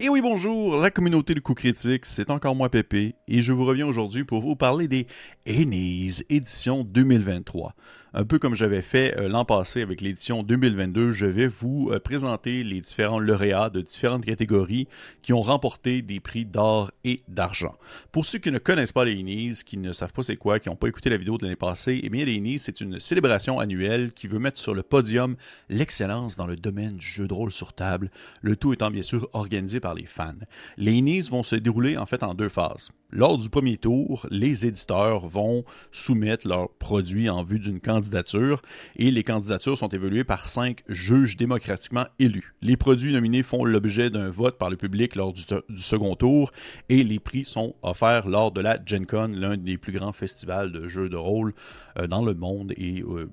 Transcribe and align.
Et 0.00 0.08
oui, 0.08 0.20
bonjour, 0.20 0.76
la 0.76 0.92
communauté 0.92 1.34
de 1.34 1.40
coups 1.40 1.60
critiques, 1.60 2.06
c'est 2.06 2.30
encore 2.30 2.54
moi 2.54 2.68
Pépé, 2.68 3.16
et 3.26 3.42
je 3.42 3.50
vous 3.50 3.64
reviens 3.64 3.84
aujourd'hui 3.84 4.22
pour 4.22 4.40
vous 4.40 4.54
parler 4.54 4.86
des 4.86 5.08
Ennies 5.48 6.20
édition 6.30 6.84
2023. 6.84 7.74
Un 8.14 8.24
peu 8.24 8.38
comme 8.38 8.54
j'avais 8.54 8.80
fait 8.80 9.18
euh, 9.18 9.28
l'an 9.28 9.44
passé 9.44 9.82
avec 9.82 10.00
l'édition 10.00 10.42
2022, 10.42 11.12
je 11.12 11.26
vais 11.26 11.46
vous 11.46 11.90
euh, 11.92 12.00
présenter 12.00 12.64
les 12.64 12.80
différents 12.80 13.18
lauréats 13.18 13.68
de 13.68 13.82
différentes 13.82 14.24
catégories 14.24 14.88
qui 15.20 15.34
ont 15.34 15.42
remporté 15.42 16.00
des 16.00 16.18
prix 16.18 16.46
d'or 16.46 16.90
et 17.04 17.22
d'argent. 17.28 17.76
Pour 18.10 18.24
ceux 18.24 18.38
qui 18.38 18.50
ne 18.50 18.56
connaissent 18.56 18.92
pas 18.92 19.04
les 19.04 19.12
Ennies, 19.20 19.60
qui 19.64 19.76
ne 19.76 19.92
savent 19.92 20.14
pas 20.14 20.22
c'est 20.22 20.36
quoi, 20.36 20.58
qui 20.58 20.70
n'ont 20.70 20.76
pas 20.76 20.88
écouté 20.88 21.10
la 21.10 21.18
vidéo 21.18 21.36
de 21.36 21.42
l'année 21.44 21.54
passée, 21.54 22.00
eh 22.02 22.08
bien 22.08 22.24
les 22.24 22.38
Ennies, 22.38 22.58
c'est 22.58 22.80
une 22.80 22.98
célébration 22.98 23.58
annuelle 23.58 24.12
qui 24.14 24.26
veut 24.26 24.38
mettre 24.38 24.58
sur 24.58 24.74
le 24.74 24.82
podium 24.82 25.36
l'excellence 25.68 26.38
dans 26.38 26.46
le 26.46 26.56
domaine 26.56 26.96
du 26.96 27.06
jeu 27.06 27.28
de 27.28 27.34
rôle 27.34 27.52
sur 27.52 27.74
table, 27.74 28.10
le 28.40 28.56
tout 28.56 28.72
étant 28.72 28.90
bien 28.90 29.02
sûr 29.02 29.28
organisé 29.34 29.80
par 29.80 29.92
les 29.92 30.06
fans. 30.06 30.32
Les 30.78 30.98
Ennies 30.98 31.28
vont 31.28 31.42
se 31.42 31.56
dérouler 31.56 31.98
en 31.98 32.06
fait 32.06 32.22
en 32.22 32.32
deux 32.32 32.48
phases. 32.48 32.88
Lors 33.10 33.38
du 33.38 33.48
premier 33.48 33.78
tour, 33.78 34.26
les 34.30 34.66
éditeurs 34.66 35.26
vont 35.26 35.64
soumettre 35.92 36.46
leurs 36.46 36.68
produits 36.68 37.30
en 37.30 37.42
vue 37.42 37.58
d'une 37.58 37.80
candidature 37.80 38.60
et 38.96 39.10
les 39.10 39.24
candidatures 39.24 39.78
sont 39.78 39.88
évaluées 39.88 40.24
par 40.24 40.44
cinq 40.44 40.82
juges 40.88 41.38
démocratiquement 41.38 42.04
élus. 42.18 42.52
Les 42.60 42.76
produits 42.76 43.14
nominés 43.14 43.42
font 43.42 43.64
l'objet 43.64 44.10
d'un 44.10 44.28
vote 44.28 44.58
par 44.58 44.68
le 44.68 44.76
public 44.76 45.16
lors 45.16 45.32
du, 45.32 45.40
second 45.78 46.16
tour 46.16 46.52
et 46.90 47.02
les 47.02 47.18
prix 47.18 47.46
sont 47.46 47.74
offerts 47.80 48.28
lors 48.28 48.52
de 48.52 48.60
la 48.60 48.78
Gen 48.84 49.06
Con, 49.06 49.28
l'un 49.34 49.56
des 49.56 49.78
plus 49.78 49.92
grands 49.92 50.12
festivals 50.12 50.70
de 50.70 50.86
jeux 50.86 51.08
de 51.08 51.16
rôle 51.16 51.54
dans 52.06 52.24
le 52.24 52.34
monde 52.34 52.72
et 52.76 53.02
euh, 53.02 53.28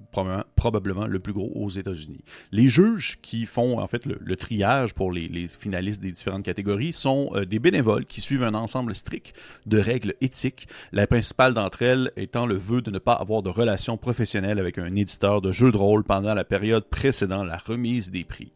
probablement, 0.55 1.05
le 1.05 1.19
plus 1.19 1.33
gros 1.33 1.51
aux 1.55 1.69
États-Unis. 1.69 2.23
Les 2.51 2.67
juges 2.67 3.19
qui 3.21 3.45
font 3.45 3.79
en 3.79 3.87
fait 3.87 4.05
le, 4.05 4.35
triage 4.35 4.93
pour 4.93 5.11
les, 5.11 5.47
finalistes 5.47 6.01
des 6.01 6.11
différentes 6.11 6.43
catégories 6.43 6.93
sont 6.93 7.29
euh, 7.33 7.45
des 7.45 7.59
bénévoles 7.59 8.05
qui 8.05 8.21
suivent 8.21 8.43
un 8.43 8.53
ensemble 8.53 8.95
strict 8.95 9.33
de 9.65 9.77
règles 9.77 10.15
éthiques, 10.21 10.67
la 10.91 11.07
principale 11.07 11.53
d'entre 11.53 11.81
elles 11.81 12.11
étant 12.17 12.45
le 12.45 12.55
vœu 12.55 12.81
de 12.81 12.91
ne 12.91 12.99
pas 12.99 13.13
avoir 13.13 13.43
de 13.43 13.49
relation 13.49 13.97
professionnelle 13.97 14.59
avec 14.59 14.77
un 14.77 14.95
éditeur 14.95 15.41
de 15.41 15.51
jeux 15.51 15.71
de 15.71 15.77
rôle 15.77 16.03
pendant 16.03 16.33
la 16.33 16.43
période 16.43 16.85
précédant 16.85 17.43
la 17.43 17.57
remise 17.57 18.11
des 18.11 18.23
prix. 18.23 18.51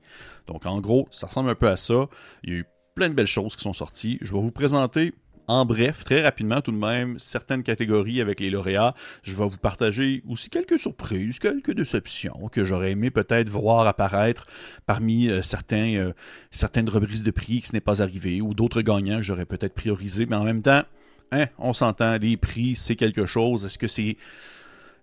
Donc 0.48 0.66
en 0.66 0.80
gros, 0.80 1.08
ça 1.12 1.28
ressemble 1.28 1.50
un 1.50 1.56
peu 1.56 1.70
à 1.70 1.78
ça. 1.78 2.08
Il 2.44 2.50
y 2.50 2.56
a 2.56 2.60
eu 2.60 2.66
plein 2.96 3.10
de 3.10 3.14
belles 3.14 3.28
choses 3.28 3.56
qui 3.56 3.64
sont 3.64 3.74
sorties. 3.74 4.18
Je 4.22 4.34
vais 4.34 4.42
vous 4.42 4.52
présenter 4.52 5.14
en 5.50 5.66
bref, 5.66 6.04
très 6.04 6.22
rapidement 6.22 6.62
tout 6.62 6.72
de 6.72 6.78
même, 6.78 7.18
certaines 7.18 7.64
catégories 7.64 8.22
avec 8.22 8.40
les 8.40 8.52
lauréats. 8.52 8.94
Je 9.24 9.36
vais 9.36 9.48
vous 9.48 9.58
partager 9.58 10.22
aussi 10.30 10.52
quelques 10.52 10.78
surprises, 10.78 11.40
quelques 11.40 11.72
déceptions 11.72 12.50
que 12.52 12.64
j'aurais 12.64 12.92
aimé 12.92 13.10
peut-être 13.10 13.50
voir 13.50 13.88
apparaître 13.88 14.46
parmi 14.86 15.28
euh, 15.28 15.42
certains, 15.42 15.96
euh, 15.96 16.14
certaines 16.52 16.88
reprises 16.88 17.24
de 17.24 17.32
prix 17.32 17.62
qui 17.62 17.68
ce 17.68 17.74
n'est 17.74 17.82
pas 17.82 18.04
arrivé 18.04 18.42
ou 18.42 18.54
d'autres 18.54 18.84
gagnants 18.84 19.18
que 19.18 19.24
j'aurais 19.24 19.48
peut-être 19.48 19.74
priorisé. 19.74 20.28
Mais 20.28 20.36
en 20.36 20.44
même 20.44 20.62
temps, 20.62 20.84
hein, 21.32 21.48
on 21.58 21.74
s'entend, 21.74 22.18
les 22.18 22.38
prix, 22.38 22.76
c'est 22.76 22.96
quelque 22.96 23.26
chose. 23.26 23.66
Est-ce 23.66 23.80
que 23.80 23.88
c'est 23.88 24.18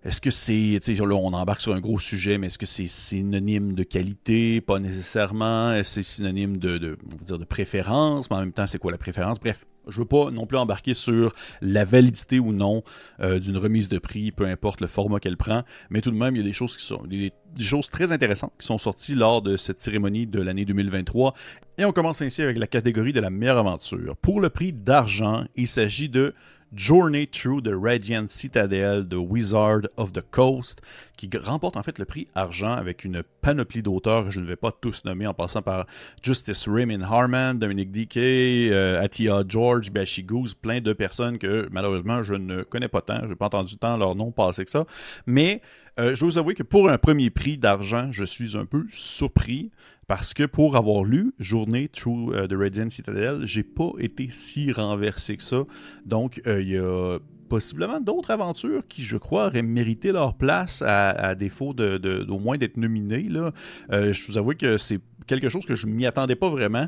est-ce 0.05 0.21
que 0.21 0.31
c'est, 0.31 0.79
là, 0.87 1.15
on 1.15 1.33
embarque 1.33 1.59
sur 1.59 1.73
un 1.73 1.81
gros 1.81 1.99
sujet, 1.99 2.37
mais 2.37 2.47
est-ce 2.47 2.57
que 2.57 2.65
c'est 2.65 2.87
synonyme 2.87 3.73
de 3.73 3.83
qualité? 3.83 4.61
Pas 4.61 4.79
nécessairement. 4.79 5.73
Est-ce 5.73 5.89
que 5.89 6.03
c'est 6.03 6.15
synonyme 6.15 6.55
de, 6.55 6.97
on 7.03 7.17
va 7.17 7.25
dire, 7.25 7.39
de 7.39 7.43
préférence? 7.43 8.29
Mais 8.29 8.37
en 8.37 8.39
même 8.39 8.53
temps, 8.53 8.67
c'est 8.67 8.79
quoi 8.79 8.91
la 8.91 8.97
préférence? 8.97 9.37
Bref, 9.39 9.65
je 9.89 9.99
veux 9.99 10.05
pas 10.05 10.31
non 10.31 10.45
plus 10.45 10.57
embarquer 10.57 10.93
sur 10.93 11.33
la 11.61 11.85
validité 11.85 12.39
ou 12.39 12.53
non 12.53 12.83
euh, 13.19 13.39
d'une 13.39 13.57
remise 13.57 13.89
de 13.89 13.99
prix, 13.99 14.31
peu 14.31 14.45
importe 14.45 14.81
le 14.81 14.87
format 14.87 15.19
qu'elle 15.19 15.37
prend, 15.37 15.63
mais 15.89 16.01
tout 16.01 16.11
de 16.11 16.17
même, 16.17 16.35
il 16.35 16.39
y 16.39 16.41
a 16.41 16.45
des 16.45 16.53
choses 16.53 16.77
qui 16.77 16.85
sont 16.85 17.03
des, 17.05 17.31
choses 17.59 17.89
très 17.89 18.11
intéressantes 18.11 18.53
qui 18.59 18.67
sont 18.67 18.77
sorties 18.77 19.15
lors 19.15 19.41
de 19.41 19.57
cette 19.57 19.79
cérémonie 19.79 20.27
de 20.27 20.41
l'année 20.41 20.65
2023. 20.65 21.33
Et 21.79 21.85
on 21.85 21.91
commence 21.91 22.21
ainsi 22.21 22.41
avec 22.41 22.57
la 22.57 22.67
catégorie 22.67 23.13
de 23.13 23.21
la 23.21 23.29
meilleure 23.29 23.57
aventure. 23.57 24.15
Pour 24.17 24.41
le 24.41 24.49
prix 24.49 24.73
d'argent, 24.73 25.45
il 25.55 25.67
s'agit 25.67 26.09
de 26.09 26.33
Journey 26.73 27.27
Through 27.27 27.61
the 27.61 27.73
Radiant 27.73 28.27
Citadel 28.27 29.07
de 29.07 29.15
Wizard 29.15 29.87
of 29.97 30.11
the 30.13 30.21
Coast, 30.31 30.81
qui 31.17 31.29
remporte 31.41 31.77
en 31.77 31.83
fait 31.83 31.99
le 31.99 32.05
prix 32.05 32.27
argent 32.35 32.71
avec 32.71 33.03
une 33.05 33.23
panoplie 33.41 33.81
d'auteurs 33.81 34.31
je 34.31 34.39
ne 34.39 34.45
vais 34.45 34.55
pas 34.55 34.71
tous 34.71 35.05
nommer, 35.05 35.27
en 35.27 35.33
passant 35.33 35.61
par 35.61 35.85
Justice 36.21 36.67
Raymond 36.67 37.01
Harman, 37.01 37.57
Dominic 37.57 37.91
D.K., 37.91 38.17
euh, 38.17 39.01
Atia 39.01 39.43
George, 39.47 39.91
Bashi 39.91 40.23
Goose, 40.23 40.53
plein 40.53 40.81
de 40.81 40.93
personnes 40.93 41.37
que 41.37 41.67
malheureusement 41.71 42.23
je 42.23 42.33
ne 42.33 42.63
connais 42.63 42.87
pas 42.89 43.01
tant, 43.01 43.21
je 43.23 43.29
n'ai 43.29 43.35
pas 43.35 43.47
entendu 43.47 43.77
tant 43.77 43.97
leur 43.97 44.15
nom 44.15 44.31
passer 44.31 44.65
que 44.65 44.71
ça. 44.71 44.85
Mais 45.25 45.61
euh, 45.99 46.13
je 46.13 46.19
dois 46.19 46.29
vous 46.29 46.37
avouer 46.37 46.53
que 46.53 46.63
pour 46.63 46.89
un 46.89 46.97
premier 46.97 47.29
prix 47.29 47.57
d'argent, 47.57 48.11
je 48.11 48.23
suis 48.23 48.55
un 48.57 48.65
peu 48.65 48.85
surpris 48.89 49.71
parce 50.07 50.33
que 50.33 50.43
pour 50.43 50.77
avoir 50.77 51.03
lu 51.03 51.33
Journée 51.37 51.89
Through 51.89 52.33
euh, 52.33 52.47
the 52.47 52.53
Radiant 52.53 52.89
Citadel, 52.89 53.45
j'ai 53.45 53.63
pas 53.63 53.91
été 53.99 54.29
si 54.29 54.71
renversé 54.71 55.37
que 55.37 55.43
ça. 55.43 55.63
Donc, 56.05 56.41
euh, 56.47 56.61
il 56.61 56.69
y 56.69 56.77
a 56.77 57.19
possiblement 57.47 57.99
d'autres 57.99 58.31
aventures 58.31 58.83
qui, 58.87 59.01
je 59.01 59.17
crois, 59.17 59.47
auraient 59.47 59.61
mérité 59.61 60.11
leur 60.11 60.35
place 60.35 60.83
à, 60.85 61.35
défaut 61.35 61.73
de, 61.73 62.25
moins 62.29 62.57
d'être 62.57 62.77
nominées. 62.77 63.29
Euh, 63.91 64.13
je 64.13 64.27
vous 64.27 64.37
avoue 64.37 64.53
que 64.53 64.77
c'est 64.77 64.99
quelque 65.25 65.49
chose 65.49 65.65
que 65.65 65.75
je 65.75 65.87
m'y 65.87 66.05
attendais 66.05 66.35
pas 66.35 66.49
vraiment, 66.49 66.87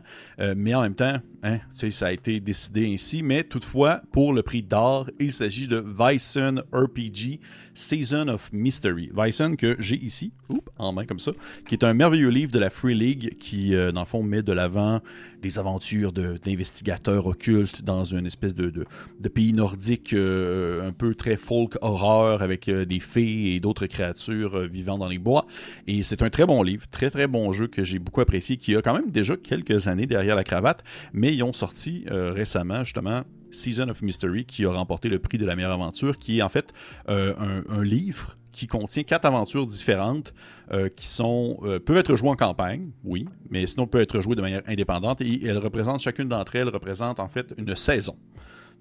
mais 0.56 0.74
en 0.74 0.82
même 0.82 0.96
temps, 0.96 1.18
hein, 1.44 1.60
ça 1.74 2.08
a 2.08 2.12
été 2.12 2.40
décidé 2.40 2.94
ainsi. 2.94 3.22
Mais 3.22 3.44
toutefois, 3.44 4.02
pour 4.14 4.32
le 4.32 4.44
prix 4.44 4.64
d'or, 4.64 5.10
il 5.20 5.34
s'agit 5.34 5.68
de 5.68 5.84
Vyson 5.86 6.64
RPG 6.72 7.40
Season 7.80 8.28
of 8.28 8.52
Mystery. 8.52 9.10
Vyson 9.16 9.56
que 9.56 9.78
j'ai 9.80 9.96
ici, 9.96 10.34
en 10.78 10.92
main 10.92 11.06
comme 11.06 11.20
ça, 11.20 11.32
qui 11.66 11.76
est 11.76 11.86
un 11.86 11.94
merveilleux 11.94 12.28
livre 12.28 12.52
de 12.52 12.60
la 12.60 12.70
Free 12.70 12.94
League 12.94 13.38
qui, 13.40 13.74
euh, 13.74 13.94
dans 13.94 14.02
le 14.02 14.06
fond, 14.06 14.22
met 14.22 14.42
de 14.42 14.52
l'avant 14.52 15.00
des 15.42 15.60
aventures 15.60 16.12
d'investigateurs 16.12 17.26
occultes 17.26 17.84
dans 17.84 18.04
une 18.04 18.26
espèce 18.26 18.56
de, 18.56 18.86
pays 19.34 19.54
nordique 19.54 20.14
euh, 20.14 20.88
un 20.88 20.92
peu 20.92 21.16
très 21.16 21.36
folk 21.36 21.78
horreur 21.82 22.42
avec 22.42 22.68
euh, 22.68 22.86
des 22.86 23.00
fées 23.00 23.56
et 23.56 23.60
d'autres 23.60 23.86
créatures 23.86 24.68
vivant 24.68 24.98
dans 24.98 25.08
les 25.08 25.20
bois. 25.20 25.46
Et 25.88 26.04
c'est 26.04 26.22
un 26.22 26.30
très 26.30 26.46
bon 26.46 26.64
livre, 26.64 26.88
très 26.90 27.10
très 27.10 27.28
bon 27.28 27.52
jeu 27.52 27.68
que 27.68 27.84
j'ai 27.84 28.00
beaucoup 28.00 28.22
apprécié, 28.22 28.58
qui 28.58 28.76
a 28.76 28.82
quand 28.82 28.94
même 28.94 29.12
déjà 29.12 29.38
quelques 29.38 29.88
années 29.88 30.06
derrière 30.06 30.36
la 30.36 30.44
cravate, 30.44 30.84
mais 31.14 31.34
ils 31.34 31.44
ont 31.44 31.54
sorti 31.54 32.06
récemment 32.10 32.84
justement 32.84 33.24
Season 33.52 33.90
of 33.90 34.02
Mystery, 34.02 34.46
qui 34.46 34.66
a 34.66 34.72
remporté 34.72 35.10
le 35.10 35.20
prix 35.20 35.38
de 35.38 35.46
la 35.46 35.56
meilleure 35.56 35.72
aventure, 35.72 36.18
qui 36.18 36.40
est 36.40 36.42
en 36.42 36.50
fait 36.50 36.74
euh, 37.10 37.34
un, 37.70 37.84
livre 37.84 38.38
qui 38.52 38.68
contient 38.68 39.04
quatre 39.04 39.26
aventures 39.26 39.66
différentes 39.66 40.34
euh, 40.72 40.90
qui 40.90 41.08
sont 41.08 41.60
euh, 41.64 41.80
peuvent 41.80 41.98
être 41.98 42.16
jouées 42.16 42.30
en 42.30 42.36
campagne, 42.36 42.92
oui, 43.04 43.26
mais 43.50 43.66
sinon 43.66 43.88
peuvent 43.88 44.02
être 44.02 44.22
jouées 44.22 44.36
de 44.36 44.42
manière 44.42 44.62
indépendante 44.68 45.22
et 45.22 45.46
elles 45.46 45.58
représentent 45.58 46.02
chacune 46.02 46.28
d'entre 46.28 46.56
elles 46.56 46.70
représente 46.70 47.20
en 47.20 47.28
fait 47.28 47.54
une 47.58 47.76
saison. 47.76 48.16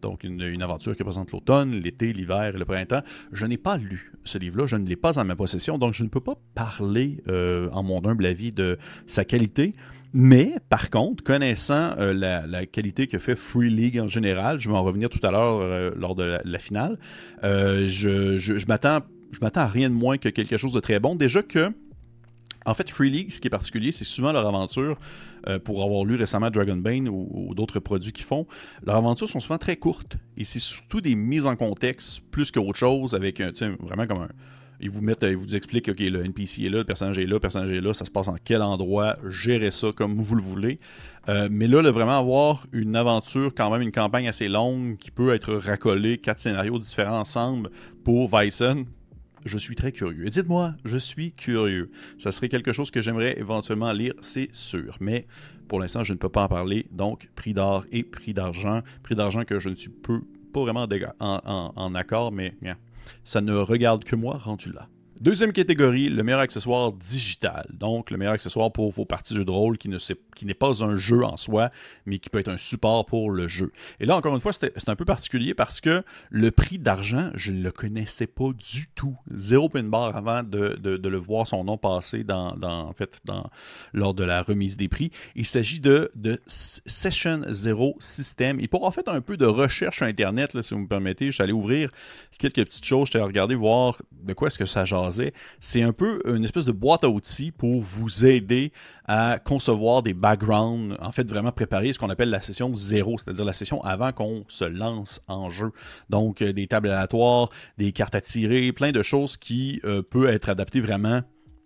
Donc, 0.01 0.23
une, 0.23 0.63
aventure 0.63 0.95
qui 0.95 1.03
représente 1.03 1.33
l'automne, 1.33 1.73
l'été, 1.73 2.13
l'hiver 2.13 2.55
et 2.55 2.59
le 2.59 2.65
printemps. 2.65 3.03
Je 3.33 3.47
n'ai 3.47 3.57
pas 3.57 3.77
lu 3.77 4.13
ce 4.23 4.39
livre-là, 4.39 4.69
je 4.69 4.77
ne 4.77 4.87
l'ai 4.87 4.95
pas 4.95 5.19
en 5.19 5.25
ma 5.25 5.35
possession, 5.35 5.77
donc 5.77 5.93
je 5.93 6.05
ne 6.05 6.09
peux 6.09 6.21
pas 6.21 6.37
parler, 6.55 7.21
en 7.27 7.83
mon 7.83 8.05
humble 8.07 8.25
avis, 8.27 8.53
de 8.53 8.79
sa 9.09 9.25
qualité. 9.25 9.75
Mais, 10.15 10.55
par 10.71 10.91
contre, 10.91 11.23
connaissant 11.23 11.93
euh, 11.99 12.15
la, 12.15 12.67
qualité 12.67 13.07
que 13.07 13.19
fait 13.19 13.37
Free 13.37 13.69
League 13.69 14.01
en 14.01 14.09
général, 14.09 14.59
je 14.59 14.71
vais 14.71 14.77
en 14.77 14.83
revenir 14.83 15.11
tout 15.11 15.25
à 15.27 15.31
l'heure 15.31 15.61
euh, 15.61 15.91
lors 15.97 16.15
de 16.15 16.39
la, 16.43 16.59
finale, 16.59 16.99
euh, 17.45 17.87
je, 17.89 18.37
je, 18.39 18.67
m'attends 18.67 19.01
je 19.31 19.39
m'attends 19.41 19.63
à 19.63 19.67
rien 19.67 19.91
de 19.91 19.95
moins 19.95 20.19
que 20.19 20.29
quelque 20.29 20.57
chose 20.57 20.73
de 20.73 20.81
très 20.81 21.01
bon. 21.01 21.15
Déjà 21.15 21.43
que, 21.43 21.73
en 22.67 22.75
fait, 22.75 22.91
Free 22.91 23.11
League, 23.11 23.31
ce 23.31 23.41
qui 23.41 23.49
est 23.49 23.51
particulier, 23.51 23.93
c'est 23.93 24.05
souvent 24.05 24.33
leur 24.33 24.47
aventure, 24.47 24.99
pour 25.65 25.83
avoir 25.83 26.05
lu 26.05 26.17
récemment 26.17 26.51
Dragon 26.51 26.77
Bane 26.77 27.09
ou, 27.09 27.55
d'autres 27.55 27.79
produits 27.79 28.13
qu'ils 28.13 28.27
font, 28.27 28.47
leurs 28.85 28.97
aventures 28.97 29.29
sont 29.29 29.41
souvent 29.41 29.57
très 29.57 29.77
courtes. 29.77 30.17
Et 30.37 30.45
c'est 30.45 30.59
surtout 30.59 31.01
des 31.01 31.15
mises 31.15 31.47
en 31.47 31.57
contexte 31.57 32.21
plus 32.31 32.51
qu'autre 32.51 32.79
chose, 32.79 33.15
avec 33.15 33.41
un, 33.41 33.53
vraiment 33.81 34.07
comme 34.07 34.23
un, 34.23 34.29
ils 34.81 34.91
vous 34.91 35.03
mettent, 35.03 35.25
ils 35.25 35.37
vous 35.37 35.57
expliquent, 35.57 35.89
OK, 35.89 35.99
le 35.99 36.25
NPC 36.25 36.65
est 36.65 36.71
là, 36.71 36.79
le 36.79 36.85
personnage 36.85 37.19
est 37.19 37.27
là, 37.27 37.35
le 37.35 37.41
personnage 37.41 37.73
est 37.73 37.81
là, 37.81 37.95
ça 37.95 38.05
se 38.05 38.11
passe 38.11 38.29
en 38.29 38.37
quel 38.43 38.63
endroit, 38.63 39.15
gérez 39.29 39.71
ça 39.71 39.89
comme 39.95 40.21
vous 40.21 40.35
le 40.37 40.43
voulez. 40.43 40.79
Euh, 41.29 41.49
mais 41.51 41.67
là, 41.67 41.83
vraiment 41.91 42.19
avoir 42.19 42.67
une 42.73 42.95
aventure, 42.97 43.53
quand 43.55 43.71
même 43.71 43.83
une 43.83 43.93
campagne 43.93 44.29
assez 44.29 44.49
longue 44.49 44.97
qui 44.99 45.11
peut 45.11 45.35
être 45.35 45.55
racolée, 45.55 46.19
quatre 46.19 46.39
scénarios 46.39 46.79
différents 46.79 47.19
ensemble 47.19 47.71
pour 48.05 48.31
Vyson, 48.35 48.87
je 49.45 49.59
suis 49.59 49.75
très 49.75 49.93
curieux. 49.93 50.27
Et 50.27 50.31
dites-moi, 50.31 50.75
je 50.85 50.97
suis 50.97 51.33
curieux. 51.33 51.91
Ça 52.19 52.33
serait 52.33 52.49
quelque 52.49 52.73
chose 52.73 52.91
que 52.91 53.01
j'aimerais 53.01 53.39
éventuellement 53.39 53.93
lire, 53.93 54.15
c'est 54.21 54.55
sûr. 54.55 54.97
Mais 55.01 55.27
pour 55.69 55.81
l'instant, 55.81 56.05
je 56.05 56.13
ne 56.13 56.19
peux 56.19 56.29
pas 56.29 56.45
en 56.45 56.49
parler. 56.49 56.87
Donc, 56.91 57.31
prix 57.35 57.55
d'or 57.55 57.85
et 57.93 58.03
prix 58.03 58.35
d'argent. 58.35 58.83
Prix 59.03 59.15
d'argent 59.15 59.45
que 59.45 59.59
je 59.59 59.69
ne 59.69 59.75
suis 59.75 59.91
pas 59.91 60.61
vraiment 60.61 60.87
en, 61.21 61.73
en, 61.77 61.95
accord, 61.95 62.33
mais 62.33 62.55
ça 63.25 63.41
ne 63.41 63.55
regarde 63.55 64.05
que 64.05 64.17
moi 64.17 64.39
rendu 64.39 64.73
là. 64.73 64.89
Deuxième 65.21 65.53
catégorie, 65.53 66.09
le 66.11 66.23
meilleur 66.23 66.39
accessoire 66.39 66.93
digital. 66.93 67.67
Donc, 67.73 68.13
le 68.13 68.17
meilleur 68.19 68.35
accessoire 68.35 68.71
pour 68.71 68.91
vos 68.93 69.05
parties 69.05 69.35
de 69.35 69.39
jeu 69.41 69.45
de 69.45 69.51
rôle 69.51 69.77
qui, 69.77 69.89
ne 69.89 69.99
qui 70.37 70.47
n'est 70.47 70.55
pas 70.55 70.85
un 70.85 70.95
jeu 70.95 71.25
en 71.25 71.37
soi, 71.37 71.71
mais 72.07 72.21
qui 72.21 72.31
peut 72.31 72.39
être 72.39 72.49
un 72.49 72.57
support 72.57 73.05
pour 73.05 73.31
le 73.31 73.49
jeu. 73.49 73.73
Et 73.99 74.07
là, 74.07 74.17
encore 74.17 74.33
une 74.35 74.41
fois, 74.41 74.53
c'est 74.53 74.89
un 74.89 74.95
peu 74.95 75.05
particulier 75.05 75.55
parce 75.55 75.81
que 75.81 76.05
le 76.31 76.51
prix 76.53 76.79
d'argent, 76.79 77.31
je 77.35 77.51
ne 77.51 77.61
le 77.61 77.73
connaissais 77.73 78.29
pas 78.29 78.53
du 78.53 78.89
tout. 78.95 79.17
Zéro 79.33 79.69
pin 79.69 79.83
bar 79.83 80.17
avant 80.17 80.45
de, 80.45 80.77
de, 80.77 81.09
le 81.09 81.19
voir 81.19 81.49
son 81.49 81.65
nom 81.65 81.79
passer 81.79 82.23
dans, 82.23 82.55
dans, 82.55 82.93
fait, 82.93 83.19
dans, 83.25 83.51
lors 83.93 84.15
de 84.15 84.23
la 84.23 84.43
remise 84.43 84.77
des 84.77 84.89
prix. 84.89 85.11
Il 85.35 85.47
s'agit 85.47 85.81
de, 85.81 86.13
de 86.15 86.39
Session 86.47 87.43
Zero 87.51 87.97
System. 87.99 88.61
Et 88.61 88.69
pour 88.69 88.85
en 88.85 88.93
fait 88.93 89.09
un 89.09 89.21
peu 89.21 89.37
de 89.37 89.47
recherche 89.47 89.97
sur 89.97 90.07
Internet, 90.07 90.63
si 90.63 90.75
vous 90.75 90.81
me 90.81 90.89
permettez, 90.89 91.27
je 91.27 91.33
suis 91.33 91.43
allé 91.43 91.53
ouvrir 91.53 91.91
quelques 92.39 92.65
petites 92.65 92.85
choses, 92.85 93.07
je 93.07 93.11
suis 93.11 93.19
allé 93.19 93.27
regarder, 93.27 93.57
voir 93.57 94.01
de 94.13 94.33
quoi 94.33 94.47
est-ce 94.47 94.59
que 94.59 94.67
ça 94.67 94.85
genre 94.85 95.08
c'est 95.61 95.83
un 95.83 95.93
peu 95.93 96.21
une 96.27 96.45
espèce 96.45 96.65
de 96.65 96.73
boîte 96.73 97.05
à 97.05 97.09
outils 97.09 97.53
pour 97.53 97.83
vous 97.83 98.25
aider 98.25 98.73
à 99.07 99.39
concevoir 99.39 100.03
des 100.03 100.15
backgrounds, 100.15 100.97
en 101.01 101.13
fait 101.13 101.29
vraiment 101.29 101.53
préparer 101.53 101.93
ce 101.93 101.99
qu'on 101.99 102.11
appelle 102.11 102.31
la 102.31 102.41
session 102.41 102.75
zéro, 102.77 103.17
c'est-à-dire 103.19 103.45
la 103.45 103.53
session 103.53 103.83
avant 103.83 104.13
qu'on 104.13 104.45
se 104.49 104.65
lance 104.65 105.23
en 105.29 105.49
jeu. 105.49 105.73
Donc 106.11 106.43
euh, 106.43 106.53
des 106.53 106.67
tables 106.67 106.89
aléatoires, 106.89 107.49
des 107.79 107.93
cartes 107.93 108.15
à 108.15 108.21
tirer, 108.21 108.73
plein 108.73 108.93
de 108.93 109.03
choses 109.03 109.37
qui 109.37 109.81
euh, 109.85 110.03
peuvent 110.03 110.27
être 110.27 110.49
adaptées 110.49 110.81
vraiment 110.81 111.23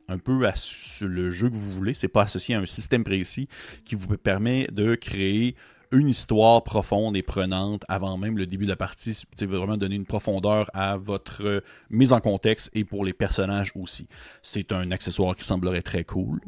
un 0.09 0.19
peu 0.19 0.47
à 0.47 0.55
le 1.01 1.31
jeu 1.31 1.49
que 1.49 1.57
vous 1.57 1.71
voulez. 1.71 1.95
C'est 1.95 2.09
pas 2.09 2.23
associé 2.23 2.55
à 2.55 2.61
un 2.61 2.67
système 2.67 3.05
précis 3.05 3.49
qui 3.85 3.95
vous 3.95 4.17
permet 4.17 4.67
de 4.73 4.95
créer 4.95 5.57
une 5.93 6.09
histoire 6.09 6.63
profonde 6.65 7.17
et 7.17 7.23
prenante 7.23 7.85
avant 7.89 8.17
même 8.19 8.39
le 8.39 8.47
début 8.47 8.65
de 8.65 8.71
la 8.71 8.77
partie. 8.77 9.23
C'est 9.35 9.47
vraiment 9.47 9.77
donner 9.77 9.97
une 9.97 10.07
profondeur 10.07 10.71
à 10.75 10.97
votre 10.97 11.45
euh, 11.45 11.61
mise 11.91 12.13
en 12.13 12.21
contexte 12.21 12.71
et 12.75 12.85
pour 12.85 13.05
les 13.05 13.13
personnages 13.13 13.73
aussi. 13.75 14.09
C'est 14.43 14.73
un 14.73 14.91
accessoire 14.91 15.37
qui 15.37 15.45
semblerait 15.45 15.83
très 15.83 16.05
cool, 16.05 16.41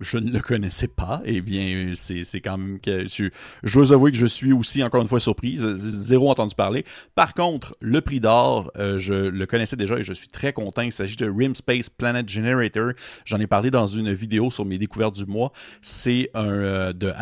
je 0.00 0.18
ne 0.18 0.30
le 0.30 0.40
connaissais 0.40 0.88
pas, 0.88 1.22
eh 1.24 1.40
bien, 1.40 1.92
c'est 1.94 2.40
quand 2.40 2.58
même 2.58 2.80
que 2.80 3.06
je, 3.06 3.26
je 3.62 3.74
dois 3.74 3.92
avouer 3.92 4.12
que 4.12 4.18
je 4.18 4.26
suis 4.26 4.52
aussi 4.52 4.82
encore 4.82 5.00
une 5.02 5.08
fois 5.08 5.20
surprise, 5.20 5.64
zéro 5.74 6.30
entendu 6.30 6.54
parler. 6.54 6.84
Par 7.14 7.34
contre, 7.34 7.74
le 7.80 8.00
prix 8.00 8.20
d'or, 8.20 8.70
euh, 8.76 8.98
je 8.98 9.14
le 9.14 9.46
connaissais 9.46 9.76
déjà 9.76 9.98
et 9.98 10.02
je 10.02 10.12
suis 10.12 10.28
très 10.28 10.52
content. 10.52 10.82
Il 10.82 10.92
s'agit 10.92 11.16
de 11.16 11.28
Rim 11.28 11.54
Space 11.54 11.88
Planet 11.90 12.28
Generator. 12.28 12.92
J'en 13.24 13.40
ai 13.40 13.46
parlé 13.46 13.70
dans 13.70 13.86
une 13.86 14.12
vidéo 14.12 14.50
sur 14.50 14.64
mes 14.64 14.78
découvertes 14.78 15.16
du 15.16 15.26
mois. 15.26 15.52
C'est 15.82 16.30
un 16.34 16.46
euh, 16.46 16.92
de 16.92 17.12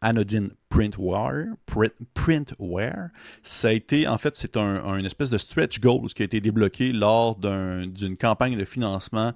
Anodine 0.00 0.50
Printware, 0.70 1.46
Printware. 2.14 3.10
Ça 3.42 3.68
a 3.68 3.72
été, 3.72 4.08
en 4.08 4.16
fait, 4.16 4.34
c'est 4.34 4.56
un, 4.56 5.04
espèce 5.04 5.28
de 5.28 5.36
stretch 5.36 5.80
goals 5.80 6.08
qui 6.14 6.22
a 6.22 6.24
été 6.24 6.40
débloqué 6.40 6.92
lors 6.92 7.36
d'une 7.36 8.16
campagne 8.16 8.56
de 8.56 8.64
financement 8.64 9.34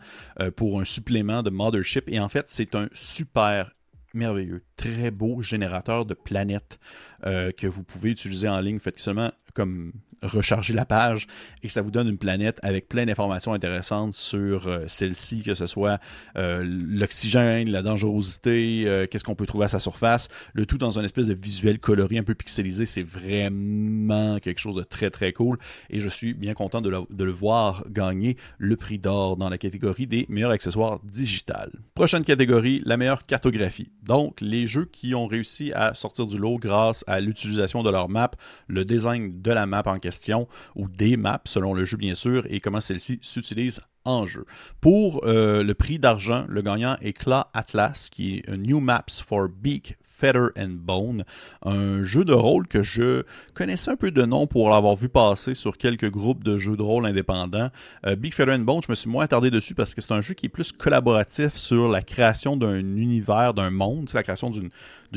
pour 0.56 0.80
un 0.80 0.84
supplément 0.84 1.42
de 1.42 1.50
Mothership. 1.50 2.04
Et 2.08 2.18
en 2.20 2.28
fait, 2.28 2.48
c'est 2.48 2.74
un 2.74 2.88
super 2.92 3.74
merveilleux, 4.14 4.62
très 4.76 5.10
beau 5.10 5.42
générateur 5.42 6.06
de 6.06 6.14
planètes 6.14 6.78
euh, 7.26 7.50
que 7.52 7.66
vous 7.66 7.82
pouvez 7.82 8.10
utiliser 8.10 8.48
en 8.48 8.60
ligne. 8.60 8.78
Faites 8.78 8.98
seulement 8.98 9.30
comme 9.54 9.92
recharger 10.22 10.72
la 10.72 10.86
page 10.86 11.26
et 11.62 11.68
ça 11.68 11.82
vous 11.82 11.90
donne 11.90 12.08
une 12.08 12.16
planète 12.16 12.58
avec 12.62 12.88
plein 12.88 13.04
d'informations 13.04 13.52
intéressantes 13.52 14.14
sur 14.14 14.68
euh, 14.68 14.84
celle-ci, 14.88 15.42
que 15.42 15.52
ce 15.52 15.66
soit 15.66 16.00
euh, 16.36 16.64
l'oxygène, 16.64 17.68
la 17.70 17.82
dangerosité, 17.82 19.06
qu'est-ce 19.10 19.22
qu'on 19.22 19.34
peut 19.34 19.46
trouver 19.46 19.66
à 19.66 19.68
sa 19.68 19.78
surface, 19.78 20.28
le 20.54 20.64
tout 20.64 20.78
dans 20.78 20.98
un 20.98 21.04
espèce 21.04 21.26
de 21.26 21.34
visuel 21.34 21.78
coloré 21.78 22.16
un 22.16 22.22
peu 22.22 22.34
pixelisé. 22.34 22.86
C'est 22.86 23.02
vraiment 23.02 24.38
quelque 24.38 24.60
chose 24.60 24.76
de 24.76 24.82
très 24.82 25.10
très 25.10 25.32
cool 25.32 25.58
et 25.90 26.00
je 26.00 26.08
suis 26.08 26.32
bien 26.32 26.54
content 26.54 26.80
de, 26.80 26.90
de 27.10 27.24
le 27.24 27.32
voir 27.32 27.84
gagner 27.90 28.36
le 28.58 28.76
prix 28.76 28.98
d'or 28.98 29.36
dans 29.36 29.50
la 29.50 29.58
catégorie 29.58 30.06
des 30.06 30.26
meilleurs 30.28 30.50
accessoires 30.52 31.00
digital. 31.04 31.70
Prochaine 31.94 32.24
catégorie, 32.24 32.82
la 32.84 32.96
meilleure 32.96 33.26
cartographie. 33.26 33.90
Donc 34.02 34.40
les 34.40 34.66
jeux 34.66 34.84
qui 34.84 35.14
ont 35.14 35.26
réussi 35.26 35.72
à 35.72 35.94
sortir 35.94 36.26
du 36.26 36.38
lot 36.38 36.58
grâce 36.58 37.04
à 37.06 37.13
l'utilisation 37.20 37.82
de 37.82 37.90
leur 37.90 38.08
map, 38.08 38.32
le 38.68 38.84
design 38.84 39.40
de 39.42 39.50
la 39.50 39.66
map 39.66 39.82
en 39.86 39.98
question 39.98 40.48
ou 40.74 40.88
des 40.88 41.16
maps 41.16 41.40
selon 41.44 41.74
le 41.74 41.84
jeu 41.84 41.96
bien 41.96 42.14
sûr 42.14 42.44
et 42.48 42.60
comment 42.60 42.80
celle-ci 42.80 43.18
s'utilise 43.22 43.80
en 44.04 44.26
jeu. 44.26 44.44
Pour 44.80 45.22
euh, 45.24 45.62
le 45.62 45.74
prix 45.74 45.98
d'argent, 45.98 46.44
le 46.48 46.62
gagnant 46.62 46.96
est 47.00 47.14
Claw 47.14 47.44
Atlas 47.54 48.08
qui 48.10 48.36
est 48.36 48.56
New 48.56 48.80
Maps 48.80 49.22
for 49.26 49.48
Beak 49.48 49.96
Feather 50.16 50.50
and 50.56 50.76
Bone, 50.78 51.24
un 51.64 52.04
jeu 52.04 52.24
de 52.24 52.32
rôle 52.32 52.68
que 52.68 52.82
je 52.82 53.24
connaissais 53.52 53.90
un 53.90 53.96
peu 53.96 54.10
de 54.10 54.22
nom 54.22 54.46
pour 54.46 54.70
l'avoir 54.70 54.94
vu 54.94 55.08
passer 55.08 55.54
sur 55.54 55.76
quelques 55.76 56.08
groupes 56.08 56.44
de 56.44 56.56
jeux 56.56 56.76
de 56.76 56.82
rôle 56.82 57.04
indépendants. 57.06 57.70
Euh, 58.06 58.14
Big 58.14 58.32
Feather 58.32 58.54
and 58.54 58.60
Bone, 58.60 58.80
je 58.82 58.90
me 58.90 58.94
suis 58.94 59.10
moins 59.10 59.24
attardé 59.24 59.50
dessus 59.50 59.74
parce 59.74 59.94
que 59.94 60.00
c'est 60.00 60.12
un 60.12 60.20
jeu 60.20 60.34
qui 60.34 60.46
est 60.46 60.50
plus 60.50 60.70
collaboratif 60.70 61.56
sur 61.56 61.88
la 61.88 62.00
création 62.00 62.56
d'un 62.56 62.78
univers, 62.78 63.54
d'un 63.54 63.70
monde, 63.70 64.08
la 64.14 64.22
création 64.22 64.50
d'une 64.50 64.70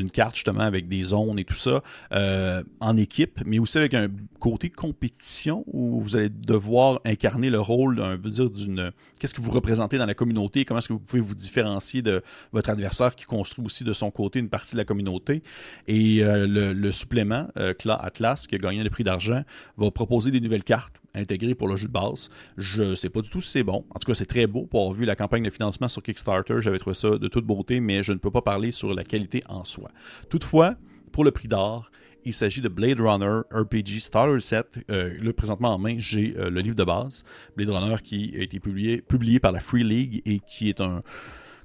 carte 0.06 0.36
justement 0.36 0.62
avec 0.62 0.88
des 0.88 1.04
zones 1.04 1.40
et 1.40 1.46
tout 1.46 1.56
ça 1.56 1.82
euh, 2.12 2.64
en 2.80 2.98
équipe, 2.98 3.42
mais 3.46 3.60
aussi 3.60 3.78
avec 3.78 3.94
un 3.94 4.08
côté 4.40 4.70
compétition 4.70 5.64
où 5.68 6.00
vous 6.00 6.16
allez 6.16 6.30
devoir 6.30 7.02
incarner 7.06 7.50
le 7.50 7.60
rôle, 7.60 8.02
un 8.02 8.16
veut 8.16 8.30
dire 8.30 8.50
d'une, 8.50 8.92
qu'est-ce 9.20 9.34
que 9.34 9.42
vous 9.42 9.52
représentez 9.52 9.98
dans 9.98 10.06
la 10.06 10.14
communauté, 10.14 10.66
comment 10.66 10.80
est-ce 10.80 10.88
que 10.88 10.94
vous 10.94 11.00
pouvez 11.00 11.22
vous 11.22 11.36
différencier 11.36 12.02
de 12.02 12.24
votre 12.54 12.70
adversaire 12.70 13.16
qui 13.16 13.26
construit 13.26 13.66
aussi 13.66 13.84
de 13.84 13.94
son 13.94 14.12
côté 14.12 14.40
une 14.40 14.50
partie 14.50 14.74
de 14.74 14.78
la 14.78 14.86
communauté. 14.86 15.42
Et 15.88 16.24
euh, 16.24 16.46
le, 16.48 16.92
supplément, 16.92 17.48
euh, 17.58 17.74
Atlas, 18.00 18.48
qui 18.48 18.56
a 18.56 18.58
gagné 18.58 18.84
le 18.84 18.90
prix 18.90 19.04
d'argent, 19.04 19.44
va 19.78 19.92
proposer 19.92 20.32
des 20.32 20.42
nouvelles 20.42 20.64
cartes 20.64 20.94
intégrées 21.18 21.56
pour 21.56 21.68
le 21.68 21.76
jeu 21.76 21.88
de 21.88 21.94
base. 21.94 22.30
Je 22.58 22.84
ne 22.84 22.96
sais 22.96 23.10
pas 23.10 23.22
du 23.22 23.30
tout 23.30 23.42
si 23.42 23.52
c'est 23.52 23.64
bon. 23.64 23.86
En 23.90 24.00
tout 24.00 24.08
cas, 24.08 24.14
c'est 24.14 24.26
très 24.26 24.48
beau 24.48 24.66
pour 24.66 24.82
avoir 24.82 24.94
vu 24.94 25.06
la 25.06 25.16
campagne 25.16 25.44
de 25.44 25.50
financement 25.50 25.88
sur 25.88 26.02
Kickstarter. 26.02 26.56
J'avais 26.60 26.80
trouvé 26.80 26.94
ça 26.94 27.18
de 27.18 27.28
toute 27.28 27.46
beauté, 27.46 27.80
mais 27.80 28.04
je 28.04 28.14
ne 28.14 28.18
peux 28.18 28.32
pas 28.32 28.42
parler 28.42 28.72
sur 28.72 28.94
la 28.94 29.04
qualité 29.04 29.44
en 29.48 29.64
soi. 29.64 29.90
Toutefois, 30.30 30.76
pour 31.12 31.24
le 31.24 31.32
prix 31.32 31.48
d'or, 31.48 31.92
il 32.26 32.34
s'agit 32.34 32.62
de 32.62 32.68
Blade 32.68 33.00
Runner 33.00 33.42
RPG 33.52 34.00
Starter 34.00 34.40
Set. 34.42 34.80
Euh, 34.92 35.14
là, 35.22 35.34
présentement 35.34 35.74
en 35.74 35.78
main, 35.78 35.96
j'ai 35.98 36.34
le 36.38 36.60
livre 36.62 36.76
de 36.76 36.84
base. 36.84 37.24
Blade 37.56 37.70
Runner 37.70 37.96
qui 38.04 38.36
a 38.38 38.42
été 38.42 38.60
publié 38.60 39.40
par 39.40 39.52
la 39.52 39.60
Free 39.60 39.84
League 39.84 40.22
et 40.26 40.40
qui 40.40 40.70
est 40.70 40.82
un, 40.82 41.04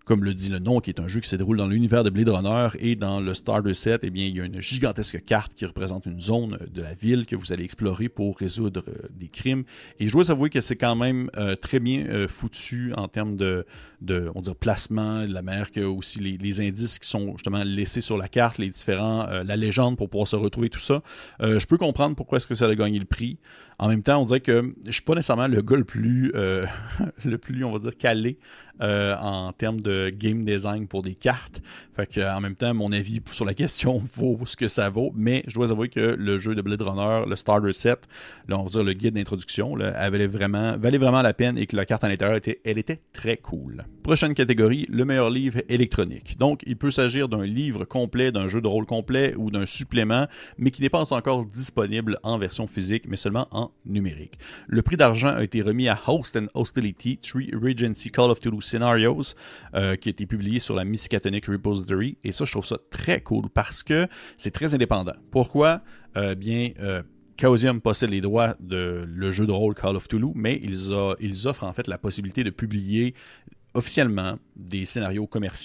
comme 0.05 0.25
le 0.25 0.35
dit 0.35 0.51
le 0.51 0.59
nom, 0.59 0.81
qui 0.81 0.91
est 0.91 1.01
un 1.01 1.09
jeu 1.09 1.21
qui 1.21 1.29
se 1.29 1.37
déroule 1.37 1.57
dans 1.57 1.67
l'univers 1.67 2.05
de 2.05 2.11
Blade 2.11 2.29
Runner 2.29 2.69
et 2.79 2.97
dans 2.97 3.21
le 3.21 3.35
Starter 3.35 3.75
Set, 3.75 4.01
eh 4.03 4.11
bien, 4.11 4.27
il 4.27 4.37
y 4.37 4.41
a 4.41 4.45
une 4.45 4.61
gigantesque 4.61 5.25
carte 5.25 5.55
qui 5.55 5.65
représente 5.65 6.07
une 6.07 6.21
zone 6.21 6.59
de 6.73 6.83
la 6.83 6.95
ville 6.95 7.27
que 7.27 7.37
vous 7.37 7.53
allez 7.53 7.65
explorer 7.65 8.09
pour 8.09 8.39
résoudre 8.39 8.83
euh, 8.89 9.09
des 9.11 9.29
crimes. 9.29 9.65
Et 10.01 10.09
je 10.09 10.13
dois 10.13 10.31
avouer 10.31 10.51
que 10.51 10.61
c'est 10.61 10.77
quand 10.77 10.97
même 10.97 11.31
euh, 11.37 11.57
très 11.57 11.81
bien 11.81 12.07
euh, 12.07 12.29
foutu 12.29 12.93
en 12.97 13.09
termes 13.09 13.37
de, 13.37 13.65
de 14.01 14.31
on 14.35 14.43
placement 14.55 15.25
la 15.27 15.41
mer, 15.41 15.71
que 15.71 15.81
aussi 15.81 16.21
les, 16.21 16.61
indices 16.61 16.99
qui 16.99 17.09
sont 17.09 17.33
justement 17.33 17.63
laissés 17.65 18.01
sur 18.01 18.19
la 18.19 18.29
carte, 18.29 18.59
les 18.59 18.69
différents, 18.69 19.27
la 19.27 19.57
légende 19.57 19.97
pour 19.97 20.11
pouvoir 20.11 20.29
se 20.29 20.37
retrouver, 20.37 20.69
tout 20.69 20.81
ça. 20.81 21.03
je 21.41 21.65
peux 21.67 21.79
comprendre 21.79 22.15
pourquoi 22.15 22.37
est-ce 22.37 22.47
que 22.47 22.55
ça 22.55 22.67
a 22.67 22.75
gagné 22.75 22.99
le 22.99 23.07
prix. 23.07 23.39
En 23.79 23.89
même 23.89 24.03
temps, 24.03 24.21
on 24.21 24.25
dirait 24.25 24.41
que 24.41 24.75
je 24.87 24.93
suis 24.93 25.03
pas 25.03 25.15
nécessairement 25.15 25.49
le 25.49 25.63
gars 25.63 25.77
le 25.77 25.85
plus, 25.85 26.33
le 27.25 27.39
plus, 27.39 27.65
on 27.65 27.73
va 27.73 27.79
dire, 27.79 27.97
calé 27.97 28.39
euh, 28.81 29.15
en 29.21 29.53
termes 29.53 29.81
de 29.81 30.11
game 30.13 30.45
design 30.45 30.89
pour 30.89 31.03
des 31.03 31.15
cartes. 31.15 31.61
Fait 31.95 32.07
que, 32.07 32.21
en 32.21 32.41
même 32.41 32.57
temps, 32.57 32.73
mon 32.75 32.91
avis 32.91 33.21
sur 33.31 33.45
la 33.45 33.55
question 33.55 34.03
vaut 34.15 34.41
ce 34.45 34.57
que 34.57 34.67
ça 34.67 34.89
vaut, 34.89 35.13
mais 35.15 35.45
je 35.47 35.55
dois 35.55 35.71
avouer 35.71 35.89
que 35.89 36.01
le 36.01 36.39
jeu 36.39 36.55
de 36.55 36.63
Blade 36.63 36.81
Runner, 36.81 37.29
le 37.29 37.37
Starter 37.37 37.73
Set, 37.75 38.09
on 38.51 38.63
va 38.63 38.69
dire 38.69 38.83
le 38.83 38.95
guide 38.95 39.15
d'introduction, 39.15 39.77
valait 39.77 40.27
vraiment, 40.27 40.77
valait 40.79 40.99
vraiment 40.99 41.23
la 41.23 41.35
peine 41.35 41.59
et 41.59 41.67
que 41.67 41.77
la 41.77 41.85
carte 41.85 42.03
à 42.03 42.09
l'intérieur 42.09 42.37
était, 42.37 42.61
elle 42.65 42.79
était 42.79 43.01
très 43.13 43.37
cool. 43.37 43.85
Prochaine 44.03 44.35
catégorie, 44.35 44.87
le 44.89 45.05
meilleur 45.05 45.31
livre 45.31 45.61
électronique. 45.69 46.37
Donc, 46.39 46.63
il 46.67 46.77
peut 46.77 46.91
s'agir 46.91 47.29
d'un 47.29 47.45
livre 47.45 47.85
complet, 47.85 48.33
d'un 48.33 48.49
jeu 48.49 48.61
de 48.61 48.69
rôle 48.69 48.87
complet 48.87 49.35
ou 49.37 49.51
d'un 49.51 49.67
supplément, 49.67 50.27
mais 50.59 50.73
qui 50.73 50.83
n'est 50.83 50.91
pas 50.91 51.13
encore 51.13 51.45
disponible 51.45 52.19
en 52.23 52.39
version 52.39 52.67
physique, 52.67 53.05
mais 53.07 53.17
seulement 53.17 53.47
en 53.53 53.62
numérique. 53.85 54.39
Le 54.67 54.83
prix 54.83 54.97
d'argent 54.97 55.29
a 55.29 55.43
été 55.43 55.63
remis 55.63 55.89
à 55.89 55.99
Host 56.07 56.37
and 56.37 56.47
Hostility, 56.55 57.19
Tree 57.19 57.51
Regency 57.53 58.11
Call 58.11 58.31
of 58.31 58.41
Toulouse 58.41 58.65
Scenarios, 58.65 59.35
euh, 59.75 59.97
qui 59.97 60.09
a 60.09 60.11
été 60.11 60.27
publié 60.27 60.59
sur 60.59 60.75
la 60.75 60.85
Miskatonic 60.85 61.47
Repository. 61.47 62.17
Et 62.25 62.33
ça, 62.33 62.45
je 62.45 62.53
trouve 62.53 62.67
ça 62.67 62.79
très 62.91 63.21
cool 63.21 63.49
parce 63.53 63.83
que 63.83 64.07
c'est 64.37 64.51
très 64.51 64.75
indépendant. 64.75 65.15
Pourquoi? 65.31 65.83
Euh, 66.17 66.35
bien, 66.35 66.71
euh, 66.81 67.03
possède 67.83 68.11
les 68.11 68.21
droits 68.21 68.55
de 68.61 69.05
le 69.07 69.33
jeu 69.33 69.47
de 69.47 69.53
rôle 69.53 69.75
Call 69.75 69.97
of 69.97 70.07
Toulouse, 70.07 70.33
mais 70.37 70.61
ils 70.63 70.93
offrent 71.49 71.65
en 71.65 71.73
fait 71.73 71.89
la 71.89 71.99
possibilité 71.99 72.45
de 72.45 72.51
publier 72.51 73.15
officiellement 73.75 74.39
des 74.57 74.85
scénarios 74.85 75.27
commerciaux 75.27 75.63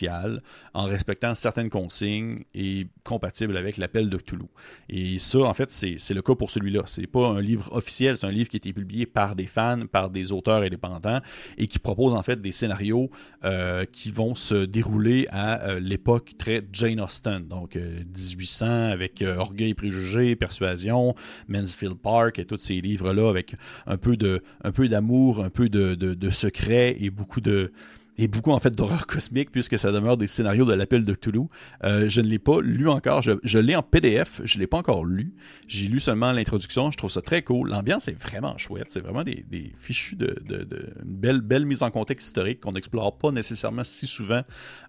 en 0.74 0.86
respectant 0.86 1.36
certaines 1.36 1.70
consignes 1.70 2.44
et 2.54 2.88
compatibles 3.04 3.58
avec 3.58 3.78
l'appel 3.78 4.10
de 4.10 4.18
Cthulhu. 4.18 4.46
Et 4.90 5.20
ça, 5.20 5.40
en 5.40 5.54
fait, 5.54 5.72
c'est 5.72 6.14
le 6.14 6.22
cas 6.22 6.36
pour 6.36 6.52
celui-là. 6.52 6.84
C'est 6.86 7.08
pas 7.08 7.28
un 7.28 7.42
livre 7.42 7.72
officiel, 7.74 8.18
c'est 8.18 8.28
un 8.28 8.32
livre 8.32 8.50
qui 8.50 8.58
a 8.58 8.60
été 8.60 8.74
publié 8.74 9.06
par 9.06 9.36
des 9.36 9.48
fans, 9.48 9.88
par 9.92 10.10
des 10.10 10.32
auteurs 10.32 10.62
indépendants 10.62 11.20
et 11.58 11.68
qui 11.68 11.80
propose 11.80 12.14
en 12.14 12.24
fait 12.24 12.42
des 12.42 12.52
scénarios 12.52 13.10
euh, 13.44 13.86
qui 13.86 14.12
vont 14.12 14.36
se 14.36 14.66
dérouler 14.66 15.28
à 15.32 15.70
euh, 15.70 15.80
l'époque 15.80 16.34
très 16.38 16.62
Jane 16.72 17.02
Austen, 17.02 17.48
donc 17.48 17.76
1800 17.76 18.66
euh, 18.66 18.92
avec 18.92 19.24
Orgueil, 19.38 19.74
Préjugés, 19.74 20.36
Persuasion, 20.36 21.16
Mansfield 21.48 21.98
Park 21.98 22.40
et 22.40 22.46
tous 22.46 22.58
ces 22.58 22.82
livres-là 22.82 23.30
avec 23.30 23.56
un 23.86 23.98
peu 23.98 24.18
de 24.18 24.42
un 24.64 24.72
peu 24.72 24.88
d'amour, 24.88 25.44
un 25.44 25.50
peu 25.50 25.70
de, 25.70 25.96
de 25.96 26.30
secret 26.30 26.96
et 27.00 27.10
beaucoup 27.10 27.42
de 27.42 27.72
et 28.18 28.28
beaucoup 28.28 28.52
en 28.52 28.60
fait 28.60 28.72
d'horreur 28.72 29.08
cosmique 29.08 29.52
puisque 29.52 29.78
ça 29.78 29.92
demeure 29.92 30.18
des 30.18 30.28
scénarios 30.28 30.66
de 30.66 30.74
l'appel 30.74 31.06
de 31.06 31.14
Cthulhu. 31.14 31.48
Euh, 31.84 32.10
je 32.10 32.22
ne 32.22 32.28
l'ai 32.28 32.40
pas 32.40 32.62
lu 32.62 32.90
encore, 32.90 33.22
je, 33.22 33.60
l'ai 33.60 33.76
en 33.76 33.84
PDF, 33.84 34.42
je 34.44 34.58
ne 34.58 34.62
l'ai 34.62 34.68
pas 34.68 34.78
encore 34.78 35.06
lu. 35.06 35.34
J'ai 35.68 35.88
lu 35.88 36.00
seulement 36.00 36.32
l'introduction, 36.32 36.92
je 36.92 36.98
trouve 36.98 37.12
ça 37.12 37.22
très 37.22 37.42
cool. 37.42 37.70
L'ambiance 37.70 38.08
est 38.08 38.20
vraiment 38.20 38.58
chouette, 38.58 38.88
c'est 38.90 39.02
vraiment 39.02 39.24
des, 39.24 39.46
fichus 39.76 40.16
de, 40.16 40.36
une 40.50 41.16
belle, 41.16 41.42
belle 41.42 41.66
mise 41.66 41.84
en 41.84 41.92
contexte 41.92 42.28
historique 42.28 42.60
qu'on 42.62 42.72
n'explore 42.72 43.18
pas 43.18 43.32
nécessairement 43.32 43.84
si 43.84 44.08
souvent 44.08 44.42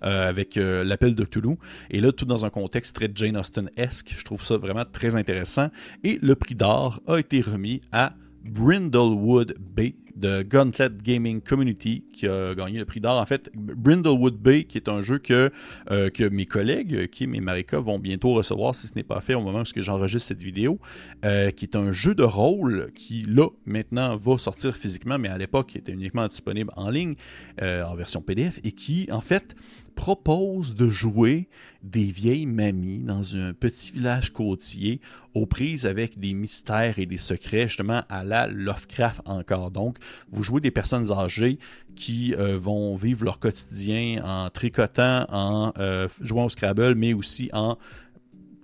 euh, 0.04 0.28
avec 0.28 0.56
euh, 0.56 0.84
l'appel 0.84 1.14
de 1.14 1.24
Cthulhu. 1.24 1.56
Et 1.90 2.00
là, 2.00 2.12
tout 2.12 2.24
dans 2.24 2.44
un 2.44 2.50
contexte 2.50 2.96
très 2.96 3.10
Jane 3.14 3.36
Austen-esque, 3.36 4.14
je 4.16 4.24
trouve 4.24 4.42
ça 4.42 4.56
vraiment 4.56 4.84
très 4.84 5.16
intéressant. 5.16 5.68
Et 6.04 6.18
le 6.22 6.34
prix 6.34 6.54
d'or 6.54 7.00
a 7.06 7.18
été 7.18 7.40
remis 7.40 7.80
à 7.92 8.14
Brindlewood 8.44 9.54
Bay 9.58 9.94
de 10.18 10.42
Gauntlet 10.42 10.90
Gaming 11.02 11.40
Community 11.40 12.04
qui 12.12 12.26
a 12.26 12.54
gagné 12.54 12.78
le 12.78 12.84
prix 12.84 13.00
d'or. 13.00 13.20
En 13.20 13.26
fait, 13.26 13.50
Brindlewood 13.54 14.36
Bay, 14.36 14.64
qui 14.64 14.76
est 14.78 14.88
un 14.88 15.00
jeu 15.00 15.18
que, 15.18 15.50
euh, 15.90 16.10
mes 16.30 16.46
collègues, 16.46 17.08
Kim 17.10 17.34
et 17.34 17.40
Marika, 17.40 17.78
vont 17.78 17.98
bientôt 17.98 18.34
recevoir 18.34 18.74
si 18.74 18.86
ce 18.88 18.94
n'est 18.96 19.02
pas 19.02 19.20
fait 19.20 19.34
au 19.34 19.40
moment 19.40 19.62
où 19.62 19.80
j'enregistre 19.80 20.28
cette 20.28 20.42
vidéo, 20.42 20.78
euh, 21.24 21.50
qui 21.50 21.64
est 21.64 21.76
un 21.76 21.92
jeu 21.92 22.14
de 22.14 22.24
rôle 22.24 22.90
qui, 22.94 23.22
là, 23.22 23.48
maintenant, 23.66 24.16
va 24.16 24.38
sortir 24.38 24.76
physiquement, 24.76 25.18
mais 25.18 25.28
à 25.28 25.38
l'époque, 25.38 25.76
était 25.76 25.92
uniquement 25.92 26.26
disponible 26.26 26.70
en 26.76 26.90
ligne, 26.90 27.14
euh, 27.62 27.84
en 27.84 27.94
version 27.94 28.20
PDF, 28.20 28.60
et 28.64 28.72
qui, 28.72 29.08
en 29.10 29.20
fait, 29.20 29.54
propose 29.98 30.76
de 30.76 30.90
jouer 30.90 31.48
des 31.82 32.04
vieilles 32.04 32.46
mamies 32.46 33.00
dans 33.00 33.36
un 33.36 33.52
petit 33.52 33.90
village 33.90 34.32
côtier 34.32 35.00
aux 35.34 35.44
prises 35.44 35.86
avec 35.86 36.20
des 36.20 36.34
mystères 36.34 37.00
et 37.00 37.06
des 37.06 37.16
secrets, 37.16 37.66
justement 37.66 38.02
à 38.08 38.22
la 38.22 38.46
Lovecraft 38.46 39.22
encore. 39.24 39.72
Donc, 39.72 39.98
vous 40.30 40.44
jouez 40.44 40.60
des 40.60 40.70
personnes 40.70 41.10
âgées 41.10 41.58
qui 41.96 42.32
euh, 42.36 42.60
vont 42.60 42.94
vivre 42.94 43.24
leur 43.24 43.40
quotidien 43.40 44.22
en 44.24 44.50
tricotant, 44.50 45.26
en 45.30 45.72
euh, 45.78 46.06
jouant 46.20 46.44
au 46.44 46.48
Scrabble, 46.48 46.94
mais 46.94 47.12
aussi 47.12 47.50
en 47.52 47.76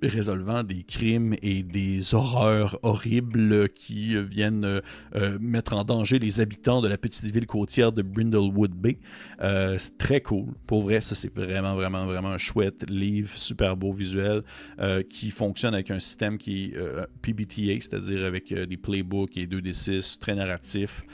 résolvant 0.08 0.62
des 0.62 0.82
crimes 0.82 1.34
et 1.42 1.62
des 1.62 2.14
horreurs 2.14 2.78
horribles 2.82 3.68
qui 3.68 4.16
viennent 4.22 4.80
euh, 5.14 5.38
mettre 5.40 5.74
en 5.74 5.84
danger 5.84 6.18
les 6.18 6.40
habitants 6.40 6.80
de 6.80 6.88
la 6.88 6.98
petite 6.98 7.24
ville 7.24 7.46
côtière 7.46 7.92
de 7.92 8.02
Brindlewood 8.02 8.72
Bay. 8.72 8.98
Euh, 9.40 9.76
c'est 9.78 9.98
très 9.98 10.20
cool. 10.20 10.46
Pour 10.66 10.82
vrai, 10.82 11.00
ça 11.00 11.14
c'est 11.14 11.34
vraiment, 11.34 11.74
vraiment, 11.74 12.06
vraiment 12.06 12.30
un 12.30 12.38
chouette 12.38 12.88
livre, 12.88 13.36
super 13.36 13.76
beau 13.76 13.92
visuel, 13.92 14.42
euh, 14.78 15.02
qui 15.02 15.30
fonctionne 15.30 15.74
avec 15.74 15.90
un 15.90 15.98
système 15.98 16.38
qui 16.38 16.64
est 16.64 16.78
PBTA, 17.22 17.80
c'est-à-dire 17.80 18.24
avec 18.24 18.52
des 18.52 18.76
playbooks 18.76 19.36
et 19.36 19.46
2D6, 19.46 20.18
très 20.18 20.34
narratif. 20.34 21.04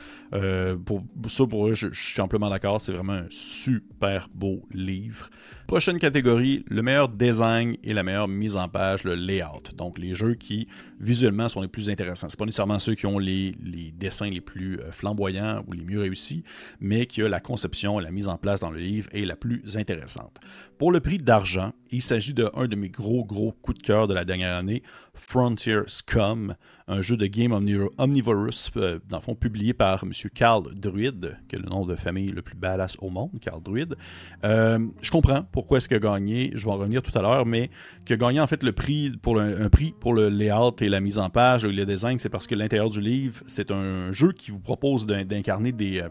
Pour 0.84 1.02
ça, 1.28 1.46
pour 1.46 1.68
eux, 1.68 1.74
je, 1.74 1.88
suis 1.92 2.20
amplement 2.20 2.50
d'accord. 2.50 2.80
C'est 2.80 2.92
vraiment 2.92 3.14
un 3.14 3.26
super 3.30 4.28
beau 4.34 4.62
livre. 4.72 5.28
Prochaine 5.66 6.00
catégorie, 6.00 6.64
le 6.68 6.82
meilleur 6.82 7.08
design 7.08 7.76
et 7.84 7.94
la 7.94 8.02
meilleure 8.02 8.26
mise 8.26 8.56
en 8.56 8.68
page, 8.68 9.04
le 9.04 9.14
layout. 9.14 9.72
Donc 9.76 9.98
les 9.98 10.14
jeux 10.14 10.34
qui 10.34 10.66
visuellement 10.98 11.48
sont 11.48 11.62
les 11.62 11.68
plus 11.68 11.90
intéressants. 11.90 12.28
Ce 12.28 12.36
pas 12.36 12.44
nécessairement 12.44 12.80
ceux 12.80 12.96
qui 12.96 13.06
ont 13.06 13.20
les, 13.20 13.54
dessins 13.96 14.28
les 14.28 14.40
plus 14.40 14.80
euh, 14.80 14.90
flamboyants 14.90 15.62
ou 15.68 15.72
les 15.72 15.84
mieux 15.84 16.00
réussis, 16.00 16.42
mais 16.80 17.06
que 17.06 17.22
la 17.22 17.38
conception 17.38 18.00
et 18.00 18.02
la 18.02 18.10
mise 18.10 18.26
en 18.26 18.36
place 18.36 18.58
dans 18.58 18.70
le 18.70 18.80
livre 18.80 19.08
est 19.12 19.24
la 19.24 19.36
plus 19.36 19.76
intéressante. 19.76 20.40
Pour 20.76 20.90
le 20.90 20.98
prix 20.98 21.18
d'argent, 21.18 21.72
il 21.90 22.02
s'agit 22.02 22.34
de 22.34 22.50
un 22.54 22.66
de 22.66 22.74
mes 22.74 22.88
gros 22.88 23.24
gros 23.24 23.52
coups 23.52 23.78
de 23.78 23.82
cœur 23.82 24.08
de 24.08 24.14
la 24.14 24.24
dernière 24.24 24.56
année, 24.56 24.82
Frontier 25.14 25.80
Scum, 25.86 26.56
un 26.88 27.02
jeu 27.02 27.16
de 27.16 27.26
game 27.26 27.52
omnivorous, 27.52 28.70
euh, 28.76 28.98
dans 29.08 29.18
le 29.18 29.22
fond 29.22 29.34
publié 29.34 29.72
par 29.72 30.02
M. 30.02 30.19
Carl 30.28 30.74
Druid, 30.74 31.36
qui 31.48 31.56
est 31.56 31.58
le 31.58 31.68
nom 31.68 31.86
de 31.86 31.96
famille 31.96 32.28
le 32.28 32.42
plus 32.42 32.56
badass 32.56 32.96
au 33.00 33.10
monde, 33.10 33.30
Carl 33.40 33.62
Druid. 33.62 33.96
Euh, 34.44 34.78
je 35.00 35.10
comprends 35.10 35.44
pourquoi 35.52 35.78
est-ce 35.78 35.88
qu'il 35.88 35.96
a 35.96 36.00
gagné, 36.00 36.50
je 36.54 36.64
vais 36.64 36.70
en 36.70 36.76
revenir 36.76 37.02
tout 37.02 37.16
à 37.18 37.22
l'heure, 37.22 37.46
mais 37.46 37.70
qu'il 38.04 38.14
a 38.14 38.16
gagné 38.16 38.40
en 38.40 38.46
fait 38.46 38.62
le 38.62 38.72
prix 38.72 39.12
pour 39.22 39.36
le, 39.36 39.62
un 39.62 39.68
prix 39.68 39.94
pour 39.98 40.12
le 40.12 40.28
layout 40.28 40.76
et 40.80 40.88
la 40.88 41.00
mise 41.00 41.18
en 41.18 41.30
page 41.30 41.64
le 41.64 41.86
design, 41.86 42.18
c'est 42.18 42.28
parce 42.28 42.46
que 42.46 42.54
l'intérieur 42.54 42.90
du 42.90 43.00
livre, 43.00 43.42
c'est 43.46 43.70
un 43.70 44.12
jeu 44.12 44.32
qui 44.32 44.50
vous 44.50 44.60
propose 44.60 45.06
d'incarner 45.06 45.72
des, 45.72 46.00
euh, 46.00 46.08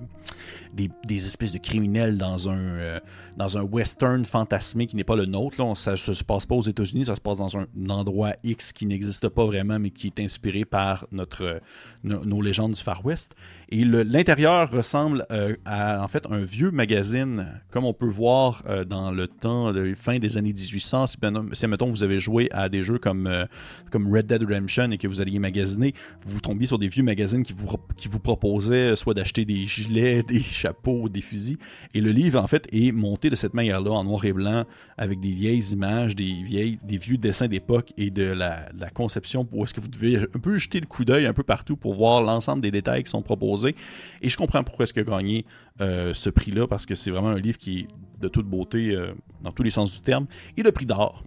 des, 0.74 0.90
des, 1.06 1.26
espèces 1.28 1.52
de 1.52 1.58
criminels 1.58 2.18
dans 2.18 2.50
un, 2.50 3.00
dans 3.38 3.58
un 3.58 3.62
western 3.62 4.26
fantasmé 4.26 4.86
qui 4.86 4.96
n'est 4.96 5.04
pas 5.04 5.16
le 5.16 5.26
nôtre. 5.26 5.62
Là. 5.62 5.74
ça 5.76 5.92
ne 5.92 5.96
se 5.96 6.24
passe 6.24 6.46
pas 6.46 6.56
aux 6.56 6.62
États-Unis, 6.62 7.06
ça 7.06 7.16
se 7.16 7.22
passe 7.22 7.38
dans 7.38 7.58
un, 7.58 7.68
endroit 7.90 8.34
X 8.44 8.74
qui 8.74 8.86
n'existe 8.86 9.30
pas 9.30 9.46
vraiment, 9.46 9.80
mais 9.80 9.90
qui 9.90 10.08
est 10.08 10.20
inspiré 10.20 10.66
par 10.66 11.08
notre, 11.12 11.62
nos 12.04 12.42
légendes 12.42 12.74
du 12.74 12.82
Far 12.82 13.06
West. 13.06 13.36
Et 13.72 13.86
l'intérieur 13.86 14.72
ressemble 14.72 15.28
euh, 15.32 15.56
à 15.64 16.04
en 16.04 16.08
fait 16.08 16.26
un 16.28 16.40
vieux 16.40 16.72
magazine, 16.72 17.62
comme 17.70 17.86
on 17.86 17.94
peut 17.94 18.08
voir 18.08 18.64
euh, 18.68 18.84
dans 18.84 19.12
le 19.12 19.28
temps 19.28 19.72
de 19.72 19.94
fin 19.94 20.18
des 20.18 20.38
années 20.38 20.54
1800. 20.54 21.06
Si, 21.06 21.18
ben, 21.22 21.50
si 21.54 21.68
mettons 21.68 21.86
vous 21.86 22.04
avez 22.04 22.18
joué 22.18 22.50
à 22.52 22.68
des 22.68 22.82
jeux 22.82 22.98
comme, 22.98 23.28
euh, 23.28 23.46
comme 23.92 24.12
Red 24.12 24.26
Dead 24.26 24.42
Redemption 24.42 24.90
et 24.90 24.98
que 24.98 25.08
vous 25.08 25.22
alliez 25.22 25.38
magasiner, 25.38 25.94
vous 26.26 26.40
tombiez 26.40 26.66
sur 26.66 26.80
des 26.80 26.88
vieux 26.88 27.04
magazines 27.04 27.44
qui 27.44 27.54
vous, 27.54 27.68
qui 27.96 28.08
vous 28.08 28.18
proposaient 28.18 28.96
soit 28.96 29.14
d'acheter 29.14 29.46
des 29.46 29.68
gilets, 29.68 30.24
des 30.28 30.42
chapeaux, 30.42 31.08
des 31.08 31.22
fusils. 31.22 31.60
Et 31.94 32.02
le 32.02 32.10
livre 32.10 32.42
en 32.42 32.48
fait 32.48 32.68
est 32.74 32.92
monté 32.92 33.30
de 33.30 33.36
cette 33.36 33.54
manière-là, 33.54 33.92
en 33.92 34.04
noir 34.04 34.26
et 34.26 34.34
blanc, 34.34 34.66
avec 34.98 35.20
des 35.20 35.32
vieilles 35.32 35.74
images, 35.74 36.16
des, 36.16 36.42
vieilles, 36.42 36.80
des 36.82 36.98
vieux 36.98 37.18
dessins 37.18 37.48
d'époque 37.48 37.94
et 37.98 38.10
de 38.10 38.24
la, 38.24 38.68
la 38.76 38.90
conception 38.90 39.48
où 39.52 39.64
est-ce 39.64 39.76
que 39.76 39.80
vous 39.80 39.90
devez 39.90 40.18
un 40.18 40.40
peu 40.40 40.58
jeter 40.58 40.80
le 40.80 40.88
coup 40.88 41.06
d'œil 41.06 41.28
un 41.28 41.34
peu 41.34 41.44
partout 41.44 41.78
pour 41.78 41.94
voir 41.94 42.24
l'ensemble 42.24 42.64
des 42.64 42.72
détails 42.72 43.04
qui 43.04 43.12
sont 43.12 43.22
proposés 43.22 43.59
et 43.66 44.30
je 44.30 44.38
comprends 44.38 44.64
pourquoi 44.64 44.84
est-ce 44.84 44.94
qu'il 44.94 45.02
a 45.02 45.06
gagné 45.06 45.46
euh, 45.82 46.14
ce 46.14 46.30
prix-là, 46.30 46.68
parce 46.68 46.86
que 46.86 46.96
c'est 46.96 47.12
vraiment 47.12 47.30
un 47.30 47.40
livre 47.40 47.58
qui 47.58 47.82
est 47.82 47.88
de 48.20 48.28
toute 48.28 48.48
beauté 48.48 48.96
euh, 48.96 49.14
dans 49.42 49.52
tous 49.52 49.64
les 49.64 49.70
sens 49.70 49.94
du 49.94 50.02
terme. 50.02 50.28
Et 50.58 50.64
le 50.64 50.72
prix 50.72 50.86
d'or 50.86 51.24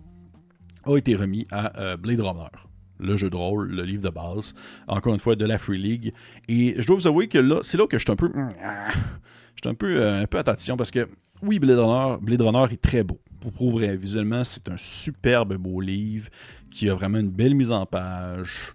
a 0.85 0.97
été 0.97 1.15
remis 1.15 1.47
à 1.51 1.79
euh, 1.81 1.97
Blade 1.97 2.21
Runner 2.21 2.51
le 2.99 3.17
jeu 3.17 3.31
de 3.31 3.35
rôle, 3.35 3.69
le 3.69 3.83
livre 3.83 4.03
de 4.03 4.11
base, 4.11 4.55
encore 4.87 5.13
une 5.13 5.19
fois 5.19 5.35
de 5.35 5.45
la 5.45 5.59
Free 5.59 5.79
League. 5.79 6.13
Et 6.47 6.81
je 6.81 6.87
dois 6.87 6.95
vous 6.95 7.09
avouer 7.09 7.27
que 7.27 7.39
là, 7.39 7.59
c'est 7.63 7.77
là 7.77 7.89
que 7.89 7.99
je 7.99 8.05
suis 8.05 8.13
un 8.13 8.17
peu. 8.17 8.31
Je 9.55 9.61
suis 9.61 9.69
un 9.69 9.75
peu, 9.75 10.07
un 10.07 10.27
peu 10.27 10.39
attention 10.39 10.77
parce 10.77 10.93
que 10.93 11.09
oui, 11.43 11.59
Blade 11.59 11.79
Runner, 11.79 12.17
Blade 12.21 12.43
Runner 12.43 12.73
est 12.73 12.81
très 12.81 13.03
beau. 13.03 13.21
Vous 13.41 13.51
prouverez 13.51 13.97
visuellement, 13.97 14.45
c'est 14.45 14.69
un 14.69 14.77
superbe 14.77 15.57
beau 15.57 15.81
livre 15.81 16.29
qui 16.71 16.89
a 16.89 16.95
vraiment 16.95 17.19
une 17.19 17.31
belle 17.31 17.57
mise 17.57 17.73
en 17.73 17.85
page. 17.87 18.75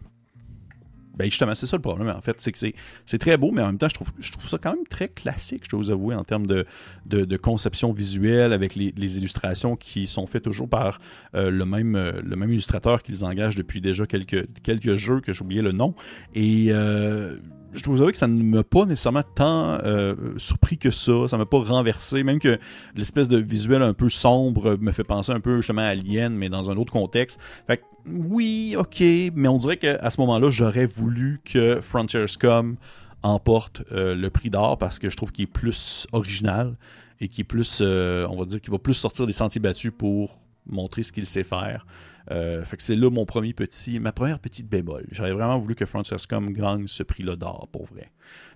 Ben 1.17 1.25
justement, 1.25 1.55
c'est 1.55 1.65
ça 1.65 1.75
le 1.75 1.81
problème, 1.81 2.09
en 2.15 2.21
fait. 2.21 2.39
C'est 2.39 2.51
que 2.51 2.59
c'est 3.05 3.17
très 3.17 3.37
beau, 3.37 3.51
mais 3.51 3.61
en 3.61 3.67
même 3.67 3.77
temps, 3.77 3.89
je 3.89 3.95
trouve, 3.95 4.11
je 4.19 4.31
trouve 4.31 4.47
ça 4.47 4.57
quand 4.57 4.73
même 4.73 4.85
très 4.87 5.09
classique, 5.09 5.63
je 5.65 5.69
dois 5.69 5.79
vous 5.79 5.91
avouer, 5.91 6.15
en 6.15 6.23
termes 6.23 6.45
de, 6.45 6.65
de, 7.05 7.37
conception 7.37 7.91
visuelle, 7.91 8.53
avec 8.53 8.75
les, 8.75 9.17
illustrations 9.17 9.75
qui 9.75 10.05
sont 10.05 10.27
faites 10.27 10.43
toujours 10.43 10.69
par 10.69 10.99
euh, 11.33 11.49
le, 11.49 11.65
même, 11.65 11.95
euh, 11.95 12.21
le 12.23 12.35
même 12.35 12.51
illustrateur 12.51 13.01
qu'ils 13.01 13.25
engagent 13.25 13.55
depuis 13.55 13.81
déjà 13.81 14.05
quelques, 14.05 14.47
quelques 14.61 14.95
jeux 14.95 15.21
que 15.21 15.31
oublié 15.41 15.61
le 15.61 15.71
nom. 15.71 15.95
Et 16.35 16.67
euh, 16.69 17.37
je 17.77 17.83
dois 17.83 17.95
vous 17.95 18.11
que 18.11 18.17
ça 18.17 18.27
ne 18.27 18.43
m'a 18.43 18.63
pas 18.63 18.85
nécessairement 18.85 19.23
tant 19.35 19.77
euh, 19.83 20.15
surpris 20.37 20.77
que 20.77 20.91
ça. 20.91 21.27
Ça 21.27 21.37
m'a 21.37 21.45
pas 21.45 21.59
renversé. 21.59 22.23
Même 22.23 22.39
que 22.39 22.57
l'espèce 22.95 23.27
de 23.27 23.37
visuel 23.37 23.81
un 23.81 23.93
peu 23.93 24.09
sombre 24.09 24.77
me 24.79 24.91
fait 24.91 25.03
penser 25.03 25.31
un 25.31 25.39
peu 25.39 25.57
justement 25.57 25.81
à 25.81 25.87
Alien, 25.87 26.35
mais 26.35 26.49
dans 26.49 26.69
un 26.69 26.77
autre 26.77 26.91
contexte. 26.91 27.39
Fait 27.67 27.77
que, 27.77 27.83
oui, 28.11 28.75
ok, 28.77 29.01
mais 29.35 29.47
on 29.47 29.57
dirait 29.57 29.77
qu'à 29.77 30.09
ce 30.09 30.19
moment-là, 30.21 30.49
j'aurais 30.49 30.85
voulu 30.85 31.39
que 31.45 31.79
Frontier 31.81 32.27
Scum 32.27 32.77
emporte 33.23 33.83
euh, 33.91 34.15
le 34.15 34.29
prix 34.29 34.49
d'or 34.49 34.77
parce 34.77 34.99
que 34.99 35.09
je 35.09 35.17
trouve 35.17 35.31
qu'il 35.31 35.43
est 35.43 35.47
plus 35.47 36.07
original 36.11 36.75
et 37.19 37.27
qui 37.27 37.41
est 37.41 37.45
plus, 37.45 37.79
euh, 37.81 38.27
on 38.29 38.37
va 38.37 38.45
dire, 38.45 38.61
qu'il 38.61 38.71
va 38.71 38.77
plus 38.77 38.93
sortir 38.93 39.25
des 39.25 39.33
sentiers 39.33 39.61
battus 39.61 39.91
pour 39.95 40.39
montrer 40.65 41.03
ce 41.03 41.11
qu'il 41.11 41.25
sait 41.25 41.43
faire. 41.43 41.85
Euh, 42.31 42.65
fait 42.65 42.77
que 42.77 42.83
c'est 42.83 42.95
là 42.95 43.09
mon 43.09 43.25
premier 43.25 43.53
petit, 43.53 43.99
ma 43.99 44.11
première 44.11 44.39
petite 44.39 44.67
bémol. 44.67 45.05
J'aurais 45.11 45.31
vraiment 45.31 45.57
voulu 45.57 45.75
que 45.75 45.85
Francescom 45.85 46.51
gagne 46.51 46.87
ce 46.87 47.03
prix-là 47.03 47.35
d'or, 47.35 47.69
pour 47.71 47.85
vrai. 47.85 48.11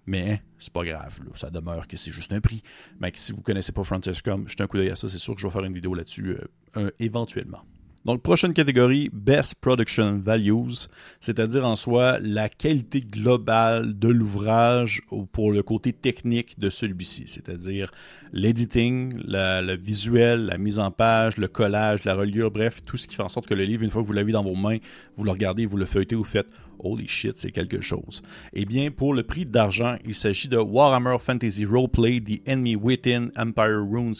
Mais 0.05 0.41
c'est 0.59 0.73
pas 0.73 0.83
grave, 0.83 1.19
ça 1.35 1.49
demeure 1.49 1.87
que 1.87 1.97
c'est 1.97 2.11
juste 2.11 2.33
un 2.33 2.41
prix. 2.41 2.61
Mais 2.99 3.11
si 3.15 3.31
vous 3.31 3.41
connaissez 3.41 3.71
pas 3.71 3.83
Francescom, 3.83 4.47
jetez 4.47 4.63
un 4.63 4.67
coup 4.67 4.77
d'œil 4.77 4.89
à 4.89 4.95
ça, 4.95 5.07
c'est 5.07 5.17
sûr 5.17 5.35
que 5.35 5.41
je 5.41 5.47
vais 5.47 5.53
faire 5.53 5.63
une 5.63 5.73
vidéo 5.73 5.93
là-dessus 5.93 6.37
euh, 6.77 6.89
éventuellement. 6.99 7.63
Donc, 8.03 8.23
prochaine 8.23 8.53
catégorie, 8.53 9.11
Best 9.13 9.53
Production 9.61 10.17
Values, 10.17 10.87
c'est-à-dire 11.19 11.67
en 11.67 11.75
soi 11.75 12.17
la 12.19 12.49
qualité 12.49 12.99
globale 12.99 13.97
de 13.99 14.07
l'ouvrage 14.07 15.03
pour 15.31 15.51
le 15.51 15.61
côté 15.61 15.93
technique 15.93 16.57
de 16.59 16.71
celui-ci, 16.71 17.25
c'est-à-dire 17.27 17.91
l'editing, 18.33 19.13
le 19.23 19.75
visuel, 19.75 20.47
la 20.47 20.57
mise 20.57 20.79
en 20.79 20.89
page, 20.89 21.37
le 21.37 21.47
collage, 21.47 22.03
la 22.03 22.15
reliure, 22.15 22.49
bref, 22.49 22.81
tout 22.83 22.97
ce 22.97 23.07
qui 23.07 23.15
fait 23.15 23.21
en 23.21 23.29
sorte 23.29 23.45
que 23.45 23.53
le 23.53 23.65
livre, 23.65 23.83
une 23.83 23.91
fois 23.91 24.01
que 24.01 24.07
vous 24.07 24.13
l'avez 24.13 24.31
dans 24.31 24.43
vos 24.43 24.55
mains, 24.55 24.77
vous 25.15 25.23
le 25.23 25.31
regardez, 25.31 25.67
vous 25.67 25.77
le 25.77 25.85
feuilletez, 25.85 26.15
vous 26.15 26.23
faites 26.23 26.47
Holy 26.83 27.07
shit, 27.07 27.37
c'est 27.37 27.51
quelque 27.51 27.81
chose. 27.81 28.23
Eh 28.53 28.65
bien, 28.65 28.89
pour 28.89 29.13
le 29.13 29.21
prix 29.21 29.45
d'argent, 29.45 29.97
il 30.03 30.15
s'agit 30.15 30.47
de 30.47 30.57
Warhammer 30.57 31.17
Fantasy 31.19 31.65
Roleplay 31.65 32.19
The 32.19 32.41
Enemy 32.47 32.75
Within 32.75 33.29
Empire 33.37 33.85
Runes 33.87 34.15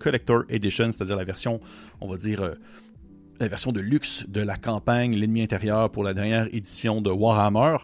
Collector 0.00 0.42
Edition, 0.48 0.90
c'est-à-dire 0.90 1.14
la 1.14 1.22
version, 1.22 1.60
on 2.00 2.10
va 2.10 2.16
dire, 2.16 2.42
euh, 2.42 2.54
la 3.42 3.48
version 3.48 3.72
de 3.72 3.80
luxe 3.80 4.24
de 4.28 4.40
la 4.40 4.56
campagne 4.56 5.16
L'ennemi 5.16 5.42
intérieur 5.42 5.90
pour 5.90 6.04
la 6.04 6.14
dernière 6.14 6.46
édition 6.54 7.00
de 7.00 7.10
Warhammer. 7.10 7.78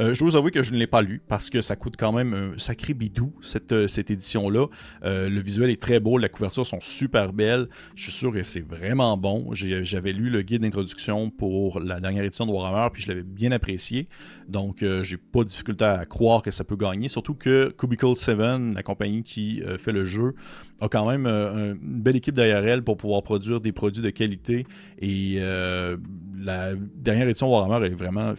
Euh, 0.00 0.14
je 0.14 0.20
dois 0.20 0.36
avouer 0.36 0.50
que 0.50 0.62
je 0.62 0.72
ne 0.72 0.78
l'ai 0.78 0.86
pas 0.86 1.02
lu 1.02 1.20
parce 1.28 1.50
que 1.50 1.60
ça 1.60 1.76
coûte 1.76 1.94
quand 1.98 2.12
même 2.12 2.32
un 2.32 2.58
sacré 2.58 2.94
bidou, 2.94 3.32
cette, 3.42 3.72
euh, 3.72 3.86
édition-là. 3.86 4.66
Euh, 5.04 5.28
le 5.28 5.40
visuel 5.40 5.70
est 5.70 5.80
très 5.80 6.00
beau, 6.00 6.16
la 6.18 6.28
couverture 6.28 6.64
sont 6.64 6.80
super 6.80 7.32
belles. 7.32 7.68
Je 7.94 8.04
suis 8.04 8.12
sûr 8.12 8.32
que 8.32 8.42
c'est 8.42 8.60
vraiment 8.60 9.16
bon. 9.16 9.50
J'avais 9.52 10.12
lu 10.12 10.30
le 10.30 10.42
guide 10.42 10.62
d'introduction 10.62 11.30
pour 11.30 11.80
la 11.80 12.00
dernière 12.00 12.24
édition 12.24 12.46
de 12.46 12.52
Warhammer, 12.52 12.88
puis 12.92 13.02
je 13.02 13.08
l'avais 13.08 13.22
bien 13.22 13.52
apprécié. 13.52 14.08
Donc, 14.48 14.84
j'ai 15.02 15.16
pas 15.16 15.40
de 15.40 15.48
difficulté 15.48 15.84
à 15.84 16.04
croire 16.04 16.42
que 16.42 16.50
ça 16.50 16.64
peut 16.64 16.76
gagner. 16.76 17.08
Surtout 17.08 17.34
que 17.34 17.70
Cubicle 17.70 18.16
7, 18.16 18.38
la 18.74 18.82
compagnie 18.82 19.22
qui 19.22 19.62
fait 19.78 19.92
le 19.92 20.04
jeu, 20.04 20.34
a 20.80 20.88
quand 20.88 21.08
même 21.08 21.26
une 21.26 22.02
belle 22.02 22.16
équipe 22.16 22.34
derrière 22.34 22.66
elle 22.66 22.82
pour 22.82 22.96
pouvoir 22.96 23.22
produire 23.22 23.60
des 23.60 23.72
produits 23.72 24.02
de 24.02 24.10
qualité. 24.10 24.66
Et 24.98 25.38
la 25.38 26.74
dernière 26.74 27.28
édition 27.28 27.46
de 27.46 27.52
Warhammer 27.52 27.86
est 27.86 27.94
vraiment 27.94 28.34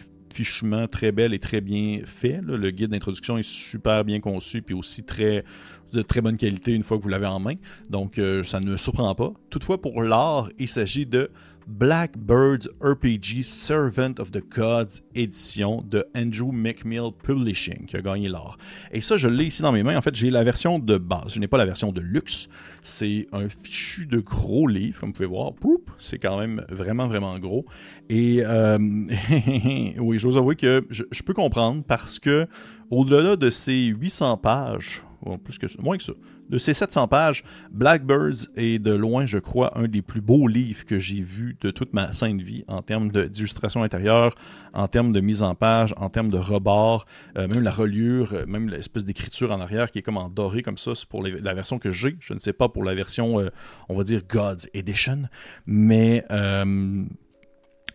très 0.90 1.12
belle 1.12 1.34
et 1.34 1.38
très 1.38 1.60
bien 1.60 2.00
fait. 2.04 2.40
Le 2.42 2.70
guide 2.70 2.90
d'introduction 2.90 3.38
est 3.38 3.48
super 3.48 4.04
bien 4.04 4.20
conçu 4.20 4.62
puis 4.62 4.74
aussi 4.74 5.04
très 5.04 5.44
de 5.92 6.02
très 6.02 6.20
bonne 6.20 6.36
qualité 6.36 6.72
une 6.72 6.82
fois 6.82 6.98
que 6.98 7.02
vous 7.02 7.08
l'avez 7.08 7.26
en 7.26 7.40
main. 7.40 7.54
Donc 7.88 8.18
euh, 8.18 8.42
ça 8.42 8.60
ne 8.60 8.70
me 8.72 8.76
surprend 8.76 9.14
pas. 9.14 9.32
Toutefois 9.50 9.80
pour 9.80 10.02
l'art, 10.02 10.48
il 10.58 10.68
s'agit 10.68 11.06
de 11.06 11.30
Blackbird's 11.66 12.68
RPG 12.80 13.42
Servant 13.42 14.18
of 14.18 14.30
the 14.30 14.42
Gods 14.48 15.00
édition 15.14 15.82
de 15.82 16.04
Andrew 16.16 16.52
McMill 16.52 17.10
Publishing 17.22 17.86
qui 17.86 17.96
a 17.96 18.02
gagné 18.02 18.28
l'or. 18.28 18.58
Et 18.92 19.00
ça, 19.00 19.16
je 19.16 19.28
l'ai 19.28 19.46
ici 19.46 19.62
dans 19.62 19.72
mes 19.72 19.82
mains. 19.82 19.96
En 19.96 20.02
fait, 20.02 20.14
j'ai 20.14 20.30
la 20.30 20.44
version 20.44 20.78
de 20.78 20.98
base. 20.98 21.34
Je 21.34 21.40
n'ai 21.40 21.48
pas 21.48 21.58
la 21.58 21.66
version 21.66 21.92
de 21.92 22.00
luxe. 22.00 22.48
C'est 22.82 23.26
un 23.32 23.48
fichu 23.48 24.06
de 24.06 24.20
gros 24.20 24.66
livre, 24.66 25.00
comme 25.00 25.10
vous 25.10 25.14
pouvez 25.14 25.28
voir. 25.28 25.52
C'est 25.98 26.18
quand 26.18 26.38
même 26.38 26.64
vraiment, 26.68 27.08
vraiment 27.08 27.38
gros. 27.38 27.64
Et 28.08 28.42
euh, 28.44 28.78
oui, 29.98 30.18
j'ose 30.18 30.36
avouer 30.36 30.56
que 30.56 30.86
je, 30.90 31.04
je, 31.10 31.22
peux 31.22 31.34
comprendre 31.34 31.82
parce 31.84 32.18
que 32.18 32.46
au-delà 32.90 33.36
de 33.36 33.48
ces 33.50 33.86
800 33.86 34.36
pages, 34.38 35.02
plus 35.42 35.58
que 35.58 35.66
moins 35.80 35.96
que 35.96 36.02
ça, 36.02 36.12
de 36.48 36.58
ces 36.58 36.74
700 36.74 37.08
pages, 37.08 37.44
Blackbirds 37.70 38.48
est 38.56 38.78
de 38.78 38.92
loin, 38.92 39.26
je 39.26 39.38
crois, 39.38 39.78
un 39.78 39.88
des 39.88 40.02
plus 40.02 40.20
beaux 40.20 40.46
livres 40.46 40.84
que 40.84 40.98
j'ai 40.98 41.20
vus 41.20 41.56
de 41.60 41.70
toute 41.70 41.92
ma 41.92 42.12
sainte 42.12 42.40
vie 42.40 42.64
en 42.68 42.82
termes 42.82 43.10
d'illustration 43.10 43.82
intérieure, 43.82 44.34
en 44.72 44.88
termes 44.88 45.12
de 45.12 45.20
mise 45.20 45.42
en 45.42 45.54
page, 45.54 45.94
en 45.96 46.10
termes 46.10 46.30
de 46.30 46.38
rebord, 46.38 47.06
euh, 47.38 47.48
même 47.48 47.62
la 47.62 47.70
reliure, 47.70 48.34
euh, 48.34 48.46
même 48.46 48.68
l'espèce 48.68 49.04
d'écriture 49.04 49.52
en 49.52 49.60
arrière 49.60 49.90
qui 49.90 49.98
est 49.98 50.02
comme 50.02 50.16
en 50.16 50.28
doré 50.28 50.62
comme 50.62 50.78
ça, 50.78 50.94
c'est 50.94 51.08
pour 51.08 51.22
la 51.22 51.54
version 51.54 51.78
que 51.78 51.90
j'ai. 51.90 52.16
Je 52.20 52.34
ne 52.34 52.38
sais 52.38 52.52
pas 52.52 52.68
pour 52.68 52.84
la 52.84 52.94
version, 52.94 53.40
euh, 53.40 53.50
on 53.88 53.96
va 53.96 54.04
dire 54.04 54.22
God's 54.28 54.68
Edition, 54.74 55.22
mais 55.66 56.24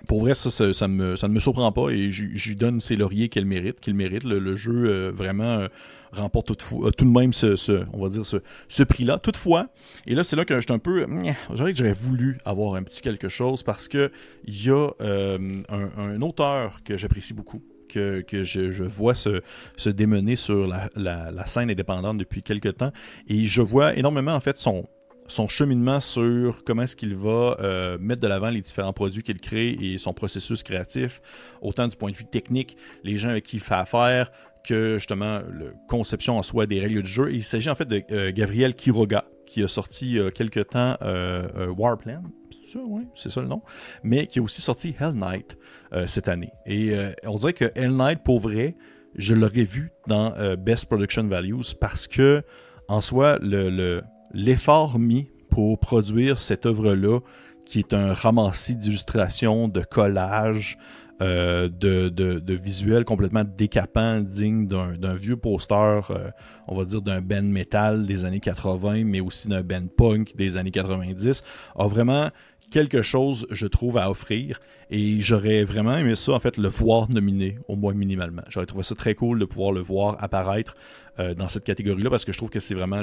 pour 0.08 0.22
vrai, 0.22 0.34
ça, 0.34 0.88
ne 0.88 1.28
me 1.28 1.40
surprend 1.40 1.72
pas 1.72 1.90
et 1.90 2.12
je 2.12 2.50
lui 2.50 2.56
donne 2.56 2.82
ses 2.82 2.96
lauriers 2.96 3.30
qu'elle 3.30 3.46
mérite, 3.46 3.80
qu'il 3.80 3.94
mérite. 3.94 4.24
Le, 4.24 4.56
jeu, 4.56 5.10
vraiment 5.10 5.68
remporte 6.12 6.58
tout, 6.58 6.86
euh, 6.86 6.92
tout 6.92 7.06
de 7.06 7.10
même 7.10 7.34
ce, 7.34 7.84
on 7.94 8.02
va 8.02 8.10
dire 8.10 8.24
ce, 8.26 8.84
prix-là. 8.84 9.20
Toutefois, 9.20 9.68
et 10.08 10.16
là 10.16 10.24
c'est 10.24 10.36
là 10.36 10.46
que 10.46 10.60
j'étais 10.60 10.74
un 10.74 10.80
peu, 10.80 11.06
j'aurais 11.54 11.94
voulu 11.94 12.40
avoir 12.46 12.76
un 12.76 12.84
petit 12.84 13.02
quelque 13.02 13.30
chose 13.30 13.64
parce 13.64 13.88
que 13.88 14.12
il 14.46 14.66
y 14.66 14.70
a 14.70 14.90
euh, 15.02 15.62
un, 15.70 16.22
auteur 16.22 16.82
que 16.84 16.98
j'apprécie 16.98 17.34
beaucoup. 17.34 17.62
Que, 17.90 18.24
je, 18.44 18.84
vois 18.84 19.16
se, 19.16 19.42
se 19.76 19.90
démener 19.90 20.36
sur 20.36 20.68
la, 20.68 21.46
scène 21.48 21.72
indépendante 21.72 22.20
depuis 22.20 22.44
quelques 22.44 22.78
temps. 22.78 22.92
Et 23.28 23.48
je 23.48 23.64
vois 23.64 23.96
énormément, 23.96 24.36
en 24.36 24.40
fait, 24.40 24.58
son, 24.58 24.88
son 25.30 25.48
cheminement 25.48 26.00
sur 26.00 26.64
comment 26.64 26.82
est-ce 26.82 26.96
qu'il 26.96 27.16
va 27.16 27.56
euh, 27.62 27.98
mettre 28.00 28.22
de 28.22 28.28
l'avant 28.28 28.50
les 28.50 28.62
différents 28.62 28.94
produits 28.94 29.24
qu'il 29.24 29.40
crée 29.40 29.70
et 29.70 29.98
son 29.98 30.12
processus 30.12 30.64
créatif, 30.64 31.22
autant 31.62 31.88
du 31.88 31.96
point 31.96 32.12
de 32.12 32.16
vue 32.16 32.26
technique, 32.26 32.76
les 33.04 33.16
gens 33.18 33.30
avec 33.30 33.46
qui 33.46 33.58
il 33.58 33.62
fait 33.62 33.76
affaire, 33.76 34.32
que 34.64 34.96
justement 34.96 35.40
la 35.40 35.68
conception 35.88 36.38
en 36.38 36.44
soi 36.44 36.66
des 36.66 36.80
règles 36.80 37.04
du 37.04 37.10
jeu. 37.10 37.32
Il 37.32 37.44
s'agit 37.44 37.70
en 37.70 37.76
fait 37.76 37.86
de 37.86 38.04
euh, 38.12 38.32
Gabriel 38.34 38.76
Quiroga 38.76 39.26
qui 39.46 39.64
a 39.64 39.68
sorti 39.68 40.20
a 40.20 40.30
quelque 40.30 40.60
temps 40.60 40.96
euh, 41.02 41.68
Warplan, 41.70 42.22
c'est 42.52 42.74
ça, 42.74 42.80
c'est 43.16 43.30
ça 43.30 43.42
le 43.42 43.48
nom, 43.48 43.62
mais 44.04 44.28
qui 44.28 44.40
a 44.40 44.42
aussi 44.42 44.62
sorti 44.62 44.96
Hell 45.00 45.14
Knight 45.14 45.58
cette 46.06 46.28
année. 46.28 46.52
Et 46.68 46.94
on 47.26 47.36
dirait 47.38 47.54
que 47.54 47.66
Hell 47.74 47.96
Knight, 47.96 48.22
pour 48.24 48.40
vrai, 48.40 48.76
je 49.16 49.34
l'aurais 49.34 49.64
vu 49.64 49.92
dans 50.06 50.36
Best 50.56 50.86
Production 50.86 51.24
Values 51.24 51.74
parce 51.80 52.08
que 52.08 52.44
en 52.88 53.02
soi, 53.02 53.40
le 53.42 54.04
l'effort 54.34 55.00
mis 55.00 55.28
pour 55.50 55.80
produire 55.80 56.40
cette 56.40 56.66
œuvre-là, 56.66 57.20
qui 57.66 57.80
est 57.80 57.94
un 57.94 58.14
ramassis 58.14 58.78
d'illustrations, 58.78 59.68
de 59.68 59.82
collages, 59.82 60.78
euh, 61.22 61.68
de, 61.70 62.54
visuels 62.54 63.04
complètement 63.04 63.44
décapants, 63.44 64.22
dignes 64.22 64.68
d'un 64.68 65.14
vieux 65.16 65.36
poster, 65.36 66.00
euh, 66.12 66.32
on 66.68 66.78
va 66.78 66.86
dire 66.86 67.02
d'un 67.02 67.22
band 67.22 67.42
metal 67.42 68.06
des 68.06 68.24
années 68.24 68.40
80, 68.40 69.04
mais 69.04 69.20
aussi 69.20 69.50
d'un 69.50 69.62
band 69.62 69.88
punk 69.98 70.36
des 70.38 70.56
années 70.56 70.72
90, 70.72 71.44
a 71.78 71.88
vraiment 71.88 72.30
quelque 72.70 73.02
chose, 73.02 73.48
je 73.52 73.68
trouve, 73.68 73.98
à 73.98 74.10
offrir. 74.10 74.60
Et 74.90 75.22
j'aurais 75.22 75.64
vraiment 75.64 75.96
aimé 75.96 76.16
ça, 76.16 76.34
en 76.34 76.40
fait, 76.40 76.58
le 76.58 76.68
voir 76.68 77.10
nominé, 77.10 77.60
au 77.68 77.76
moins 77.76 77.94
minimalement. 77.94 78.42
J'aurais 78.50 78.66
trouvé 78.66 78.84
ça 78.84 78.96
très 78.96 79.16
cool 79.16 79.40
de 79.40 79.46
pouvoir 79.46 79.72
le 79.72 79.82
voir 79.82 80.16
apparaître 80.24 80.76
euh, 81.20 81.34
dans 81.34 81.48
cette 81.48 81.64
catégorie-là, 81.64 82.10
parce 82.10 82.26
que 82.26 82.32
je 82.32 82.38
trouve 82.38 82.50
que 82.50 82.60
c'est 82.60 82.76
vraiment 82.76 83.02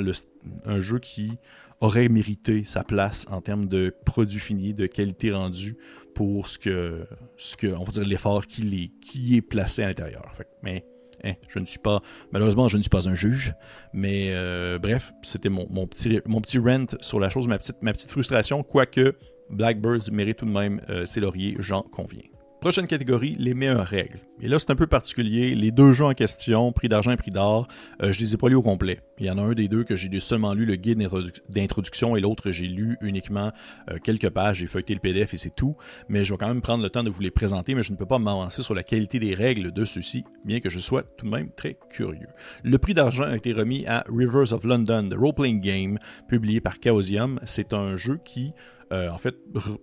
un 0.64 0.80
jeu 0.80 0.98
qui 0.98 1.38
aurait 1.80 2.08
mérité 2.08 2.64
sa 2.64 2.84
place 2.84 3.26
en 3.30 3.40
termes 3.40 3.66
de 3.66 3.94
produit 4.04 4.40
fini, 4.40 4.74
de 4.74 4.86
qualité 4.86 5.32
rendue 5.32 5.76
pour 6.14 6.48
ce 6.48 6.58
que, 6.58 7.06
ce 7.36 7.56
que 7.56 7.66
on 7.66 7.84
va 7.84 7.92
dire, 7.92 8.04
l'effort 8.04 8.46
qui 8.46 8.84
est, 8.84 9.00
qui 9.00 9.36
est 9.36 9.42
placé 9.42 9.82
à 9.82 9.88
l'intérieur. 9.88 10.34
Mais 10.62 10.86
hein, 11.24 11.34
je 11.48 11.58
ne 11.58 11.66
suis 11.66 11.78
pas, 11.78 12.00
malheureusement, 12.32 12.68
je 12.68 12.78
ne 12.78 12.82
suis 12.82 12.88
pas 12.88 13.08
un 13.08 13.14
juge. 13.14 13.54
Mais 13.92 14.30
euh, 14.30 14.78
bref, 14.78 15.12
c'était 15.22 15.50
mon, 15.50 15.66
mon, 15.68 15.86
petit, 15.86 16.20
mon 16.24 16.40
petit 16.40 16.58
rent 16.58 16.96
sur 17.00 17.20
la 17.20 17.28
chose, 17.28 17.46
ma 17.46 17.58
petite, 17.58 17.76
ma 17.82 17.92
petite 17.92 18.10
frustration, 18.10 18.62
quoique 18.62 19.14
Blackbirds 19.50 20.10
mérite 20.12 20.38
tout 20.38 20.46
de 20.46 20.50
même 20.50 20.80
euh, 20.88 21.06
ses 21.06 21.20
lauriers, 21.20 21.56
j'en 21.58 21.82
conviens. 21.82 22.22
Prochaine 22.60 22.86
catégorie, 22.86 23.36
les 23.38 23.54
meilleures 23.54 23.86
règles. 23.86 24.18
Et 24.40 24.48
là, 24.48 24.58
c'est 24.58 24.70
un 24.70 24.76
peu 24.76 24.86
particulier. 24.86 25.54
Les 25.54 25.70
deux 25.70 25.92
jeux 25.92 26.06
en 26.06 26.14
question, 26.14 26.72
prix 26.72 26.88
d'argent 26.88 27.10
et 27.10 27.16
prix 27.16 27.30
d'or, 27.30 27.68
euh, 28.02 28.12
je 28.12 28.20
les 28.20 28.34
ai 28.34 28.36
pas 28.38 28.48
lus 28.48 28.54
au 28.54 28.62
complet. 28.62 29.00
Il 29.18 29.26
y 29.26 29.30
en 29.30 29.38
a 29.38 29.42
un 29.42 29.52
des 29.52 29.68
deux 29.68 29.84
que 29.84 29.94
j'ai 29.94 30.08
seulement 30.20 30.54
lu 30.54 30.64
le 30.64 30.74
guide 30.74 31.06
d'introduction 31.50 32.16
et 32.16 32.20
l'autre, 32.20 32.50
j'ai 32.50 32.66
lu 32.66 32.96
uniquement 33.02 33.52
euh, 33.90 33.98
quelques 34.02 34.30
pages, 34.30 34.56
j'ai 34.56 34.66
feuilleté 34.66 34.94
le 34.94 35.00
PDF 35.00 35.34
et 35.34 35.36
c'est 35.36 35.54
tout. 35.54 35.76
Mais 36.08 36.24
je 36.24 36.32
vais 36.32 36.38
quand 36.38 36.48
même 36.48 36.62
prendre 36.62 36.82
le 36.82 36.90
temps 36.90 37.04
de 37.04 37.10
vous 37.10 37.20
les 37.20 37.30
présenter, 37.30 37.74
mais 37.74 37.82
je 37.82 37.92
ne 37.92 37.96
peux 37.96 38.06
pas 38.06 38.18
m'avancer 38.18 38.62
sur 38.62 38.74
la 38.74 38.82
qualité 38.82 39.20
des 39.20 39.34
règles 39.34 39.70
de 39.70 39.84
ceux-ci, 39.84 40.24
bien 40.44 40.60
que 40.60 40.70
je 40.70 40.78
sois 40.78 41.02
tout 41.02 41.26
de 41.26 41.30
même 41.30 41.50
très 41.50 41.78
curieux. 41.90 42.28
Le 42.64 42.78
prix 42.78 42.94
d'argent 42.94 43.24
a 43.24 43.36
été 43.36 43.52
remis 43.52 43.86
à 43.86 44.02
Rivers 44.08 44.54
of 44.54 44.64
London, 44.64 45.08
The 45.10 45.14
Role-Playing 45.14 45.60
Game, 45.60 45.98
publié 46.26 46.60
par 46.60 46.76
Chaosium. 46.82 47.38
C'est 47.44 47.74
un 47.74 47.96
jeu 47.96 48.18
qui 48.24 48.54
euh, 48.92 49.10
en 49.10 49.18
fait, 49.18 49.36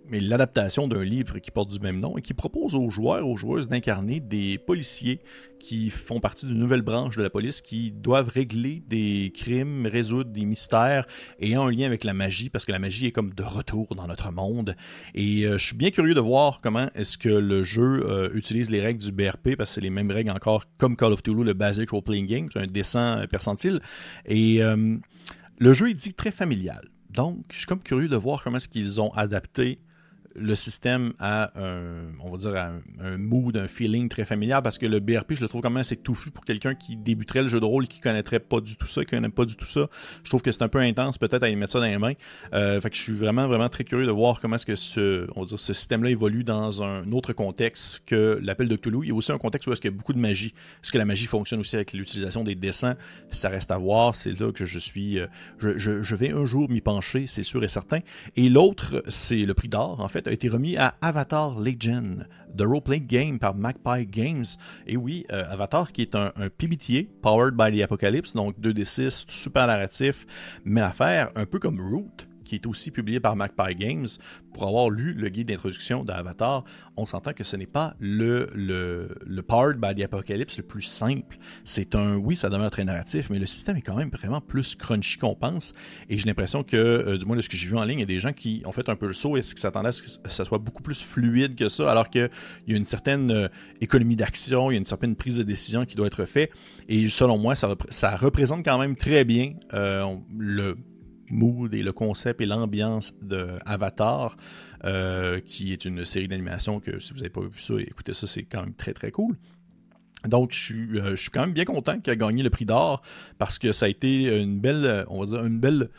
l'adaptation 0.09 0.87
d'un 0.87 1.03
livre 1.03 1.39
qui 1.39 1.51
porte 1.51 1.69
du 1.69 1.79
même 1.79 1.99
nom 1.99 2.17
et 2.17 2.21
qui 2.21 2.33
propose 2.33 2.73
aux 2.73 2.89
joueurs, 2.89 3.27
aux 3.27 3.35
joueuses 3.35 3.67
d'incarner 3.67 4.21
des 4.21 4.57
policiers 4.57 5.19
qui 5.59 5.89
font 5.89 6.21
partie 6.21 6.45
d'une 6.45 6.59
nouvelle 6.59 6.81
branche 6.81 7.17
de 7.17 7.23
la 7.23 7.29
police 7.29 7.61
qui 7.61 7.91
doivent 7.91 8.29
régler 8.29 8.81
des 8.87 9.31
crimes, 9.33 9.87
résoudre 9.87 10.31
des 10.31 10.45
mystères 10.45 11.05
et 11.39 11.55
un 11.55 11.69
lien 11.69 11.85
avec 11.85 12.03
la 12.03 12.13
magie 12.13 12.49
parce 12.49 12.65
que 12.65 12.71
la 12.71 12.79
magie 12.79 13.07
est 13.07 13.11
comme 13.11 13.33
de 13.33 13.43
retour 13.43 13.93
dans 13.95 14.07
notre 14.07 14.31
monde. 14.31 14.75
Et 15.15 15.45
euh, 15.45 15.57
je 15.57 15.65
suis 15.65 15.77
bien 15.77 15.91
curieux 15.91 16.13
de 16.13 16.21
voir 16.21 16.61
comment 16.61 16.87
est-ce 16.95 17.17
que 17.17 17.29
le 17.29 17.61
jeu 17.61 18.05
euh, 18.05 18.29
utilise 18.33 18.69
les 18.69 18.79
règles 18.79 19.03
du 19.03 19.11
BRP 19.11 19.55
parce 19.57 19.71
que 19.71 19.75
c'est 19.75 19.81
les 19.81 19.89
mêmes 19.89 20.11
règles 20.11 20.31
encore 20.31 20.65
comme 20.77 20.95
Call 20.95 21.11
of 21.11 21.23
Duty, 21.23 21.43
le 21.43 21.53
Basic 21.53 21.89
Role 21.89 22.03
Playing 22.03 22.27
Game, 22.27 22.49
c'est 22.51 22.59
un 22.59 22.67
dessin 22.67 23.25
percentile. 23.29 23.81
Et 24.25 24.61
le 25.59 25.73
jeu 25.73 25.89
est 25.89 25.93
dit 25.93 26.13
très 26.13 26.31
familial. 26.31 26.92
Donc, 27.13 27.45
je 27.51 27.57
suis 27.57 27.65
comme 27.67 27.81
curieux 27.81 28.09
de 28.09 28.15
voir 28.15 28.43
comment 28.43 28.57
est-ce 28.57 28.67
qu'ils 28.67 28.99
ont 28.99 29.11
adapté 29.13 29.79
le 30.35 30.55
système 30.55 31.13
a 31.19 31.51
un, 31.59 32.11
on 32.23 32.31
va 32.31 32.37
dire, 32.37 32.55
un, 32.55 33.17
mood, 33.17 33.55
un 33.57 33.67
feeling 33.67 34.09
très 34.09 34.25
familial 34.25 34.61
parce 34.63 34.77
que 34.77 34.85
le 34.85 34.99
BRP, 34.99 35.33
je 35.35 35.41
le 35.41 35.47
trouve 35.47 35.61
quand 35.61 35.69
même 35.69 35.81
assez 35.81 35.97
touffu 35.97 36.31
pour 36.31 36.45
quelqu'un 36.45 36.75
qui 36.75 36.97
débuterait 36.97 37.43
le 37.43 37.47
jeu 37.47 37.59
de 37.59 37.65
rôle 37.65 37.87
qui 37.87 37.99
connaîtrait 37.99 38.39
pas 38.39 38.59
du 38.59 38.75
tout 38.75 38.87
ça, 38.87 39.01
qui 39.01 39.11
connaît 39.11 39.29
pas 39.29 39.45
du 39.45 39.55
tout 39.55 39.65
ça. 39.65 39.87
Je 40.23 40.29
trouve 40.29 40.41
que 40.41 40.51
c'est 40.51 40.63
un 40.63 40.69
peu 40.69 40.79
intense 40.79 41.17
peut-être 41.17 41.43
à 41.43 41.49
y 41.49 41.55
mettre 41.55 41.73
ça 41.73 41.79
dans 41.79 41.85
les 41.85 41.97
mains. 41.97 42.13
Euh, 42.53 42.81
fait 42.81 42.89
que 42.89 42.95
je 42.95 43.01
suis 43.01 43.13
vraiment, 43.13 43.47
vraiment 43.47 43.69
très 43.69 43.83
curieux 43.83 44.05
de 44.05 44.11
voir 44.11 44.39
comment 44.39 44.55
est-ce 44.55 44.65
que 44.65 44.75
ce, 44.75 45.27
on 45.35 45.41
va 45.41 45.45
dire, 45.47 45.59
ce 45.59 45.73
système-là 45.73 46.09
évolue 46.09 46.43
dans 46.43 46.83
un 46.83 47.11
autre 47.11 47.33
contexte 47.33 48.01
que 48.05 48.39
l'appel 48.41 48.67
de 48.67 48.75
Cthulhu. 48.75 48.99
Il 49.03 49.09
y 49.09 49.11
a 49.11 49.15
aussi 49.15 49.31
un 49.31 49.37
contexte 49.37 49.67
où 49.67 49.73
est-ce 49.73 49.81
qu'il 49.81 49.91
y 49.91 49.93
a 49.93 49.97
beaucoup 49.97 50.13
de 50.13 50.19
magie. 50.19 50.53
Est-ce 50.83 50.91
que 50.91 50.97
la 50.97 51.05
magie 51.05 51.27
fonctionne 51.27 51.59
aussi 51.59 51.75
avec 51.75 51.93
l'utilisation 51.93 52.43
des 52.43 52.55
dessins? 52.55 52.95
Ça 53.29 53.49
reste 53.49 53.71
à 53.71 53.77
voir. 53.77 54.15
C'est 54.15 54.39
là 54.39 54.51
que 54.51 54.65
je 54.65 54.79
suis, 54.79 55.19
euh, 55.19 55.27
je 55.59 56.15
vais 56.15 56.31
un 56.31 56.45
jour 56.45 56.69
m'y 56.69 56.81
pencher, 56.81 57.27
c'est 57.27 57.43
sûr 57.43 57.63
et 57.63 57.67
certain. 57.67 57.99
Et 58.35 58.49
l'autre, 58.49 59.03
c'est 59.07 59.45
le 59.45 59.53
prix 59.53 59.67
d'or, 59.67 59.99
en 59.99 60.07
fait, 60.07 60.22
a 60.27 60.31
été 60.31 60.49
remis 60.49 60.77
à 60.77 60.95
Avatar 61.01 61.59
Legend, 61.59 62.27
The 62.57 62.61
Roleplay 62.61 63.01
Game 63.01 63.39
par 63.39 63.55
Magpie 63.55 64.05
Games. 64.05 64.45
Et 64.87 64.97
oui, 64.97 65.25
euh, 65.31 65.43
Avatar 65.49 65.91
qui 65.91 66.01
est 66.01 66.15
un, 66.15 66.31
un, 66.35 66.49
PBTA, 66.49 67.09
Powered 67.21 67.55
by 67.55 67.77
the 67.77 67.83
Apocalypse, 67.83 68.33
donc 68.33 68.59
2D6, 68.59 69.25
super 69.29 69.67
narratif, 69.67 70.25
mais 70.65 70.81
l'affaire 70.81 71.31
un 71.35 71.45
peu 71.45 71.59
comme 71.59 71.79
Root, 71.79 72.27
qui 72.53 72.67
est 72.67 72.69
aussi 72.69 72.91
publié 72.91 73.19
par 73.19 73.35
Magpie 73.35 73.75
Games, 73.75 74.07
pour 74.53 74.67
avoir 74.67 74.91
lu 74.91 75.13
le 75.13 75.29
guide 75.29 75.47
d'introduction 75.47 76.03
d'Avatar, 76.03 76.63
on 76.97 77.07
s'entend 77.07 77.33
que 77.33 77.43
ce 77.43 77.55
n'est 77.55 77.65
pas 77.65 77.95
le, 77.99 78.47
le, 78.53 79.09
le 79.25 79.41
Powered 79.41 79.79
by 79.79 79.95
the 79.95 80.05
Apocalypse 80.05 80.57
le 80.57 80.63
plus 80.63 80.83
simple. 80.83 81.37
C'est 81.63 81.95
un, 81.95 82.15
oui, 82.15 82.35
ça 82.35 82.49
demeure 82.49 82.69
très 82.69 82.83
narratif, 82.83 83.31
mais 83.31 83.39
le 83.39 83.47
système 83.47 83.77
est 83.77 83.81
quand 83.81 83.95
même 83.95 84.11
vraiment 84.11 84.39
plus 84.39 84.75
crunchy 84.75 85.17
qu'on 85.17 85.33
pense. 85.33 85.73
Et 86.09 86.19
j'ai 86.19 86.25
l'impression 86.25 86.63
que, 86.63 86.77
euh, 86.77 87.17
du 87.17 87.25
moins 87.25 87.35
de 87.35 87.41
ce 87.41 87.49
que 87.49 87.57
j'ai 87.57 87.67
vu 87.67 87.75
en 87.75 87.83
ligne, 87.83 87.97
il 87.97 88.01
y 88.01 88.03
a 88.03 88.05
des 88.07 88.19
gens 88.19 88.33
qui 88.33 88.61
ont 88.65 88.71
fait 88.71 88.87
un 88.89 88.95
peu 88.95 89.07
le 89.07 89.13
saut 89.13 89.35
et 89.35 89.41
qui 89.41 89.59
s'attendaient 89.59 89.89
à 89.89 89.91
ce 89.91 90.03
que 90.03 90.29
ça 90.29 90.45
soit 90.45 90.59
beaucoup 90.59 90.83
plus 90.83 91.01
fluide 91.01 91.55
que 91.55 91.69
ça, 91.69 91.89
alors 91.89 92.11
qu'il 92.11 92.29
y 92.67 92.73
a 92.73 92.77
une 92.77 92.85
certaine 92.85 93.31
euh, 93.31 93.47
économie 93.81 94.15
d'action, 94.15 94.69
il 94.69 94.75
y 94.75 94.77
a 94.77 94.79
une 94.79 94.85
certaine 94.85 95.15
prise 95.15 95.35
de 95.37 95.43
décision 95.43 95.85
qui 95.85 95.95
doit 95.95 96.07
être 96.07 96.25
faite? 96.25 96.51
Et 96.87 97.07
selon 97.07 97.39
moi, 97.39 97.55
ça, 97.55 97.73
ça 97.89 98.15
représente 98.15 98.63
quand 98.63 98.77
même 98.77 98.95
très 98.95 99.25
bien 99.25 99.53
euh, 99.73 100.15
le 100.37 100.77
mood 101.33 101.73
et 101.73 101.83
le 101.83 101.91
concept 101.91 102.41
et 102.41 102.45
l'ambiance 102.45 103.13
de 103.21 103.47
Avatar, 103.65 104.37
euh, 104.85 105.39
qui 105.41 105.73
est 105.73 105.85
une 105.85 106.05
série 106.05 106.27
d'animation 106.27 106.79
que 106.79 106.99
si 106.99 107.13
vous 107.13 107.19
n'avez 107.19 107.29
pas 107.29 107.41
vu 107.41 107.59
ça, 107.59 107.73
écoutez 107.79 108.13
ça, 108.13 108.27
c'est 108.27 108.43
quand 108.43 108.61
même 108.61 108.73
très 108.73 108.93
très 108.93 109.11
cool. 109.11 109.37
Donc, 110.27 110.53
je 110.53 110.59
suis, 110.59 110.99
euh, 110.99 111.15
je 111.17 111.21
suis 111.21 111.31
quand 111.31 111.41
même 111.41 111.53
bien 111.53 111.65
content 111.65 111.99
qu'il 111.99 112.13
ait 112.13 112.17
gagné 112.17 112.43
le 112.43 112.49
prix 112.49 112.65
d'or 112.65 113.01
parce 113.37 113.59
que 113.59 113.71
ça 113.71 113.87
a 113.87 113.89
été 113.89 114.41
une 114.41 114.59
belle, 114.59 115.05
on 115.09 115.19
va 115.19 115.25
dire, 115.25 115.45
une 115.45 115.59
belle 115.59 115.89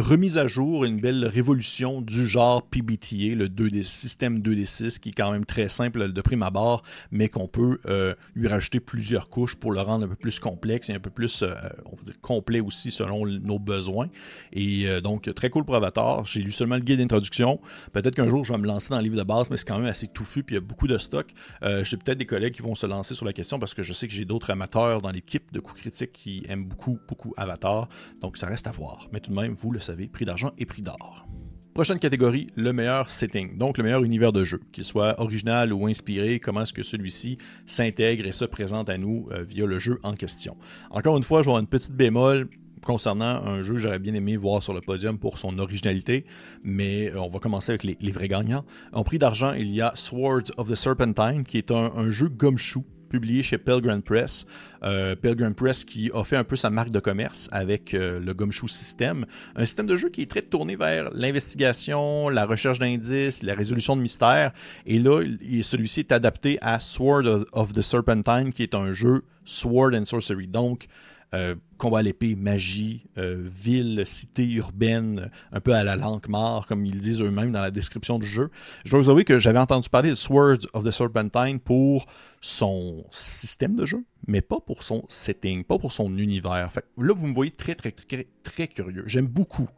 remise 0.00 0.38
à 0.38 0.46
jour, 0.46 0.84
une 0.84 1.00
belle 1.00 1.26
révolution 1.26 2.00
du 2.00 2.26
genre 2.26 2.62
PBTA, 2.62 3.34
le 3.34 3.48
2D, 3.48 3.82
système 3.82 4.38
2D6, 4.38 4.98
qui 4.98 5.10
est 5.10 5.12
quand 5.12 5.30
même 5.32 5.44
très 5.44 5.68
simple 5.68 6.12
de 6.12 6.20
prime 6.20 6.42
abord, 6.42 6.82
mais 7.10 7.28
qu'on 7.28 7.48
peut 7.48 7.80
euh, 7.86 8.14
lui 8.34 8.48
rajouter 8.48 8.80
plusieurs 8.80 9.28
couches 9.28 9.56
pour 9.56 9.72
le 9.72 9.80
rendre 9.80 10.06
un 10.06 10.08
peu 10.08 10.14
plus 10.14 10.38
complexe 10.38 10.90
et 10.90 10.94
un 10.94 11.00
peu 11.00 11.10
plus, 11.10 11.42
euh, 11.42 11.54
on 11.86 11.96
va 11.96 12.02
dire, 12.02 12.14
complet 12.20 12.60
aussi 12.60 12.90
selon 12.90 13.26
nos 13.26 13.58
besoins. 13.58 14.08
Et 14.52 14.86
euh, 14.86 15.00
donc, 15.00 15.32
très 15.34 15.50
cool 15.50 15.64
pour 15.64 15.76
Avatar. 15.76 16.24
J'ai 16.24 16.40
lu 16.40 16.52
seulement 16.52 16.76
le 16.76 16.82
guide 16.82 16.98
d'introduction. 16.98 17.60
Peut-être 17.92 18.14
qu'un 18.14 18.28
jour, 18.28 18.44
je 18.44 18.52
vais 18.52 18.58
me 18.58 18.66
lancer 18.66 18.90
dans 18.90 18.98
le 18.98 19.04
livre 19.04 19.16
de 19.16 19.22
base, 19.22 19.50
mais 19.50 19.56
c'est 19.56 19.66
quand 19.66 19.78
même 19.78 19.88
assez 19.88 20.06
touffu, 20.06 20.42
puis 20.42 20.54
il 20.54 20.58
y 20.58 20.62
a 20.62 20.64
beaucoup 20.64 20.86
de 20.86 20.98
stock. 20.98 21.32
j'ai 21.62 21.96
peut-être 21.96 22.18
des 22.18 22.26
collègues 22.26 22.54
qui 22.54 22.62
vont 22.62 22.74
se 22.74 22.86
lancer 22.86 23.14
sur 23.14 23.26
la 23.26 23.32
question 23.32 23.58
parce 23.58 23.74
que 23.74 23.82
je 23.82 23.92
sais 23.92 24.06
que 24.06 24.14
j'ai 24.14 24.24
d'autres 24.24 24.50
amateurs 24.50 25.02
dans 25.02 25.10
l'équipe 25.10 25.52
de 25.52 25.60
coups 25.60 25.80
critiques 25.80 26.12
qui 26.12 26.44
aiment 26.48 26.66
beaucoup, 26.66 26.98
beaucoup 27.08 27.34
Avatar. 27.36 27.88
Donc, 28.20 28.38
ça 28.38 28.46
reste 28.46 28.66
à 28.66 28.72
voir. 28.72 29.08
Mais 29.12 29.20
tout 29.20 29.30
de 29.30 29.36
même, 29.36 29.54
vous 29.54 29.70
le 29.70 29.80
savez, 29.92 30.08
prix 30.08 30.24
d'argent 30.24 30.52
et 30.58 30.66
prix 30.66 30.82
d'or. 30.82 31.26
Prochaine 31.74 32.00
catégorie, 32.00 32.48
le 32.56 32.72
meilleur 32.72 33.08
setting, 33.08 33.56
donc 33.56 33.78
le 33.78 33.84
meilleur 33.84 34.02
univers 34.02 34.32
de 34.32 34.42
jeu, 34.42 34.60
qu'il 34.72 34.84
soit 34.84 35.20
original 35.20 35.72
ou 35.72 35.86
inspiré, 35.86 36.40
comment 36.40 36.62
est-ce 36.62 36.72
que 36.72 36.82
celui-ci 36.82 37.38
s'intègre 37.66 38.26
et 38.26 38.32
se 38.32 38.44
présente 38.44 38.90
à 38.90 38.98
nous 38.98 39.28
euh, 39.30 39.44
via 39.44 39.64
le 39.64 39.78
jeu 39.78 40.00
en 40.02 40.14
question. 40.14 40.56
Encore 40.90 41.16
une 41.16 41.22
fois, 41.22 41.42
je 41.42 41.44
vais 41.44 41.50
avoir 41.50 41.60
une 41.60 41.68
petite 41.68 41.92
bémol 41.92 42.48
concernant 42.82 43.44
un 43.44 43.62
jeu 43.62 43.74
que 43.74 43.78
j'aurais 43.78 43.98
bien 43.98 44.14
aimé 44.14 44.36
voir 44.36 44.62
sur 44.62 44.74
le 44.74 44.80
podium 44.80 45.18
pour 45.18 45.38
son 45.38 45.58
originalité, 45.58 46.24
mais 46.64 47.12
euh, 47.12 47.20
on 47.20 47.28
va 47.28 47.38
commencer 47.38 47.70
avec 47.72 47.84
les, 47.84 48.12
vrais 48.12 48.28
gagnants. 48.28 48.64
En 48.92 49.04
prix 49.04 49.18
d'argent, 49.18 49.52
il 49.52 49.70
y 49.70 49.80
a 49.80 49.92
Swords 49.94 50.50
of 50.56 50.68
the 50.68 50.74
Serpentine, 50.74 51.44
qui 51.44 51.58
est 51.58 51.70
un, 51.70 52.10
jeu 52.10 52.28
gumshoe 52.28 52.82
publié 53.08 53.42
chez 53.42 53.58
Pelgrim 53.58 54.02
Press. 54.02 54.46
Euh, 54.82 55.16
Pelgrim 55.16 55.54
Press 55.54 55.84
qui 55.84 56.10
a 56.14 56.22
fait 56.24 56.36
un 56.36 56.44
peu 56.44 56.56
sa 56.56 56.70
marque 56.70 56.90
de 56.90 57.00
commerce 57.00 57.48
avec 57.52 57.94
euh, 57.94 58.20
le 58.20 58.34
Gumshoe 58.34 58.68
System. 58.68 59.26
Un 59.56 59.64
système 59.64 59.86
de 59.86 59.96
jeu 59.96 60.08
qui 60.08 60.22
est 60.22 60.30
très 60.30 60.42
tourné 60.42 60.76
vers 60.76 61.10
l'investigation, 61.12 62.28
la 62.28 62.46
recherche 62.46 62.78
d'indices, 62.78 63.42
la 63.42 63.54
résolution 63.54 63.96
de 63.96 64.02
mystères. 64.02 64.52
Et 64.86 64.98
là, 64.98 65.22
celui-ci 65.62 66.00
est 66.00 66.12
adapté 66.12 66.58
à 66.60 66.80
Sword 66.80 67.46
of 67.52 67.72
the 67.72 67.82
Serpentine, 67.82 68.52
qui 68.52 68.62
est 68.62 68.74
un 68.74 68.92
jeu 68.92 69.22
Sword 69.44 69.94
and 69.94 70.04
Sorcery. 70.04 70.46
Donc, 70.46 70.86
euh, 71.34 71.54
combat 71.76 71.98
à 71.98 72.02
l'épée, 72.02 72.34
magie, 72.34 73.06
euh, 73.18 73.46
ville, 73.50 74.02
cité 74.06 74.44
urbaine, 74.52 75.30
un 75.52 75.60
peu 75.60 75.74
à 75.74 75.84
la 75.84 75.96
Lankmar, 75.96 76.66
comme 76.66 76.86
ils 76.86 77.00
disent 77.00 77.20
eux-mêmes 77.20 77.52
dans 77.52 77.60
la 77.60 77.70
description 77.70 78.18
du 78.18 78.26
jeu. 78.26 78.50
Je 78.84 78.90
dois 78.90 79.00
vous 79.00 79.10
avouer 79.10 79.24
que 79.24 79.38
j'avais 79.38 79.58
entendu 79.58 79.88
parler 79.88 80.10
de 80.10 80.14
Swords 80.14 80.66
of 80.72 80.84
the 80.84 80.90
Serpentine 80.90 81.60
pour 81.60 82.06
son 82.40 83.04
système 83.10 83.76
de 83.76 83.84
jeu, 83.84 84.04
mais 84.26 84.40
pas 84.40 84.60
pour 84.60 84.82
son 84.82 85.04
setting, 85.08 85.64
pas 85.64 85.78
pour 85.78 85.92
son 85.92 86.16
univers. 86.16 86.70
Là, 86.96 87.14
vous 87.14 87.26
me 87.26 87.34
voyez 87.34 87.50
très, 87.50 87.74
très, 87.74 87.92
très, 87.92 88.26
très 88.42 88.68
curieux. 88.68 89.04
J'aime 89.06 89.26
beaucoup 89.26 89.68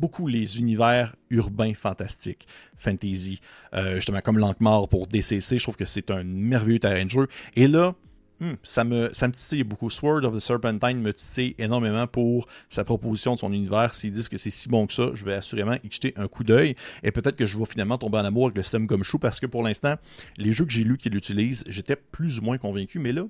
beaucoup 0.00 0.26
les 0.26 0.58
univers 0.58 1.14
urbains 1.28 1.74
fantastiques, 1.74 2.48
fantasy, 2.78 3.40
euh, 3.74 3.96
justement 3.96 4.20
comme 4.20 4.38
Lankmar 4.38 4.88
pour 4.88 5.06
DCC, 5.06 5.58
je 5.58 5.62
trouve 5.62 5.76
que 5.76 5.84
c'est 5.84 6.10
un 6.10 6.24
merveilleux 6.24 6.78
terrain 6.78 7.04
de 7.04 7.10
jeu. 7.10 7.28
Et 7.54 7.68
là, 7.68 7.94
Hmm, 8.40 8.54
ça, 8.62 8.84
me, 8.84 9.10
ça 9.12 9.28
me 9.28 9.34
titille 9.34 9.64
beaucoup. 9.64 9.90
Sword 9.90 10.24
of 10.24 10.34
the 10.34 10.40
Serpentine 10.40 11.02
me 11.02 11.12
titille 11.12 11.54
énormément 11.58 12.06
pour 12.06 12.48
sa 12.70 12.84
proposition 12.84 13.34
de 13.34 13.38
son 13.38 13.52
univers. 13.52 13.94
S'ils 13.94 14.12
disent 14.12 14.30
que 14.30 14.38
c'est 14.38 14.50
si 14.50 14.68
bon 14.70 14.86
que 14.86 14.94
ça, 14.94 15.10
je 15.12 15.24
vais 15.26 15.34
assurément 15.34 15.74
y 15.84 15.90
jeter 15.90 16.14
un 16.16 16.26
coup 16.26 16.42
d'œil. 16.42 16.74
Et 17.02 17.12
peut-être 17.12 17.36
que 17.36 17.44
je 17.44 17.58
vais 17.58 17.66
finalement 17.66 17.98
tomber 17.98 18.16
en 18.16 18.24
amour 18.24 18.46
avec 18.46 18.56
le 18.56 18.62
système 18.62 18.86
Gumshoe 18.86 19.18
parce 19.20 19.40
que 19.40 19.46
pour 19.46 19.62
l'instant, 19.62 19.96
les 20.38 20.52
jeux 20.52 20.64
que 20.64 20.72
j'ai 20.72 20.84
lus 20.84 20.96
qui 20.96 21.10
l'utilisent, 21.10 21.64
j'étais 21.68 21.96
plus 21.96 22.38
ou 22.38 22.42
moins 22.42 22.56
convaincu. 22.56 22.98
Mais 22.98 23.12
là, 23.12 23.24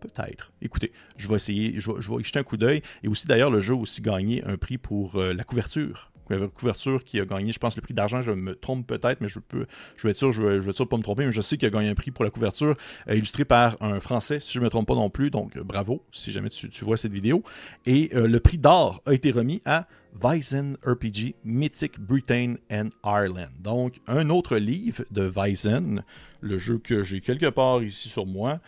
peut-être. 0.00 0.52
Écoutez, 0.62 0.92
je 1.18 1.28
vais 1.28 1.36
essayer, 1.36 1.78
je 1.78 1.90
vais, 1.90 2.20
y 2.20 2.24
jeter 2.24 2.38
un 2.38 2.42
coup 2.42 2.56
d'œil. 2.56 2.80
Et 3.02 3.08
aussi, 3.08 3.26
d'ailleurs, 3.26 3.50
le 3.50 3.60
jeu 3.60 3.74
a 3.74 3.76
aussi 3.76 4.00
gagné 4.00 4.42
un 4.44 4.56
prix 4.56 4.78
pour 4.78 5.16
euh, 5.16 5.34
la 5.34 5.44
couverture 5.44 6.10
couverture 6.54 7.04
qui 7.04 7.20
a 7.20 7.24
gagné, 7.24 7.52
je 7.52 7.58
pense, 7.58 7.76
le 7.76 7.82
prix 7.82 7.94
d'argent. 7.94 8.20
Je 8.20 8.32
me 8.32 8.54
trompe 8.54 8.86
peut-être, 8.86 9.20
mais 9.20 9.28
je 9.28 9.38
peux, 9.38 9.66
je 9.96 10.06
vais 10.06 10.10
être 10.10 10.16
sûr, 10.16 10.32
je 10.32 10.42
vais, 10.42 10.72
sûr 10.72 10.88
pas 10.88 10.96
me 10.96 11.02
tromper, 11.02 11.26
mais 11.26 11.32
je 11.32 11.40
sais 11.40 11.56
qu'il 11.56 11.66
a 11.66 11.70
gagné 11.70 11.88
un 11.88 11.94
prix 11.94 12.10
pour 12.10 12.24
la 12.24 12.30
couverture, 12.30 12.76
euh, 13.08 13.14
illustré 13.14 13.44
par 13.44 13.76
un 13.80 14.00
Français, 14.00 14.40
si 14.40 14.52
je 14.52 14.58
ne 14.58 14.64
me 14.64 14.70
trompe 14.70 14.88
pas 14.88 14.94
non 14.94 15.10
plus. 15.10 15.30
Donc, 15.30 15.56
euh, 15.56 15.62
bravo, 15.62 16.02
si 16.12 16.32
jamais 16.32 16.48
tu, 16.48 16.84
vois 16.84 16.96
cette 16.96 17.12
vidéo. 17.12 17.42
Et 17.86 18.10
euh, 18.14 18.26
le 18.26 18.40
prix 18.40 18.58
d'or 18.58 19.02
a 19.06 19.14
été 19.14 19.30
remis 19.30 19.60
à 19.64 19.86
Weizen 20.20 20.76
RPG 20.84 21.34
Mythic 21.44 22.00
Britain 22.00 22.56
and 22.70 22.90
Ireland. 23.04 23.50
Donc, 23.60 24.00
un 24.06 24.30
autre 24.30 24.56
livre 24.56 25.04
de 25.10 25.30
Weizen, 25.34 26.04
le 26.40 26.58
jeu 26.58 26.78
que 26.78 27.02
j'ai 27.02 27.20
quelque 27.20 27.50
part 27.50 27.82
ici 27.82 28.08
sur 28.08 28.26
moi, 28.26 28.60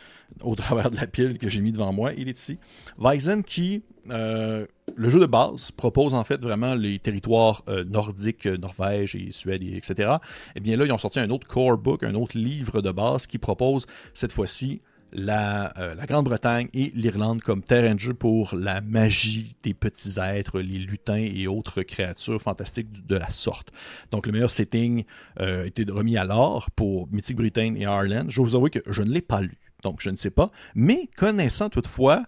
au 0.42 0.54
travers 0.54 0.90
de 0.90 0.96
la 0.96 1.06
pile 1.06 1.38
que 1.38 1.48
j'ai 1.48 1.60
mis 1.60 1.72
devant 1.72 1.92
moi, 1.92 2.12
il 2.14 2.28
est 2.28 2.38
ici. 2.38 2.58
Weizen 2.98 3.44
qui, 3.44 3.82
euh, 4.10 4.66
le 4.94 5.08
jeu 5.08 5.20
de 5.20 5.26
base, 5.26 5.70
propose 5.70 6.14
en 6.14 6.24
fait 6.24 6.40
vraiment 6.42 6.74
les 6.74 6.98
territoires 6.98 7.62
euh, 7.68 7.84
nordiques, 7.84 8.46
Norvège 8.46 9.14
et 9.14 9.30
Suède, 9.30 9.62
etc. 9.62 10.16
Eh 10.54 10.60
bien 10.60 10.76
là, 10.76 10.84
ils 10.84 10.92
ont 10.92 10.98
sorti 10.98 11.20
un 11.20 11.30
autre 11.30 11.46
core 11.46 11.78
book, 11.78 12.02
un 12.02 12.14
autre 12.14 12.36
livre 12.36 12.80
de 12.80 12.90
base 12.90 13.26
qui 13.26 13.38
propose 13.38 13.86
cette 14.14 14.32
fois-ci 14.32 14.80
euh, 15.14 15.94
la, 15.94 16.06
Grande-Bretagne 16.06 16.68
et 16.74 16.90
l'Irlande 16.94 17.40
comme 17.40 17.62
terrain 17.62 17.94
de 17.94 18.00
jeu 18.00 18.14
pour 18.14 18.54
la 18.54 18.80
magie 18.80 19.56
des 19.62 19.74
petits 19.74 20.18
êtres, 20.18 20.60
les 20.60 20.78
lutins 20.78 21.16
et 21.16 21.46
autres 21.46 21.82
créatures 21.82 22.40
fantastiques 22.40 23.06
de, 23.06 23.16
la 23.16 23.30
sorte. 23.30 23.72
Donc 24.10 24.26
le 24.26 24.32
meilleur 24.32 24.50
setting 24.50 25.04
euh, 25.40 25.68
a 25.68 25.92
remis 25.92 26.16
à 26.16 26.24
l'or 26.24 26.70
pour 26.72 27.08
Mythic 27.12 27.36
Britain 27.36 27.74
et 27.76 27.82
Ireland. 27.82 28.26
Je 28.28 28.40
vous 28.40 28.56
avouer 28.56 28.70
que 28.70 28.80
je 28.88 29.02
ne 29.02 29.10
l'ai 29.10 29.22
pas 29.22 29.40
lu, 29.40 29.58
donc 29.82 30.00
je 30.00 30.10
ne 30.10 30.16
sais 30.16 30.30
pas. 30.30 30.50
Mais 30.74 31.08
connaissant 31.16 31.70
toutefois, 31.70 32.24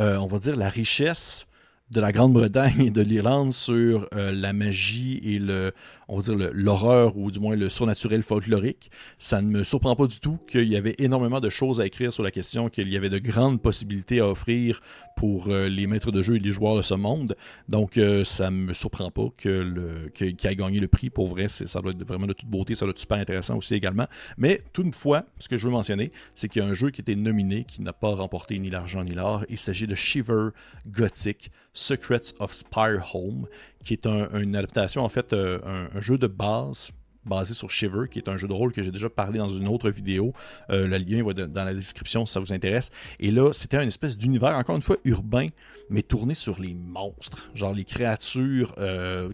euh, 0.00 0.16
on 0.16 0.26
va 0.26 0.38
dire, 0.38 0.56
la 0.56 0.68
richesse 0.68 1.46
de 1.90 2.00
la 2.00 2.12
Grande-Bretagne 2.12 2.86
et 2.86 2.90
de 2.90 3.02
l'Irlande 3.02 3.52
sur 3.52 4.08
la 4.14 4.54
magie 4.54 5.20
et 5.22 5.38
le, 5.38 5.74
on 6.12 6.18
va 6.18 6.22
dire, 6.22 6.50
l'horreur 6.52 7.16
ou 7.16 7.30
du 7.30 7.40
moins 7.40 7.56
le 7.56 7.70
surnaturel 7.70 8.22
folklorique. 8.22 8.90
Ça 9.18 9.40
ne 9.40 9.48
me 9.48 9.62
surprend 9.64 9.96
pas 9.96 10.06
du 10.06 10.20
tout 10.20 10.38
qu'il 10.46 10.68
y 10.68 10.76
avait 10.76 10.94
énormément 10.98 11.40
de 11.40 11.48
choses 11.48 11.80
à 11.80 11.86
écrire 11.86 12.12
sur 12.12 12.22
la 12.22 12.30
question, 12.30 12.68
qu'il 12.68 12.92
y 12.92 12.98
avait 12.98 13.08
de 13.08 13.18
grandes 13.18 13.62
possibilités 13.62 14.20
à 14.20 14.28
offrir 14.28 14.82
pour 15.16 15.48
euh, 15.48 15.68
les 15.68 15.86
maîtres 15.86 16.12
de 16.12 16.20
jeu 16.20 16.36
et 16.36 16.38
les 16.38 16.50
joueurs 16.50 16.76
de 16.76 16.82
ce 16.82 16.92
monde. 16.92 17.34
Donc, 17.70 17.96
euh, 17.96 18.24
ça 18.24 18.50
ne 18.50 18.56
me 18.56 18.72
surprend 18.74 19.10
pas 19.10 19.28
que 19.38 20.08
qu'il 20.14 20.36
ait 20.44 20.56
gagné 20.56 20.80
le 20.80 20.88
prix. 20.88 21.08
Pour 21.08 21.28
vrai, 21.28 21.48
ça 21.48 21.80
doit 21.80 21.92
être 21.92 22.04
vraiment 22.04 22.26
de 22.26 22.34
toute 22.34 22.48
beauté, 22.48 22.74
ça 22.74 22.84
doit 22.84 22.90
être 22.90 22.98
super 22.98 23.18
intéressant 23.18 23.56
aussi 23.56 23.74
également. 23.74 24.06
Mais 24.36 24.60
toutefois, 24.74 25.24
ce 25.38 25.48
que 25.48 25.56
je 25.56 25.64
veux 25.64 25.72
mentionner, 25.72 26.12
c'est 26.34 26.48
qu'il 26.48 26.62
y 26.62 26.64
a 26.64 26.68
un 26.68 26.74
jeu 26.74 26.90
qui 26.90 27.00
était 27.00 27.14
nominé, 27.14 27.64
qui 27.64 27.80
n'a 27.80 27.94
pas 27.94 28.14
remporté 28.14 28.58
ni 28.58 28.68
l'argent 28.68 29.02
ni 29.02 29.12
l'or. 29.12 29.46
Il 29.48 29.58
s'agit 29.58 29.86
de 29.86 29.94
Shiver 29.94 30.48
Gothic, 30.86 31.50
Secrets 31.72 32.34
of 32.38 32.52
Spire 32.52 33.14
Home, 33.14 33.46
qui 33.82 33.94
est 33.94 34.06
une 34.06 34.56
adaptation, 34.56 35.04
en 35.04 35.08
fait, 35.08 35.32
euh, 35.32 35.88
un, 35.94 36.00
jeu 36.00 36.18
de 36.18 36.26
base 36.26 36.90
basé 37.24 37.54
sur 37.54 37.70
Shiver, 37.70 38.08
qui 38.10 38.18
est 38.18 38.28
un 38.28 38.36
jeu 38.36 38.48
de 38.48 38.52
rôle 38.52 38.72
que 38.72 38.82
j'ai 38.82 38.90
déjà 38.90 39.08
parlé 39.08 39.38
dans 39.38 39.48
une 39.48 39.68
autre 39.68 39.90
vidéo. 39.90 40.32
le 40.68 40.96
lien 40.98 41.22
va 41.22 41.32
dans 41.32 41.64
la 41.64 41.72
description 41.72 42.26
si 42.26 42.32
ça 42.32 42.40
vous 42.40 42.52
intéresse. 42.52 42.90
Et 43.20 43.30
là, 43.30 43.52
c'était 43.52 43.76
une 43.76 43.88
espèce 43.88 44.18
d'univers, 44.18 44.56
encore 44.56 44.74
une 44.74 44.82
fois, 44.82 44.96
urbain, 45.04 45.46
mais 45.90 46.02
tourné 46.02 46.34
sur 46.34 46.60
les 46.60 46.74
monstres, 46.74 47.50
genre 47.54 47.74
les 47.74 47.84
créatures 47.84 48.74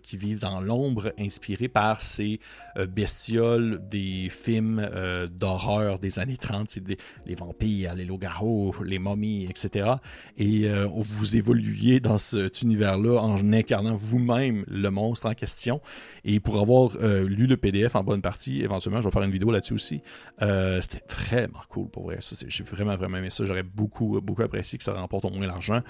qui 0.03 0.17
vivent 0.17 0.41
dans 0.41 0.61
l'ombre, 0.61 1.13
inspirées 1.19 1.69
par 1.69 2.01
ces 2.01 2.41
bestioles 2.89 3.81
des 3.89 4.29
films 4.31 4.89
d'horreur 5.31 5.99
des 5.99 6.19
années 6.19 6.37
30, 6.37 6.69
c'est 6.69 6.83
les 7.27 7.35
vampires, 7.35 7.95
les 7.95 8.05
loups-garous, 8.05 8.75
les 8.85 8.99
momies, 8.99 9.45
etc. 9.45 9.91
Et 10.37 10.69
vous 10.87 11.37
évoluiez 11.37 12.01
dans 12.01 12.19
cet 12.19 12.63
univers-là 12.63 13.21
en 13.21 13.39
incarnant 13.53 13.97
vous-même 13.97 14.65
le 14.69 14.91
monstre 14.91 15.27
en 15.27 15.35
question. 15.35 15.81
Et 16.25 16.41
pour 16.41 16.61
avoir 16.61 16.93
euh, 17.01 17.27
lu 17.27 17.47
le 17.47 17.57
PDF 17.57 17.97
en 17.97 18.03
bonne 18.03 18.23
partie, 18.23 18.63
éventuellement, 18.63 19.01
je 19.01 19.07
vais 19.09 19.13
faire 19.13 19.23
une 19.23 19.31
vidéo 19.31 19.51
là-dessus 19.51 19.75
aussi. 19.75 20.03
Euh, 20.43 20.81
c'était 20.81 21.03
vraiment 21.09 21.61
cool 21.69 21.89
pour 21.89 22.05
vrai. 22.05 22.19
J'ai 22.21 22.65
vraiment, 22.65 22.97
vraiment 22.97 23.19
aimé 23.19 23.31
ça. 23.31 23.45
J'aurais 23.45 23.63
beaucoup, 23.63 24.21
beaucoup 24.21 24.43
apprécié 24.43 24.79
que 24.79 24.85
ça 24.85 24.93
remporte 24.93 25.25
au 25.25 25.31
moins 25.31 25.47
l'argent. 25.47 25.83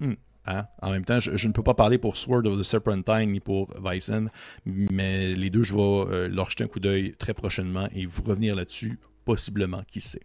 Hmm, 0.00 0.14
hein, 0.46 0.66
en 0.82 0.90
même 0.90 1.04
temps, 1.04 1.20
je, 1.20 1.48
ne 1.48 1.52
peux 1.52 1.62
pas 1.62 1.74
parler 1.74 1.98
pour 1.98 2.16
Sword 2.16 2.46
of 2.46 2.58
the 2.58 2.62
Serpentine 2.62 3.30
ni 3.30 3.40
pour 3.40 3.68
Weissen, 3.82 4.30
mais 4.64 5.34
les 5.34 5.50
deux, 5.50 5.62
je 5.62 5.74
vais 5.74 5.80
euh, 5.80 6.28
leur 6.28 6.50
jeter 6.50 6.64
un 6.64 6.68
coup 6.68 6.80
d'œil 6.80 7.14
très 7.18 7.34
prochainement 7.34 7.88
et 7.94 8.06
vous 8.06 8.22
revenir 8.22 8.54
là-dessus, 8.54 8.98
possiblement, 9.24 9.82
qui 9.88 10.00
sait. 10.00 10.22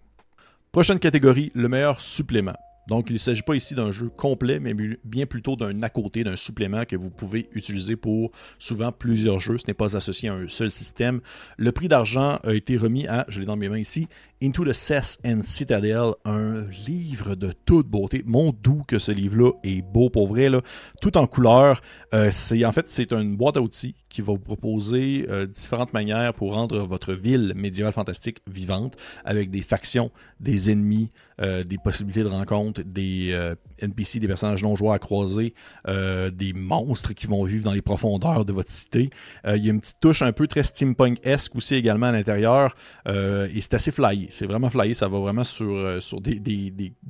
Prochaine 0.71 0.99
catégorie, 0.99 1.51
le 1.53 1.67
meilleur 1.67 1.99
supplément. 1.99 2.55
Donc, 2.87 3.09
il 3.09 3.13
ne 3.13 3.19
s'agit 3.19 3.43
pas 3.43 3.55
ici 3.55 3.75
d'un 3.75 3.91
jeu 3.91 4.09
complet, 4.09 4.59
mais 4.59 4.73
bien 5.03 5.25
plutôt 5.25 5.55
d'un 5.55 5.81
à 5.81 5.89
côté, 5.89 6.23
d'un 6.23 6.35
supplément 6.35 6.83
que 6.85 6.95
vous 6.95 7.09
pouvez 7.09 7.47
utiliser 7.53 7.95
pour 7.95 8.31
souvent 8.57 8.91
plusieurs 8.91 9.39
jeux. 9.39 9.57
Ce 9.57 9.67
n'est 9.67 9.73
pas 9.73 9.95
associé 9.95 10.29
à 10.29 10.33
un 10.33 10.47
seul 10.47 10.71
système. 10.71 11.21
Le 11.57 11.71
prix 11.71 11.87
d'argent 11.87 12.39
a 12.43 12.53
été 12.53 12.77
remis 12.77 13.07
à, 13.07 13.25
je 13.27 13.39
l'ai 13.39 13.45
dans 13.45 13.55
mes 13.55 13.69
mains 13.69 13.77
ici, 13.77 14.07
Into 14.43 14.65
the 14.65 14.73
Cess 14.73 15.19
and 15.23 15.43
Citadel, 15.43 16.13
un 16.25 16.63
livre 16.87 17.35
de 17.35 17.53
toute 17.65 17.87
beauté. 17.87 18.23
Mon 18.25 18.51
doux 18.51 18.81
que 18.87 18.97
ce 18.97 19.11
livre-là 19.11 19.51
est 19.63 19.83
beau 19.83 20.09
pour 20.09 20.27
vrai, 20.27 20.49
là. 20.49 20.61
tout 20.99 21.15
en 21.15 21.27
couleur. 21.27 21.79
Euh, 22.15 22.31
en 22.65 22.71
fait 22.71 22.87
c'est 22.87 23.13
une 23.13 23.37
boîte 23.37 23.57
à 23.57 23.61
outils 23.61 23.95
qui 24.09 24.21
va 24.21 24.33
vous 24.33 24.39
proposer 24.39 25.27
euh, 25.29 25.45
différentes 25.45 25.93
manières 25.93 26.33
pour 26.33 26.53
rendre 26.53 26.79
votre 26.79 27.13
ville 27.13 27.53
médiévale 27.55 27.93
fantastique 27.93 28.39
vivante, 28.47 28.97
avec 29.25 29.51
des 29.51 29.61
factions, 29.61 30.11
des 30.39 30.71
ennemis, 30.71 31.11
euh, 31.39 31.63
des 31.63 31.77
possibilités 31.77 32.23
de 32.23 32.27
rencontres, 32.27 32.81
des 32.83 33.37
NPC, 33.77 34.19
des 34.19 34.27
personnages 34.27 34.63
non 34.63 34.75
joueurs 34.75 34.93
à 34.93 34.99
croiser, 34.99 35.53
des 35.87 36.53
monstres 36.53 37.13
qui 37.13 37.27
vont 37.27 37.43
vivre 37.43 37.63
dans 37.63 37.73
les 37.73 37.81
profondeurs 37.81 38.43
de 38.43 38.53
votre 38.53 38.71
cité. 38.71 39.11
Il 39.45 39.63
y 39.63 39.69
a 39.69 39.71
une 39.71 39.81
petite 39.81 39.99
touche 39.99 40.23
un 40.23 40.31
peu 40.31 40.47
très 40.47 40.63
steampunk-esque 40.63 41.55
aussi 41.55 41.75
également 41.75 42.07
à 42.07 42.11
l'intérieur, 42.11 42.75
et 43.07 43.61
c'est 43.61 43.75
assez 43.75 43.91
flyé 43.91 44.30
c'est 44.31 44.45
vraiment 44.45 44.69
flyé. 44.69 44.93
Ça 44.93 45.07
va 45.07 45.19
vraiment 45.19 45.43
sur, 45.43 45.69
euh, 45.71 45.99
sur 45.99 46.21
des, 46.21 46.37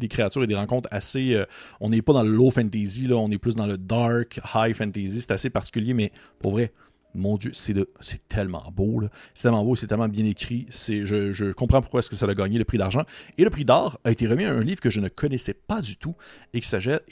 créatures 0.09 0.43
et 0.43 0.47
des 0.47 0.55
rencontres 0.55 0.89
assez. 0.91 1.35
Euh, 1.35 1.45
on 1.79 1.89
n'est 1.89 2.01
pas 2.01 2.13
dans 2.13 2.23
le 2.23 2.31
low 2.31 2.51
fantasy, 2.51 3.07
là, 3.07 3.15
on 3.15 3.31
est 3.31 3.37
plus 3.37 3.55
dans 3.55 3.67
le 3.67 3.77
dark, 3.77 4.39
high 4.53 4.73
fantasy. 4.73 5.21
C'est 5.21 5.31
assez 5.31 5.49
particulier, 5.49 5.93
mais 5.93 6.11
pour 6.39 6.51
vrai, 6.51 6.71
mon 7.13 7.37
Dieu, 7.37 7.51
c'est 7.53 8.27
tellement 8.27 8.71
beau. 8.71 9.03
C'est 9.33 9.43
tellement 9.43 9.63
beau, 9.63 9.75
c'est 9.75 9.87
tellement 9.87 10.07
bien 10.07 10.25
écrit. 10.25 10.67
Je, 10.69 11.31
je 11.33 11.51
comprends 11.51 11.81
pourquoi 11.81 11.99
est-ce 11.99 12.09
que 12.09 12.15
ça 12.15 12.25
a 12.25 12.33
gagné 12.33 12.57
le 12.57 12.65
prix 12.65 12.77
d'argent. 12.77 13.03
Et 13.37 13.43
le 13.43 13.49
prix 13.49 13.65
d'or 13.65 13.99
a 14.03 14.11
été 14.11 14.27
remis 14.27 14.45
à 14.45 14.51
un 14.51 14.61
livre 14.61 14.81
que 14.81 14.89
je 14.89 14.99
ne 14.99 15.09
connaissais 15.09 15.53
pas 15.53 15.81
du 15.81 15.97
tout 15.97 16.15
et 16.53 16.61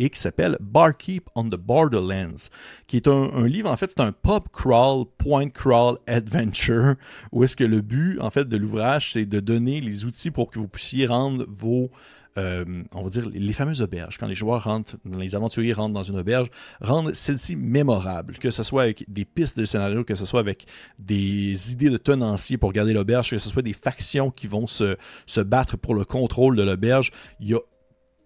qui 0.10 0.20
s'appelle 0.20 0.58
Barkeep 0.60 1.30
on 1.36 1.46
the 1.46 1.56
Borderlands, 1.56 2.50
qui 2.88 2.98
est 2.98 3.08
un, 3.08 3.48
livre, 3.48 3.70
en 3.70 3.78
fait, 3.78 3.90
c'est 3.90 4.02
un 4.02 4.12
pub 4.12 4.44
crawl, 4.52 5.06
point 5.18 5.50
crawl 5.50 5.98
adventure, 6.08 6.96
où 7.32 7.44
est-ce 7.44 7.56
que 7.56 7.64
le 7.64 7.82
but, 7.82 8.20
en 8.20 8.30
fait, 8.30 8.48
de 8.48 8.58
l'ouvrage, 8.58 9.14
c'est 9.14 9.26
de 9.26 9.40
donner 9.40 9.82
les 9.82 10.06
outils 10.06 10.32
pour 10.32 10.50
que 10.50 10.60
vous 10.60 10.68
puissiez 10.68 11.06
rendre 11.06 11.46
vos 11.48 11.90
euh, 12.38 12.84
on 12.94 13.04
va 13.04 13.10
dire, 13.10 13.28
les 13.30 13.54
fameuses 13.54 13.82
auberges. 13.82 14.18
Quand 14.18 14.28
les 14.28 14.36
joueurs 14.36 14.64
rentrent, 14.64 14.98
les 15.06 15.36
aventuriers 15.36 15.74
rentrent 15.74 15.94
dans 15.94 16.04
une 16.04 16.18
auberge, 16.18 16.50
rendre 16.82 17.12
celle-ci 17.14 17.56
mémorable, 17.56 18.38
que 18.38 18.50
ce 18.50 18.64
soit 18.64 18.84
avec 18.84 19.06
des 19.08 19.26
pistes 19.26 19.58
de 19.58 19.66
scénario, 19.66 20.04
que 20.04 20.16
ce 20.16 20.26
soit 20.26 20.40
avec 20.40 20.66
des 20.98 21.72
idées 21.72 21.90
de 21.90 21.98
tenanciers 21.98 22.58
pour 22.58 22.72
garder 22.72 22.94
l'auberge, 22.94 23.32
que 23.32 23.38
ce 23.38 23.50
soit 23.50 23.62
des 23.62 23.74
factions 23.74 24.32
qui 24.32 24.48
vont 24.48 24.68
se, 24.68 24.98
se 25.26 25.42
battre 25.42 25.78
pour 25.78 25.96
le 25.96 26.06
contrôle 26.06 26.56
de 26.56 26.64
l'auberge. 26.64 27.12
Il 27.40 27.50
y 27.50 27.54
a 27.56 27.60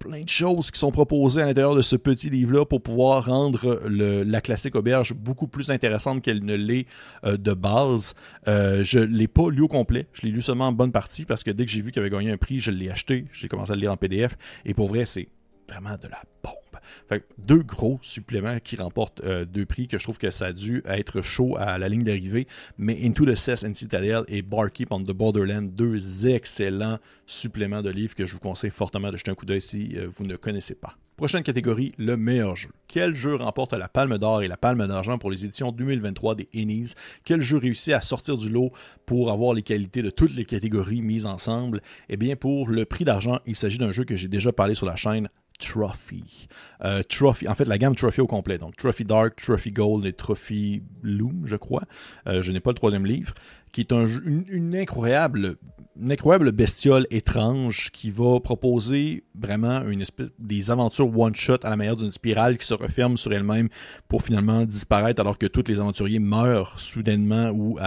plein 0.03 0.21
de 0.21 0.29
choses 0.29 0.69
qui 0.69 0.79
sont 0.79 0.91
proposées 0.91 1.41
à 1.41 1.45
l'intérieur 1.45 1.75
de 1.75 1.81
ce 1.81 1.95
petit 1.95 2.29
livre-là 2.29 2.65
pour 2.65 2.81
pouvoir 2.81 3.25
rendre 3.25 3.79
la 3.87 4.41
classique 4.41 4.75
auberge 4.75 5.13
beaucoup 5.13 5.47
plus 5.47 5.71
intéressante 5.71 6.21
qu'elle 6.21 6.43
ne 6.43 6.55
l'est 6.55 6.87
euh, 7.23 7.37
de 7.37 7.53
base. 7.53 8.13
Euh, 8.47 8.83
je 8.83 8.99
ne 8.99 9.05
l'ai 9.05 9.29
pas 9.29 9.49
lu 9.49 9.61
au 9.61 9.67
complet, 9.69 10.07
je 10.11 10.23
l'ai 10.23 10.31
lu 10.31 10.41
seulement 10.41 10.67
en 10.67 10.71
bonne 10.73 10.91
partie 10.91 11.23
parce 11.23 11.43
que 11.43 11.51
dès 11.51 11.65
que 11.65 11.71
j'ai 11.71 11.81
vu 11.81 11.91
qu'il 11.91 12.01
avait 12.01 12.09
gagné 12.09 12.31
un 12.31 12.37
prix, 12.37 12.59
je 12.59 12.71
l'ai 12.71 12.89
acheté, 12.89 13.25
j'ai 13.31 13.47
commencé 13.47 13.71
à 13.71 13.75
le 13.75 13.81
lire 13.81 13.93
en 13.93 13.97
PDF 13.97 14.37
et 14.65 14.73
pour 14.73 14.89
vrai, 14.89 15.05
c'est 15.05 15.29
vraiment 15.69 15.95
de 16.01 16.09
la 16.09 16.21
bombe. 16.43 16.62
Fait 17.09 17.25
deux 17.37 17.63
gros 17.63 17.99
suppléments 18.01 18.59
qui 18.59 18.75
remportent 18.75 19.21
euh, 19.23 19.45
deux 19.45 19.65
prix 19.65 19.87
que 19.87 19.97
je 19.97 20.03
trouve 20.03 20.17
que 20.17 20.31
ça 20.31 20.47
a 20.47 20.53
dû 20.53 20.81
être 20.85 21.21
chaud 21.21 21.55
à 21.57 21.77
la 21.77 21.89
ligne 21.89 22.03
d'arrivée. 22.03 22.47
Mais 22.77 22.97
Into 23.03 23.25
the 23.25 23.35
Cess 23.35 23.63
and 23.63 23.73
Citadel 23.73 24.23
et 24.27 24.41
Barkeep 24.41 24.91
on 24.91 25.03
the 25.03 25.11
Borderland, 25.11 25.73
deux 25.73 26.27
excellents 26.27 26.99
suppléments 27.25 27.81
de 27.81 27.89
livres 27.89 28.15
que 28.15 28.25
je 28.25 28.33
vous 28.33 28.39
conseille 28.39 28.71
fortement 28.71 29.11
de 29.11 29.17
jeter 29.17 29.31
un 29.31 29.35
coup 29.35 29.45
d'œil 29.45 29.61
si 29.61 29.93
euh, 29.95 30.07
vous 30.11 30.25
ne 30.25 30.35
connaissez 30.35 30.75
pas. 30.75 30.97
Prochaine 31.15 31.43
catégorie, 31.43 31.93
le 31.99 32.17
meilleur 32.17 32.55
jeu. 32.55 32.69
Quel 32.87 33.13
jeu 33.13 33.35
remporte 33.35 33.73
la 33.73 33.87
Palme 33.87 34.17
d'Or 34.17 34.41
et 34.41 34.47
la 34.47 34.57
Palme 34.57 34.87
d'Argent 34.87 35.19
pour 35.19 35.29
les 35.29 35.45
éditions 35.45 35.71
2023 35.71 36.33
des 36.33 36.49
Ennies? 36.55 36.93
Quel 37.23 37.39
jeu 37.39 37.57
réussit 37.57 37.93
à 37.93 38.01
sortir 38.01 38.35
du 38.35 38.49
lot 38.49 38.71
pour 39.05 39.29
avoir 39.29 39.53
les 39.53 39.61
qualités 39.61 40.01
de 40.01 40.09
toutes 40.09 40.33
les 40.33 40.43
catégories 40.43 41.03
mises 41.03 41.27
ensemble? 41.27 41.81
Eh 42.09 42.17
bien, 42.17 42.35
pour 42.35 42.67
le 42.67 42.85
prix 42.85 43.05
d'argent, 43.05 43.39
il 43.45 43.55
s'agit 43.55 43.77
d'un 43.77 43.91
jeu 43.91 44.05
que 44.05 44.15
j'ai 44.15 44.27
déjà 44.27 44.51
parlé 44.51 44.73
sur 44.73 44.87
la 44.87 44.95
chaîne, 44.95 45.29
Trophy. 45.59 46.47
Euh, 46.83 47.03
Trophy, 47.03 47.47
en 47.47 47.55
fait, 47.55 47.65
la 47.65 47.77
gamme 47.77 47.95
Trophy 47.95 48.21
au 48.21 48.27
complet. 48.27 48.57
Donc, 48.57 48.75
Trophy 48.75 49.05
Dark, 49.05 49.35
Trophy 49.35 49.71
Gold 49.71 50.05
et 50.05 50.13
Trophy 50.13 50.83
Loom, 51.01 51.43
je 51.45 51.55
crois. 51.55 51.83
Euh, 52.27 52.41
je 52.41 52.51
n'ai 52.51 52.59
pas 52.59 52.71
le 52.71 52.75
troisième 52.75 53.05
livre 53.05 53.33
qui 53.73 53.81
est 53.81 53.91
un, 53.91 54.05
une, 54.05 54.75
incroyable, 54.75 55.57
incroyable 55.99 56.51
bestiole 56.51 57.07
étrange 57.09 57.89
qui 57.91 58.11
va 58.11 58.39
proposer 58.39 59.23
vraiment 59.33 59.81
une 59.87 59.99
espèce 59.99 60.29
des 60.37 60.69
aventures 60.69 61.09
one-shot 61.17 61.57
à 61.63 61.71
la 61.71 61.75
manière 61.75 61.95
d'une 61.95 62.11
spirale 62.11 62.59
qui 62.59 62.67
se 62.67 62.75
referme 62.75 63.17
sur 63.17 63.33
elle-même 63.33 63.69
pour 64.07 64.21
finalement 64.21 64.61
disparaître 64.63 65.19
alors 65.19 65.39
que 65.39 65.47
tous 65.47 65.63
les 65.67 65.79
aventuriers 65.79 66.19
meurent 66.19 66.79
soudainement 66.79 67.49
ou 67.49 67.79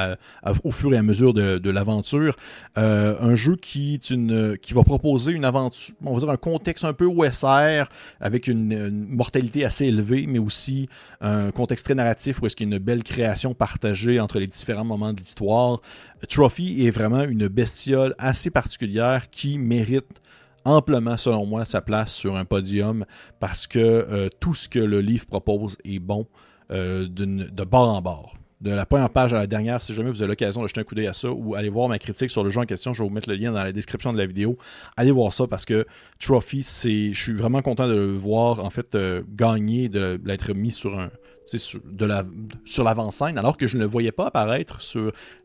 au 0.65 0.71
fur 0.73 0.93
et 0.93 0.97
à 0.97 1.03
mesure 1.05 1.33
de, 1.33 1.71
l'aventure. 1.71 2.35
Euh, 2.79 3.17
un 3.21 3.37
jeu 3.37 3.55
qui, 3.55 3.95
est 3.95 4.11
une, 4.11 4.59
qui 4.59 4.75
va 4.75 4.83
proposer 4.83 5.33
une 5.33 5.45
aventure, 5.45 5.95
on 6.05 6.15
va 6.15 6.21
dire 6.21 6.31
un 6.31 6.37
contexte 6.37 6.85
un 6.85 6.95
peu 6.95 7.05
OSR 7.05 7.89
avec 8.21 8.49
une, 8.49 8.73
une 8.73 9.07
mortalité 9.09 9.65
assez 9.65 9.87
élevée, 9.87 10.27
mais 10.27 10.41
aussi 10.41 10.89
un 11.21 11.53
contexte 11.53 11.87
très 11.87 11.95
narratif 11.95 12.43
où 12.43 12.47
est-ce 12.47 12.57
qu'il 12.57 12.69
y 12.69 12.73
a 12.73 12.77
une 12.77 12.83
belle 12.83 13.05
création 13.05 13.55
partagée 13.55 14.19
entre 14.19 14.41
les 14.41 14.49
différents 14.49 14.85
moments 14.85 15.13
de 15.13 15.19
l'histoire 15.19 15.76
Trophy 16.29 16.87
est 16.87 16.91
vraiment 16.91 17.23
une 17.23 17.49
bestiole 17.49 18.15
assez 18.19 18.51
particulière 18.51 19.31
qui 19.31 19.59
mérite 19.59 20.21
amplement, 20.65 21.17
selon 21.17 21.47
moi, 21.47 21.65
sa 21.65 21.81
place 21.81 22.13
sur 22.13 22.37
un 22.37 22.45
podium 22.45 23.05
parce 23.39 23.67
que 23.67 23.79
euh, 23.79 24.29
tout 24.41 24.55
ce 24.55 24.69
que 24.69 24.79
le 24.79 25.01
livre 25.01 25.27
propose 25.27 25.79
est 25.85 26.01
bon 26.01 26.27
euh, 26.71 27.07
de 27.09 27.65
bord 27.65 27.95
en 27.95 28.03
bord. 28.03 28.37
De 28.67 28.73
la 28.73 28.85
première 28.85 29.11
page 29.11 29.33
à 29.33 29.39
la 29.39 29.47
dernière, 29.47 29.81
si 29.81 29.95
jamais 29.95 30.11
vous 30.11 30.23
avez 30.23 30.31
l'occasion 30.31 30.61
de 30.61 30.67
jeter 30.67 30.81
un 30.81 30.83
coup 30.83 30.97
d'œil 30.97 31.07
à 31.07 31.13
ça 31.13 31.31
ou 31.31 31.55
aller 31.55 31.69
voir 31.69 31.89
ma 31.89 32.01
critique 32.01 32.31
sur 32.31 32.43
le 32.43 32.51
jeu 32.51 32.61
en 32.61 32.65
question, 32.65 32.93
je 32.93 33.01
vais 33.01 33.09
vous 33.09 33.15
mettre 33.15 33.29
le 33.29 33.37
lien 33.37 33.53
dans 33.53 33.63
la 33.63 33.71
description 33.71 34.13
de 34.13 34.19
la 34.19 34.27
vidéo. 34.27 34.59
Allez 34.97 35.13
voir 35.13 35.33
ça 35.33 35.47
parce 35.47 35.65
que 35.65 35.87
Trophy, 36.19 36.65
c'est, 36.65 37.15
je 37.15 37.23
suis 37.23 37.33
vraiment 37.33 37.63
content 37.63 37.87
de 37.87 37.95
le 37.95 38.13
voir 38.15 38.65
en 38.65 38.71
fait 38.71 38.97
euh, 38.97 39.23
gagner, 39.29 39.89
de 39.89 40.21
l'être 40.25 40.53
mis 40.53 40.73
sur 40.73 40.99
un, 40.99 41.11
de 41.85 42.09
sur 42.65 42.83
l'avant-scène, 42.83 43.39
alors 43.39 43.57
que 43.57 43.69
je 43.69 43.77
ne 43.77 43.83
le 43.83 43.87
voyais 43.87 44.11
pas 44.11 44.27
apparaître 44.27 44.81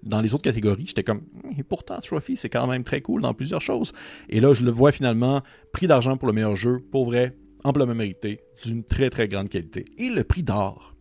dans 0.01 0.21
les 0.21 0.33
autres 0.33 0.43
catégories. 0.43 0.87
J'étais 0.87 1.03
comme, 1.03 1.21
et 1.55 1.61
pourtant, 1.61 1.99
Trophy, 1.99 2.37
c'est 2.37 2.49
quand 2.49 2.65
même 2.65 2.83
très 2.83 3.01
cool 3.01 3.21
dans 3.21 3.35
plusieurs 3.35 3.61
choses. 3.61 3.93
Et 4.29 4.39
là, 4.39 4.55
je 4.55 4.63
le 4.63 4.71
vois 4.71 4.91
finalement, 4.91 5.43
prix 5.73 5.85
d'argent 5.85 6.17
pour 6.17 6.27
le 6.27 6.33
meilleur 6.33 6.55
jeu, 6.55 6.79
pour 6.91 7.05
vrai, 7.05 7.37
amplement 7.63 7.93
mérité, 7.93 8.41
d'une 8.65 8.83
très 8.83 9.11
très 9.11 9.27
grande 9.27 9.49
qualité. 9.49 9.85
Et 9.99 10.09
le 10.09 10.23
prix 10.23 10.41
d'or. 10.41 10.95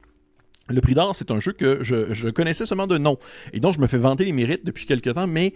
Le 0.71 0.81
prix 0.81 0.95
d'or, 0.95 1.15
c'est 1.15 1.31
un 1.31 1.41
jeu 1.41 1.53
que 1.53 1.83
je, 1.83 2.13
je, 2.13 2.29
connaissais 2.29 2.67
seulement 2.67 2.87
de 2.87 2.99
nom, 2.99 3.19
et 3.53 3.61
dont 3.61 3.73
je 3.73 3.81
me 3.81 3.87
fais 3.87 3.99
vanter 3.99 4.25
les 4.25 4.33
mérites 4.33 4.65
depuis 4.65 4.87
quelques 4.87 5.15
temps, 5.15 5.27
mais 5.27 5.55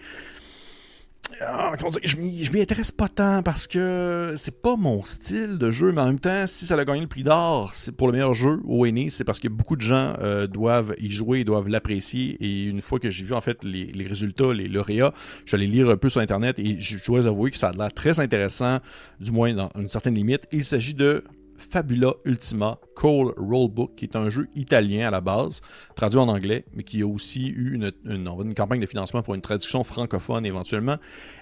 ah, 1.41 1.73
je 2.03 2.15
m'y 2.17 2.61
intéresse 2.61 2.91
pas 2.91 3.09
tant 3.09 3.43
parce 3.43 3.67
que 3.67 4.35
c'est 4.37 4.61
pas 4.61 4.75
mon 4.77 5.03
style 5.03 5.57
de 5.57 5.71
jeu, 5.71 5.91
mais 5.91 6.01
en 6.01 6.05
même 6.07 6.19
temps, 6.19 6.47
si 6.47 6.65
ça 6.65 6.75
a 6.75 6.85
gagné 6.85 7.01
le 7.01 7.07
prix 7.07 7.23
d'or 7.23 7.73
pour 7.97 8.07
le 8.07 8.13
meilleur 8.13 8.33
jeu 8.33 8.61
au 8.65 8.87
NE, 8.87 9.09
c'est 9.09 9.23
parce 9.23 9.39
que 9.39 9.49
beaucoup 9.49 9.75
de 9.75 9.81
gens 9.81 10.13
euh, 10.21 10.47
doivent 10.47 10.95
y 10.99 11.09
jouer, 11.09 11.43
doivent 11.43 11.67
l'apprécier. 11.67 12.37
Et 12.39 12.65
une 12.65 12.81
fois 12.81 12.99
que 12.99 13.09
j'ai 13.09 13.25
vu 13.25 13.33
en 13.33 13.41
fait 13.41 13.63
les, 13.63 14.07
résultats, 14.07 14.53
les 14.53 14.67
lauréats, 14.67 15.13
j'allais 15.45 15.67
lire 15.67 15.89
un 15.89 15.97
peu 15.97 16.09
sur 16.09 16.21
internet 16.21 16.57
et 16.59 16.77
je 16.79 17.03
dois 17.03 17.27
avouer 17.27 17.51
que 17.51 17.57
ça 17.57 17.69
a 17.69 17.73
l'air 17.73 17.93
très 17.93 18.19
intéressant, 18.19 18.79
du 19.19 19.31
moins 19.31 19.53
dans 19.53 19.69
une 19.77 19.89
certaine 19.89 20.15
limite. 20.15 20.47
Il 20.51 20.63
s'agit 20.63 20.93
de 20.93 21.23
Fabula 21.69 22.13
Ultima 22.25 22.79
Cole 22.95 23.33
Rollbook, 23.37 23.95
qui 23.95 24.05
est 24.05 24.15
un 24.15 24.29
jeu 24.29 24.47
italien 24.55 25.07
à 25.07 25.11
la 25.11 25.21
base, 25.21 25.61
traduit 25.95 26.19
en 26.19 26.27
anglais, 26.27 26.65
mais 26.73 26.83
qui 26.83 27.01
a 27.01 27.07
aussi 27.07 27.47
eu 27.47 27.75
une, 27.75 28.53
campagne 28.53 28.79
de 28.79 28.85
financement 28.85 29.21
pour 29.21 29.35
une 29.35 29.41
traduction 29.41 29.83
francophone 29.83 30.45
éventuellement. 30.45 30.97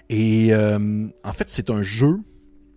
Et 0.08 0.52
euh, 0.52 1.08
en 1.24 1.32
fait, 1.32 1.48
c'est 1.48 1.70
un 1.70 1.82
jeu 1.82 2.20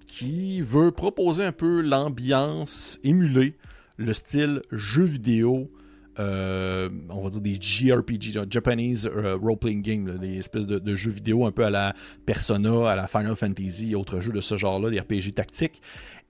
qui 0.05 0.61
veut 0.61 0.91
proposer 0.91 1.43
un 1.43 1.51
peu 1.51 1.81
l'ambiance, 1.81 2.99
émuler 3.03 3.55
le 3.97 4.13
style 4.13 4.61
jeu 4.71 5.03
vidéo 5.03 5.69
euh, 6.19 6.89
on 7.09 7.21
va 7.21 7.29
dire 7.29 7.41
des 7.41 7.57
JRPG, 7.59 8.49
Japanese 8.49 9.07
euh, 9.13 9.37
Role-Playing 9.39 9.81
Game, 9.81 10.17
des 10.17 10.39
espèces 10.39 10.65
de, 10.65 10.95
jeux 10.95 11.11
vidéo 11.11 11.45
un 11.45 11.51
peu 11.51 11.63
à 11.63 11.69
la 11.69 11.93
Persona, 12.25 12.89
à 12.89 12.95
la 12.95 13.07
Final 13.07 13.35
Fantasy, 13.35 13.93
autres 13.93 14.19
jeux 14.19 14.31
de 14.31 14.41
ce 14.41 14.57
genre-là, 14.57 14.89
des 14.89 14.99
RPG 14.99 15.33
tactiques. 15.35 15.81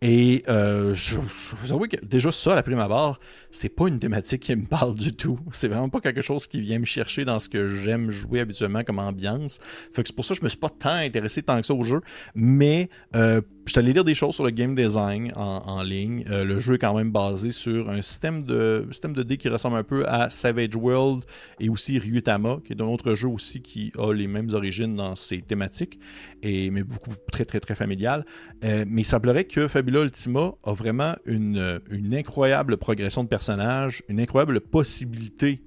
Et 0.02 0.44
euh, 0.48 0.94
je, 0.94 1.18
vous 1.18 1.74
avoue 1.74 1.88
que 1.88 1.98
déjà 2.06 2.32
ça, 2.32 2.54
la 2.54 2.62
prime 2.62 2.78
abord, 2.78 3.20
c'est 3.50 3.70
pas 3.70 3.88
une 3.88 4.00
thématique 4.00 4.44
qui 4.44 4.56
me 4.56 4.66
parle 4.70 4.96
du 4.96 5.14
tout. 5.14 5.40
C'est 5.54 5.68
vraiment 5.68 5.90
pas 5.90 6.02
quelque 6.02 6.22
chose 6.22 6.46
qui 6.48 6.62
vient 6.62 6.80
me 6.80 6.86
chercher 6.86 7.26
dans 7.26 7.40
ce 7.40 7.50
que 7.50 7.68
j'aime 7.68 8.12
jouer 8.12 8.40
habituellement 8.40 8.84
comme 8.84 9.00
ambiance. 9.00 9.60
Fait 9.92 10.04
que 10.04 10.10
c'est 10.10 10.16
pour 10.16 10.26
ça 10.26 10.36
que 10.36 10.40
je 10.40 10.44
me 10.44 10.50
suis 10.50 10.60
pas 10.60 10.70
tant 10.70 10.90
intéressé 10.90 11.42
tant 11.42 11.60
que 11.60 11.66
ça 11.66 11.74
au 11.74 11.84
jeu. 11.84 12.02
Mais 12.36 12.90
euh, 13.16 13.42
je 13.68 13.74
suis 13.74 13.80
allé 13.80 13.92
lire 13.92 14.06
des 14.06 14.16
choses 14.16 14.34
sur 14.34 14.46
le 14.46 14.52
game 14.52 14.76
design 14.76 15.32
en, 15.36 15.82
ligne. 15.84 16.24
Euh, 16.30 16.46
le 16.46 16.58
jeu 16.58 16.76
est 16.76 16.78
quand 16.78 16.96
même 16.96 17.12
basé 17.12 17.52
sur 17.52 17.90
un 17.90 18.02
système 18.02 18.44
de, 18.44 18.88
système 18.92 19.12
de 19.12 19.24
dés 19.24 19.36
qui 19.36 19.50
ressemble 19.50 19.76
un 19.76 19.84
peu 19.84 20.08
à 20.08 20.30
Savage 20.30 20.76
World 20.76 21.26
et 21.60 21.68
aussi 21.68 22.00
Ryutama, 22.00 22.60
qui 22.64 22.72
est 22.72 22.82
un 22.82 22.86
autre 22.86 23.14
jeu 23.14 23.28
aussi 23.28 23.62
qui 23.62 23.92
a 23.98 24.14
les 24.14 24.28
mêmes 24.28 24.50
origines 24.54 24.96
dans 24.96 25.16
ses 25.16 25.42
thématiques, 25.42 26.00
et, 26.42 26.72
mais 26.72 26.84
beaucoup 26.84 27.12
très 27.30 27.44
très 27.44 27.60
très 27.60 27.76
familial. 27.76 28.26
Euh, 28.64 28.86
mais 28.88 29.02
il 29.02 29.06
semblerait 29.06 29.44
que 29.44 29.68
Fabula 29.68 30.02
Ultima 30.02 30.54
a 30.64 30.74
vraiment 30.74 31.16
une, 31.26 31.82
une 31.92 32.16
incroyable 32.16 32.78
progression 32.78 33.26
de 33.26 33.30
personnage, 33.30 34.02
une 34.08 34.22
incroyable 34.22 34.62
possibilité 34.62 35.62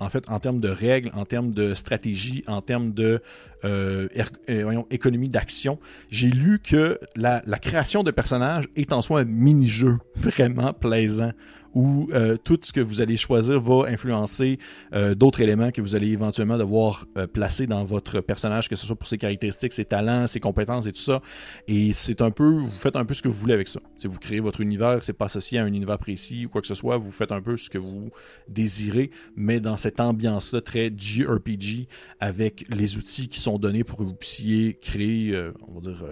en 0.00 0.08
fait, 0.08 0.28
en 0.30 0.38
termes 0.38 0.60
de 0.60 0.68
règles, 0.68 1.10
en 1.14 1.24
termes 1.24 1.52
de 1.52 1.74
stratégie, 1.74 2.44
en 2.46 2.62
termes 2.62 2.92
de 2.92 3.20
euh, 3.64 4.08
er, 4.14 4.26
euh, 4.50 5.28
d'action. 5.28 5.78
J'ai 6.10 6.28
lu 6.28 6.60
que 6.60 6.98
la, 7.16 7.40
création 7.60 8.02
de 8.02 8.10
personnages 8.10 8.68
est 8.76 8.92
en 8.92 9.02
soi 9.02 9.20
un 9.20 9.24
mini-jeu 9.24 9.98
vraiment 10.16 10.72
plaisant 10.72 11.32
où 11.78 12.08
euh, 12.12 12.36
tout 12.36 12.58
ce 12.60 12.72
que 12.72 12.80
vous 12.80 13.00
allez 13.00 13.16
choisir 13.16 13.60
va 13.60 13.86
influencer 13.86 14.58
euh, 14.94 15.14
d'autres 15.14 15.40
éléments 15.40 15.70
que 15.70 15.80
vous 15.80 15.94
allez 15.94 16.08
éventuellement 16.08 16.58
devoir 16.58 17.06
euh, 17.16 17.28
placer 17.28 17.68
dans 17.68 17.84
votre 17.84 18.20
personnage, 18.20 18.68
que 18.68 18.74
ce 18.74 18.84
soit 18.84 18.96
pour 18.96 19.06
ses 19.06 19.16
caractéristiques, 19.16 19.72
ses 19.72 19.84
talents, 19.84 20.26
ses 20.26 20.40
compétences 20.40 20.88
et 20.88 20.92
tout 20.92 21.00
ça. 21.00 21.22
Et 21.68 21.92
c'est 21.92 22.20
un 22.20 22.32
peu, 22.32 22.48
vous 22.48 22.66
faites 22.68 22.96
un 22.96 23.04
peu 23.04 23.14
ce 23.14 23.22
que 23.22 23.28
vous 23.28 23.38
voulez 23.38 23.54
avec 23.54 23.68
ça. 23.68 23.78
Si 23.96 24.08
vous 24.08 24.18
créez 24.18 24.40
votre 24.40 24.60
univers, 24.60 25.04
c'est 25.04 25.12
pas 25.12 25.26
associé 25.26 25.60
à 25.60 25.62
un 25.62 25.66
univers 25.68 25.98
précis 25.98 26.46
ou 26.46 26.48
quoi 26.48 26.60
que 26.60 26.66
ce 26.66 26.74
soit, 26.74 26.96
vous 26.96 27.12
faites 27.12 27.30
un 27.30 27.40
peu 27.40 27.56
ce 27.56 27.70
que 27.70 27.78
vous 27.78 28.10
désirez, 28.48 29.12
mais 29.36 29.60
dans 29.60 29.76
cette 29.76 30.00
ambiance-là 30.00 30.60
très 30.60 30.90
JRPG 30.96 31.86
avec 32.18 32.64
les 32.70 32.96
outils 32.96 33.28
qui 33.28 33.38
sont 33.38 33.56
donnés 33.56 33.84
pour 33.84 33.98
que 33.98 34.02
vous 34.02 34.14
puissiez 34.14 34.74
créer, 34.82 35.52
on 35.68 35.74
va 35.74 35.80
dire, 35.80 36.04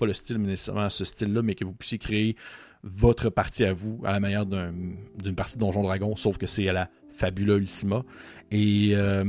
pas 0.00 0.06
le 0.06 0.12
style, 0.14 0.40
mais 0.40 0.48
nécessairement 0.48 0.88
ce 0.88 1.04
style-là, 1.04 1.42
mais 1.42 1.54
que 1.54 1.64
vous 1.64 1.74
puissiez 1.74 1.98
créer 1.98 2.34
votre 2.82 3.28
partie 3.30 3.64
à 3.64 3.72
vous, 3.72 4.00
à 4.04 4.12
la 4.12 4.20
manière 4.20 4.46
d'une 4.46 5.34
partie 5.36 5.56
de 5.56 5.60
Donjon 5.60 5.82
Dragon, 5.82 6.16
sauf 6.16 6.38
que 6.38 6.46
c'est 6.46 6.68
à 6.68 6.72
la 6.72 6.88
Fabula 7.10 7.54
Ultima. 7.54 8.02
Et 8.50 8.92
euh, 8.94 9.24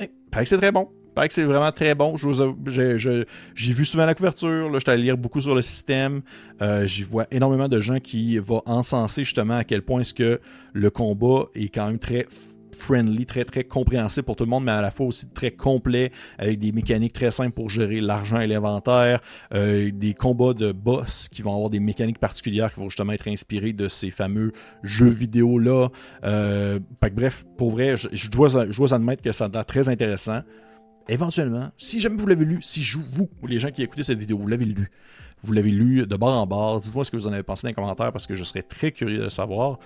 eh, 0.00 0.10
paraît 0.30 0.44
que 0.44 0.48
c'est 0.48 0.58
très 0.58 0.72
bon. 0.72 0.88
Paraît 1.14 1.28
que 1.28 1.34
c'est 1.34 1.44
vraiment 1.44 1.70
très 1.72 1.94
bon. 1.94 2.16
J'ai 2.16 3.72
vu 3.72 3.84
souvent 3.84 4.06
la 4.06 4.14
couverture, 4.14 4.70
là, 4.70 4.78
je 4.84 4.90
allé 4.90 5.02
lire 5.02 5.18
beaucoup 5.18 5.42
sur 5.42 5.54
le 5.54 5.60
système. 5.60 6.22
Euh, 6.62 6.86
J'y 6.86 7.02
vois 7.02 7.26
énormément 7.30 7.68
de 7.68 7.80
gens 7.80 8.00
qui 8.00 8.38
vont 8.38 8.62
encenser 8.64 9.24
justement 9.24 9.58
à 9.58 9.64
quel 9.64 9.82
point 9.82 10.00
est-ce 10.00 10.14
que 10.14 10.40
le 10.72 10.90
combat 10.90 11.48
est 11.54 11.68
quand 11.68 11.86
même 11.86 11.98
très 11.98 12.26
friendly, 12.74 13.26
très 13.26 13.44
très 13.44 13.64
compréhensible 13.64 14.24
pour 14.24 14.36
tout 14.36 14.44
le 14.44 14.50
monde, 14.50 14.64
mais 14.64 14.72
à 14.72 14.82
la 14.82 14.90
fois 14.90 15.06
aussi 15.06 15.28
très 15.28 15.50
complet, 15.50 16.12
avec 16.38 16.58
des 16.58 16.72
mécaniques 16.72 17.12
très 17.12 17.30
simples 17.30 17.52
pour 17.52 17.70
gérer 17.70 18.00
l'argent 18.00 18.40
et 18.40 18.46
l'inventaire, 18.46 19.20
euh, 19.54 19.90
des 19.92 20.14
combats 20.14 20.54
de 20.54 20.72
boss 20.72 21.28
qui 21.28 21.42
vont 21.42 21.54
avoir 21.54 21.70
des 21.70 21.80
mécaniques 21.80 22.18
particulières 22.18 22.72
qui 22.72 22.80
vont 22.80 22.88
justement 22.88 23.12
être 23.12 23.28
inspirées 23.28 23.72
de 23.72 23.88
ces 23.88 24.10
fameux 24.10 24.52
jeux 24.82 25.08
vidéo 25.08 25.58
là. 25.58 25.88
Euh, 26.24 26.78
bref, 27.14 27.44
pour 27.56 27.70
vrai, 27.70 27.96
je, 27.96 28.30
dois, 28.30 28.94
admettre 28.94 29.22
que 29.22 29.32
ça 29.32 29.48
a 29.52 29.64
très 29.64 29.88
intéressant. 29.88 30.42
Éventuellement, 31.08 31.70
si 31.76 31.98
jamais 31.98 32.16
vous 32.16 32.26
l'avez 32.26 32.44
lu, 32.44 32.58
si 32.62 32.82
je, 32.82 32.98
vous, 32.98 33.28
les 33.46 33.58
gens 33.58 33.70
qui 33.70 33.82
écoutez 33.82 34.04
cette 34.04 34.18
vidéo, 34.18 34.38
vous 34.38 34.46
l'avez 34.46 34.64
lu, 34.64 34.90
vous 35.42 35.52
l'avez 35.52 35.70
lu 35.70 36.06
de 36.06 36.16
bord 36.16 36.40
en 36.40 36.46
bord, 36.46 36.80
dites-moi 36.80 37.04
ce 37.04 37.10
que 37.10 37.16
vous 37.16 37.26
en 37.26 37.32
avez 37.32 37.42
pensé 37.42 37.62
dans 37.64 37.70
les 37.70 37.74
commentaires 37.74 38.12
parce 38.12 38.26
que 38.26 38.34
je 38.34 38.44
serais 38.44 38.62
très 38.62 38.92
curieux 38.92 39.18
de 39.18 39.28
savoir. 39.28 39.78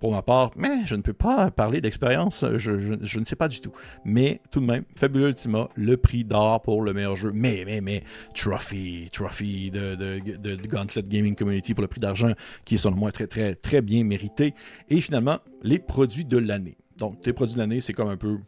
Pour 0.00 0.12
ma 0.12 0.20
part, 0.20 0.50
mais 0.56 0.84
je 0.84 0.94
ne 0.94 1.00
peux 1.00 1.14
pas 1.14 1.50
parler 1.50 1.80
d'expérience, 1.80 2.44
je, 2.56 3.18
ne 3.18 3.24
sais 3.24 3.36
pas 3.36 3.48
du 3.48 3.60
tout. 3.60 3.72
Mais 4.04 4.42
tout 4.50 4.60
de 4.60 4.66
même, 4.66 4.84
Fabuleux 4.94 5.28
Ultima, 5.28 5.70
le 5.74 5.96
prix 5.96 6.22
d'or 6.22 6.60
pour 6.60 6.82
le 6.82 6.92
meilleur 6.92 7.16
jeu. 7.16 7.32
Mais, 7.32 7.62
mais, 7.64 7.80
mais, 7.80 8.04
trophy, 8.34 9.08
trophy 9.10 9.70
de, 9.70 9.94
de, 9.94 10.66
Gauntlet 10.68 11.02
Gaming 11.02 11.34
Community 11.34 11.72
pour 11.72 11.80
le 11.80 11.88
prix 11.88 12.00
d'argent, 12.00 12.32
qui 12.66 12.74
est 12.74 12.78
selon 12.78 12.96
moi 12.96 13.10
très, 13.10 13.26
très, 13.26 13.54
très 13.54 13.80
bien 13.80 14.04
mérité. 14.04 14.54
Et 14.90 15.00
finalement, 15.00 15.38
les 15.62 15.78
produits 15.78 16.26
de 16.26 16.36
l'année. 16.36 16.76
Donc, 16.98 17.24
les 17.24 17.32
produits 17.32 17.54
de 17.54 17.60
l'année, 17.60 17.80
c'est 17.80 17.94
comme 17.94 18.08
un 18.08 18.18
peu, 18.18 18.38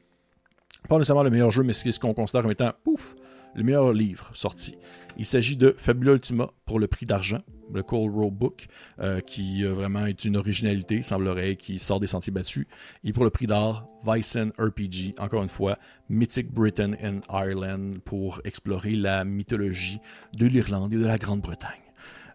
pas 0.86 0.96
nécessairement 0.96 1.22
le 1.22 1.30
meilleur 1.30 1.50
jeu, 1.50 1.62
mais 1.62 1.72
c'est 1.72 1.92
ce 1.92 1.98
qu'on 1.98 2.12
considère 2.12 2.42
comme 2.42 2.50
étant, 2.50 2.72
ouf, 2.84 3.14
le 3.58 3.64
meilleur 3.64 3.92
livre 3.92 4.30
sorti. 4.34 4.76
Il 5.16 5.26
s'agit 5.26 5.56
de 5.56 5.74
Fabula 5.76 6.12
Ultima 6.12 6.52
pour 6.64 6.78
le 6.78 6.86
prix 6.86 7.06
d'argent, 7.06 7.40
le 7.74 7.82
Cold 7.82 8.14
Road 8.14 8.32
Book, 8.32 8.68
euh, 9.00 9.20
qui 9.20 9.64
euh, 9.64 9.72
vraiment 9.72 10.06
est 10.06 10.24
une 10.24 10.36
originalité, 10.36 11.02
semblerait, 11.02 11.56
qui 11.56 11.80
sort 11.80 11.98
des 11.98 12.06
sentiers 12.06 12.32
battus. 12.32 12.66
Et 13.02 13.12
pour 13.12 13.24
le 13.24 13.30
prix 13.30 13.48
d'art, 13.48 13.88
Vicen 14.06 14.52
RPG, 14.58 15.18
encore 15.18 15.42
une 15.42 15.48
fois, 15.48 15.76
Mythic 16.08 16.52
Britain 16.52 16.92
and 17.02 17.20
Ireland 17.28 17.94
pour 18.04 18.40
explorer 18.44 18.92
la 18.92 19.24
mythologie 19.24 19.98
de 20.36 20.46
l'Irlande 20.46 20.94
et 20.94 20.96
de 20.96 21.06
la 21.06 21.18
Grande-Bretagne. 21.18 21.82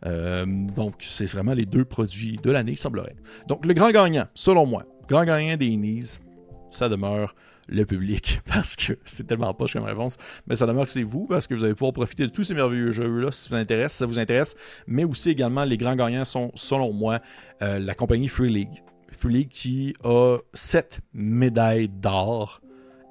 Euh, 0.06 0.46
donc, 0.46 0.96
c'est 1.00 1.26
vraiment 1.26 1.54
les 1.54 1.66
deux 1.66 1.86
produits 1.86 2.36
de 2.36 2.52
l'année, 2.52 2.76
semblerait. 2.76 3.16
Donc, 3.48 3.66
le 3.66 3.74
grand 3.74 3.92
gagnant, 3.92 4.28
selon 4.36 4.66
moi, 4.66 4.84
grand 5.08 5.24
gagnant 5.24 5.56
des 5.56 5.74
Indies, 5.74 6.20
ça 6.70 6.90
demeure 6.90 7.34
le 7.68 7.86
public 7.86 8.42
parce 8.48 8.76
que 8.76 8.94
c'est 9.06 9.28
tellement 9.28 9.54
poche 9.54 9.74
comme 9.74 9.84
réponse. 9.84 10.18
Mais 10.48 10.56
ça 10.56 10.66
demeure 10.66 10.86
que 10.86 10.92
c'est 10.92 11.04
vous 11.04 11.26
parce 11.26 11.48
que 11.48 11.54
vous 11.54 11.64
allez 11.64 11.74
pouvoir 11.74 11.94
profiter 11.94 12.24
de 12.24 12.32
tous 12.32 12.44
ces 12.44 12.54
merveilleux 12.54 12.92
jeux-là 12.92 13.32
si 13.32 13.44
ça 13.44 13.56
vous 13.56 13.62
intéresse, 13.62 13.94
ça 13.94 14.06
vous 14.06 14.20
intéresse. 14.20 14.56
Mais 14.88 15.04
aussi 15.04 15.30
également, 15.30 15.64
les 15.64 15.78
grands 15.78 15.96
gagnants 15.96 16.26
sont, 16.26 16.52
selon 16.56 16.94
moi, 16.94 17.20
euh, 17.62 17.80
la 17.80 17.96
compagnie 17.96 18.28
Free 18.28 18.50
League. 18.50 18.84
Free 19.18 19.34
League 19.34 19.50
qui 19.50 19.94
a 20.04 20.38
7 20.54 21.02
médailles 21.14 21.90
d'or 21.90 22.62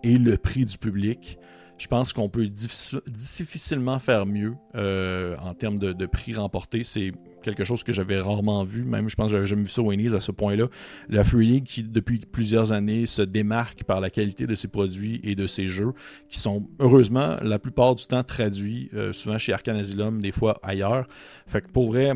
et 0.02 0.18
le 0.18 0.36
prix 0.36 0.64
du 0.64 0.78
public. 0.78 1.38
Je 1.82 1.88
pense 1.88 2.12
qu'on 2.12 2.28
peut 2.28 2.46
difficilement 2.46 3.98
faire 3.98 4.24
mieux 4.24 4.54
euh, 4.76 5.36
en 5.42 5.52
termes 5.52 5.80
de, 5.80 6.06
prix 6.06 6.32
remporté. 6.32 6.84
C'est 6.84 7.10
quelque 7.42 7.64
chose 7.64 7.82
que 7.82 7.92
j'avais 7.92 8.20
rarement 8.20 8.62
vu, 8.62 8.84
même 8.84 9.08
je 9.08 9.16
pense 9.16 9.26
que 9.26 9.32
j'avais 9.32 9.46
jamais 9.48 9.64
vu 9.64 9.68
ça 9.68 9.82
au 9.82 9.86
Winnie's 9.86 10.14
à 10.14 10.20
ce 10.20 10.30
point-là. 10.30 10.68
La 11.08 11.24
Free 11.24 11.44
League 11.44 11.64
qui, 11.64 11.82
depuis 11.82 12.20
plusieurs 12.20 12.70
années, 12.70 13.04
se 13.06 13.22
démarque 13.22 13.82
par 13.82 14.00
la 14.00 14.10
qualité 14.10 14.46
de 14.46 14.54
ses 14.54 14.68
produits 14.68 15.20
et 15.24 15.34
de 15.34 15.48
ses 15.48 15.66
jeux, 15.66 15.92
qui 16.28 16.38
sont 16.38 16.68
heureusement 16.78 17.34
la 17.42 17.58
plupart 17.58 17.96
du 17.96 18.06
temps 18.06 18.22
traduits, 18.22 18.88
euh, 18.94 19.12
souvent 19.12 19.38
chez 19.38 19.52
Arcan 19.52 19.74
Asylum, 19.74 20.22
des 20.22 20.30
fois 20.30 20.60
ailleurs. 20.62 21.08
Fait 21.48 21.62
que 21.62 21.68
pour 21.68 21.90
vrai, 21.90 22.12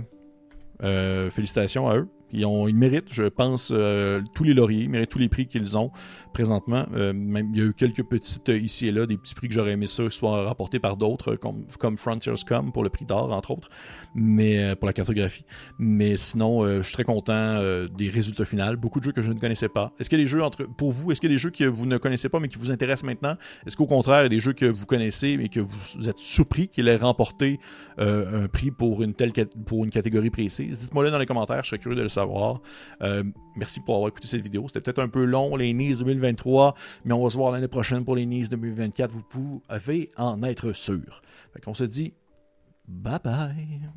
euh, 0.84 1.28
félicitations 1.28 1.88
à 1.88 1.96
eux. 1.96 2.08
Ils, 2.32 2.74
méritent, 2.74 3.12
je 3.12 3.24
pense, 3.24 3.72
euh, 3.72 4.20
tous 4.34 4.42
les 4.42 4.52
lauriers, 4.52 4.82
ils 4.82 4.90
méritent 4.90 5.10
tous 5.10 5.18
les 5.18 5.28
prix 5.28 5.46
qu'ils 5.46 5.78
ont 5.78 5.90
présentement. 6.32 6.84
Euh, 6.94 7.12
il 7.14 7.56
y 7.56 7.62
a 7.62 7.64
eu 7.64 7.72
quelques 7.72 8.02
petites 8.02 8.48
euh, 8.48 8.58
ici 8.58 8.88
et 8.88 8.92
là, 8.92 9.06
des 9.06 9.16
petits 9.16 9.34
prix 9.34 9.48
que 9.48 9.54
j'aurais 9.54 9.72
aimé 9.72 9.86
ça 9.86 10.10
soient 10.10 10.44
rapportés 10.44 10.78
par 10.78 10.96
d'autres, 10.96 11.36
comme, 11.36 11.64
comme 11.78 11.96
Frontierscom 11.96 12.72
pour 12.72 12.82
le 12.82 12.90
prix 12.90 13.04
d'or, 13.04 13.32
entre 13.32 13.52
autres, 13.52 13.70
mais 14.14 14.74
pour 14.76 14.86
la 14.86 14.92
cartographie. 14.92 15.44
Mais 15.78 16.16
sinon, 16.16 16.66
je 16.66 16.82
suis 16.82 16.92
très 16.92 17.04
content 17.04 17.60
des 17.96 18.10
résultats 18.10 18.44
finaux. 18.44 18.76
Beaucoup 18.76 18.98
de 18.98 19.04
jeux 19.04 19.12
que 19.12 19.22
je 19.22 19.32
ne 19.32 19.38
connaissais 19.38 19.68
pas. 19.68 19.92
Est-ce 19.98 20.10
qu'il 20.10 20.18
y 20.18 20.22
a 20.22 20.24
des 20.24 20.28
jeux 20.28 20.42
entre, 20.42 20.64
pour 20.64 20.92
vous, 20.92 21.12
est-ce 21.12 21.20
qu'il 21.20 21.30
y 21.30 21.32
a 21.32 21.36
des 21.36 21.40
jeux 21.40 21.50
que 21.50 21.64
vous 21.64 21.86
ne 21.86 21.96
connaissez 21.96 22.28
pas 22.28 22.40
mais 22.40 22.48
qui 22.48 22.58
vous 22.58 22.70
intéressent 22.70 23.04
maintenant? 23.04 23.36
Est-ce 23.66 23.76
qu'au 23.76 23.86
contraire, 23.86 24.20
il 24.20 24.24
y 24.24 24.26
a 24.26 24.30
des 24.30 24.40
jeux 24.40 24.52
que 24.52 24.66
vous 24.66 24.86
connaissez 24.86 25.36
mais 25.36 25.48
que 25.48 25.60
vous 25.60 26.08
êtes 26.08 26.18
surpris 26.18 26.68
qu'ils 26.68 26.88
aient 26.88 26.96
remporté 26.96 27.60
un 27.98 28.48
prix 28.48 28.70
pour 28.70 29.02
une 29.02 29.14
telle 29.14 29.32
pour 29.64 29.84
une 29.84 29.90
catégorie 29.90 30.30
précise? 30.30 30.80
Dites-moi 30.80 31.04
là 31.04 31.10
dans 31.10 31.18
les 31.18 31.26
commentaires, 31.26 31.62
je 31.62 31.68
serais 31.68 31.78
curieux 31.78 31.96
de 31.96 32.02
le 32.02 32.08
Euh, 33.02 33.22
merci 33.56 33.80
pour 33.80 33.96
avoir 33.96 34.08
écouté 34.08 34.26
cette 34.26 34.42
vidéo. 34.42 34.64
C'était 34.68 34.80
peut-être 34.80 35.02
un 35.02 35.08
peu 35.08 35.24
long, 35.24 35.56
les 35.56 35.72
Nice 35.72 35.98
2023, 35.98 36.74
mais 37.04 37.14
on 37.14 37.22
va 37.22 37.30
se 37.30 37.36
voir 37.36 37.52
l'année 37.52 37.68
prochaine 37.68 38.04
pour 38.04 38.16
les 38.16 38.26
Nice 38.26 38.48
2024. 38.48 39.10
Vous 39.12 39.22
pouvez 39.22 40.08
en 40.16 40.42
être 40.42 40.72
sûr. 40.72 41.22
On 41.66 41.74
se 41.74 41.84
dit 41.84 42.14
bye 42.86 43.18
bye. 43.22 43.90